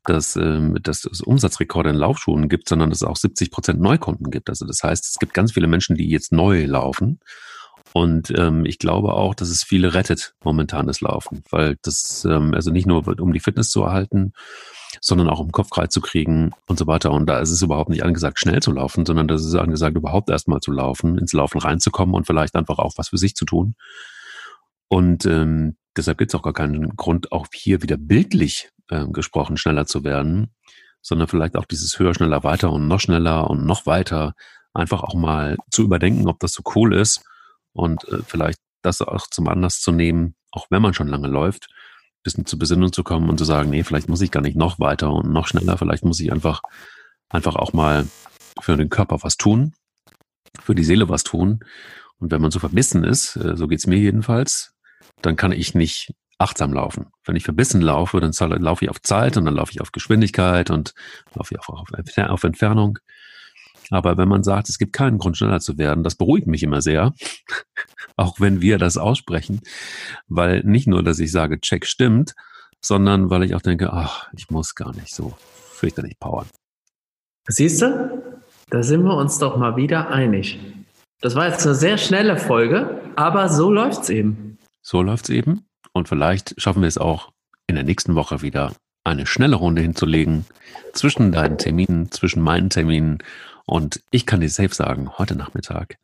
dass, 0.05 0.37
ähm, 0.37 0.77
dass 0.83 1.05
es 1.05 1.23
Umsatzrekorde 1.23 1.91
in 1.91 1.97
Laufschuhen 1.97 2.49
gibt, 2.49 2.69
sondern 2.69 2.91
dass 2.91 2.99
es 2.99 3.09
auch 3.09 3.17
70 3.17 3.51
Prozent 3.51 3.81
Neukunden 3.81 4.31
gibt. 4.31 4.51
Also 4.51 4.67
das 4.67 4.83
heißt, 4.83 5.05
es 5.05 5.19
gibt 5.19 5.33
ganz 5.33 5.53
viele 5.53 5.69
Menschen, 5.69 5.97
die 5.97 6.09
jetzt 6.09 6.33
neu 6.33 6.67
laufen 6.67 7.21
und 7.95 8.33
ähm, 8.37 8.65
ich 8.65 8.79
glaube 8.79 9.13
auch, 9.13 9.35
dass 9.35 9.49
es 9.49 9.63
viele 9.63 9.95
rettet 9.95 10.35
momentan 10.43 10.87
das 10.87 11.01
Laufen, 11.01 11.45
weil 11.51 11.77
das 11.83 12.25
ähm, 12.25 12.55
also 12.55 12.71
nicht 12.71 12.87
nur 12.87 13.07
um 13.21 13.33
die 13.33 13.41
Fitness 13.41 13.71
zu 13.71 13.83
erhalten, 13.83 14.33
sondern 15.01 15.29
auch 15.29 15.41
um 15.41 15.53
Kopf 15.53 15.69
frei 15.69 15.89
zu 15.89 16.01
kriegen 16.01 16.53
und 16.67 16.79
so 16.79 16.87
weiter. 16.87 17.13
Und 17.13 17.27
da 17.27 17.39
ist 17.41 17.51
es 17.51 17.61
überhaupt 17.61 17.91
nicht 17.91 18.03
angesagt, 18.03 18.39
schnell 18.39 18.61
zu 18.61 18.73
laufen, 18.73 19.05
sondern 19.05 19.29
das 19.29 19.45
ist 19.45 19.55
angesagt, 19.55 19.97
überhaupt 19.97 20.31
erstmal 20.31 20.61
zu 20.61 20.73
laufen, 20.73 21.19
ins 21.19 21.35
Laufen 21.35 21.59
reinzukommen 21.59 22.15
und 22.15 22.27
vielleicht 22.27 22.55
einfach 22.55 22.79
auch 22.79 22.95
was 22.97 23.09
für 23.09 23.19
sich 23.19 23.35
zu 23.35 23.45
tun. 23.45 23.75
Und 24.89 25.27
ähm, 25.27 25.77
deshalb 25.97 26.19
gibt 26.19 26.33
es 26.33 26.35
auch 26.35 26.43
gar 26.43 26.53
keinen 26.55 26.97
Grund, 26.97 27.33
auch 27.33 27.47
hier 27.53 27.83
wieder 27.83 27.99
bildlich 27.99 28.71
äh, 28.89 29.07
gesprochen, 29.07 29.59
schneller 29.59 29.87
zu 29.87 30.03
werden, 30.03 30.55
sondern 31.03 31.29
vielleicht 31.29 31.57
auch 31.57 31.67
dieses 31.67 31.99
höher, 31.99 32.15
schneller, 32.15 32.43
weiter 32.45 32.73
und 32.73 32.89
noch 32.89 33.01
schneller 33.01 33.51
und 33.51 33.67
noch 33.67 33.85
weiter 33.85 34.35
einfach 34.73 35.03
auch 35.03 35.15
mal 35.15 35.59
zu 35.71 35.83
überdenken, 35.83 36.29
ob 36.29 36.41
das 36.41 36.53
so 36.53 36.63
cool 36.75 36.95
ist 36.95 37.23
und 37.73 38.05
äh, 38.09 38.19
vielleicht 38.27 38.59
das 38.83 39.01
auch 39.01 39.27
zum 39.29 39.49
Anlass 39.49 39.81
zu 39.81 39.93
nehmen, 39.93 40.35
auch 40.51 40.67
wenn 40.71 40.83
man 40.83 40.95
schon 40.95 41.09
lange 41.09 41.29
läuft, 41.29 41.69
bisschen 42.23 42.47
zur 42.47 42.59
Besinnung 42.59 42.93
zu 42.93 43.03
kommen 43.03 43.29
und 43.29 43.39
zu 43.39 43.45
sagen, 43.45 43.71
nee, 43.71 43.83
vielleicht 43.83 44.09
muss 44.09 44.21
ich 44.21 44.31
gar 44.31 44.43
nicht 44.43 44.57
noch 44.57 44.79
weiter 44.79 45.13
und 45.13 45.33
noch 45.33 45.47
schneller, 45.47 45.77
vielleicht 45.79 46.05
muss 46.05 46.21
ich 46.21 46.33
einfach, 46.33 46.63
einfach 47.29 47.57
auch 47.57 47.73
mal 47.73 48.07
für 48.61 48.77
den 48.77 48.91
Körper 48.91 49.23
was 49.23 49.37
tun, 49.37 49.75
für 50.63 50.75
die 50.75 50.85
Seele 50.85 51.09
was 51.09 51.25
tun. 51.25 51.61
Und 52.19 52.31
wenn 52.31 52.41
man 52.41 52.51
so 52.51 52.61
verbissen 52.61 53.03
ist, 53.05 53.37
äh, 53.37 53.57
so 53.57 53.67
geht's 53.67 53.87
mir 53.87 53.99
jedenfalls, 53.99 54.75
dann 55.23 55.37
kann 55.37 55.53
ich 55.53 55.75
nicht 55.75 56.15
achtsam 56.39 56.73
laufen. 56.73 57.07
Wenn 57.25 57.37
ich 57.37 57.45
verbissen 57.45 57.81
laufe, 57.81 58.21
dann 58.21 58.33
laufe 58.61 58.85
ich 58.85 58.91
auf 58.91 59.01
Zeit 59.03 59.37
und 59.37 59.45
dann 59.45 59.55
laufe 59.55 59.73
ich 59.73 59.81
auf 59.81 59.93
Geschwindigkeit 59.93 60.71
und 60.71 60.95
laufe 61.35 61.55
ich 61.55 61.61
auch 61.61 61.69
auf 61.69 62.45
Entfernung. 62.45 62.99
Aber 63.93 64.17
wenn 64.17 64.29
man 64.29 64.43
sagt, 64.43 64.71
es 64.71 64.79
gibt 64.79 64.95
keinen 64.95 65.19
Grund, 65.19 65.37
schneller 65.37 65.61
zu 65.61 65.77
werden, 65.77 66.03
das 66.03 66.15
beruhigt 66.15 66.47
mich 66.47 66.63
immer 66.63 66.81
sehr, 66.81 67.13
auch 68.17 68.41
wenn 68.41 68.63
wir 68.63 68.79
das 68.79 68.97
aussprechen, 68.97 69.61
weil 70.29 70.63
nicht 70.65 70.87
nur, 70.87 71.03
dass 71.03 71.19
ich 71.19 71.31
sage, 71.31 71.61
check 71.61 71.87
stimmt, 71.87 72.35
sondern 72.81 73.29
weil 73.29 73.43
ich 73.43 73.55
auch 73.55 73.61
denke, 73.61 73.93
ach, 73.93 74.29
ich 74.35 74.51
muss 74.51 74.75
gar 74.75 74.95
nicht 74.95 75.15
so 75.15 75.35
fürchterlich 75.75 76.19
powern. 76.19 76.47
Siehst 77.49 77.83
du, 77.83 78.23
da 78.71 78.83
sind 78.83 79.05
wir 79.05 79.15
uns 79.15 79.39
doch 79.39 79.57
mal 79.57 79.77
wieder 79.77 80.09
einig. 80.11 80.59
Das 81.21 81.35
war 81.35 81.49
jetzt 81.49 81.67
eine 81.67 81.75
sehr 81.75 81.99
schnelle 81.99 82.39
Folge, 82.39 83.01
aber 83.17 83.51
so 83.51 83.71
läuft's 83.71 84.09
eben. 84.09 84.59
So 84.81 85.03
läuft's 85.03 85.29
eben. 85.29 85.67
Und 85.93 86.09
vielleicht 86.09 86.59
schaffen 86.61 86.81
wir 86.81 86.89
es 86.89 86.99
auch 86.99 87.31
in 87.67 87.75
der 87.75 87.85
nächsten 87.85 88.15
Woche 88.15 88.41
wieder 88.41 88.73
eine 89.05 89.27
schnelle 89.27 89.57
Runde 89.57 89.83
hinzulegen 89.83 90.47
zwischen 90.93 91.33
deinen 91.33 91.59
Terminen, 91.59 92.11
zwischen 92.11 92.43
meinen 92.43 92.71
Terminen 92.71 93.19
und 93.73 94.03
ich 94.11 94.27
kann 94.27 94.43
dir 94.43 94.51
safe 94.51 94.75
sagen, 94.75 95.17
heute 95.17 95.35
Nachmittag 95.35 95.97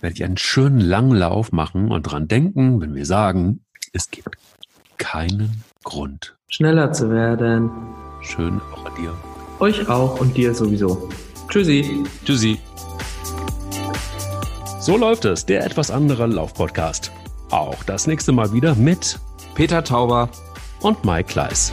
werde 0.00 0.14
ich 0.14 0.22
einen 0.22 0.36
schönen 0.36 0.78
langen 0.78 1.10
Lauf 1.10 1.50
machen 1.50 1.90
und 1.90 2.04
dran 2.04 2.28
denken, 2.28 2.80
wenn 2.80 2.94
wir 2.94 3.04
sagen, 3.04 3.64
es 3.92 4.12
gibt 4.12 4.38
keinen 4.96 5.64
Grund. 5.82 6.36
Schneller 6.46 6.92
zu 6.92 7.10
werden. 7.10 7.68
Schöne 8.22 8.60
Woche 8.70 8.92
dir. 8.96 9.12
Euch 9.58 9.88
auch 9.88 10.20
und 10.20 10.36
dir 10.36 10.54
sowieso. 10.54 11.08
Tschüssi. 11.48 12.04
Tschüssi. 12.24 12.60
So 14.78 14.96
läuft 14.96 15.24
es, 15.24 15.46
der 15.46 15.66
etwas 15.66 15.90
andere 15.90 16.28
Laufpodcast. 16.28 17.10
Auch 17.50 17.82
das 17.82 18.06
nächste 18.06 18.30
Mal 18.30 18.52
wieder 18.52 18.76
mit 18.76 19.18
Peter 19.56 19.82
Tauber 19.82 20.28
und 20.80 21.04
Mike 21.04 21.32
Kleiss. 21.32 21.72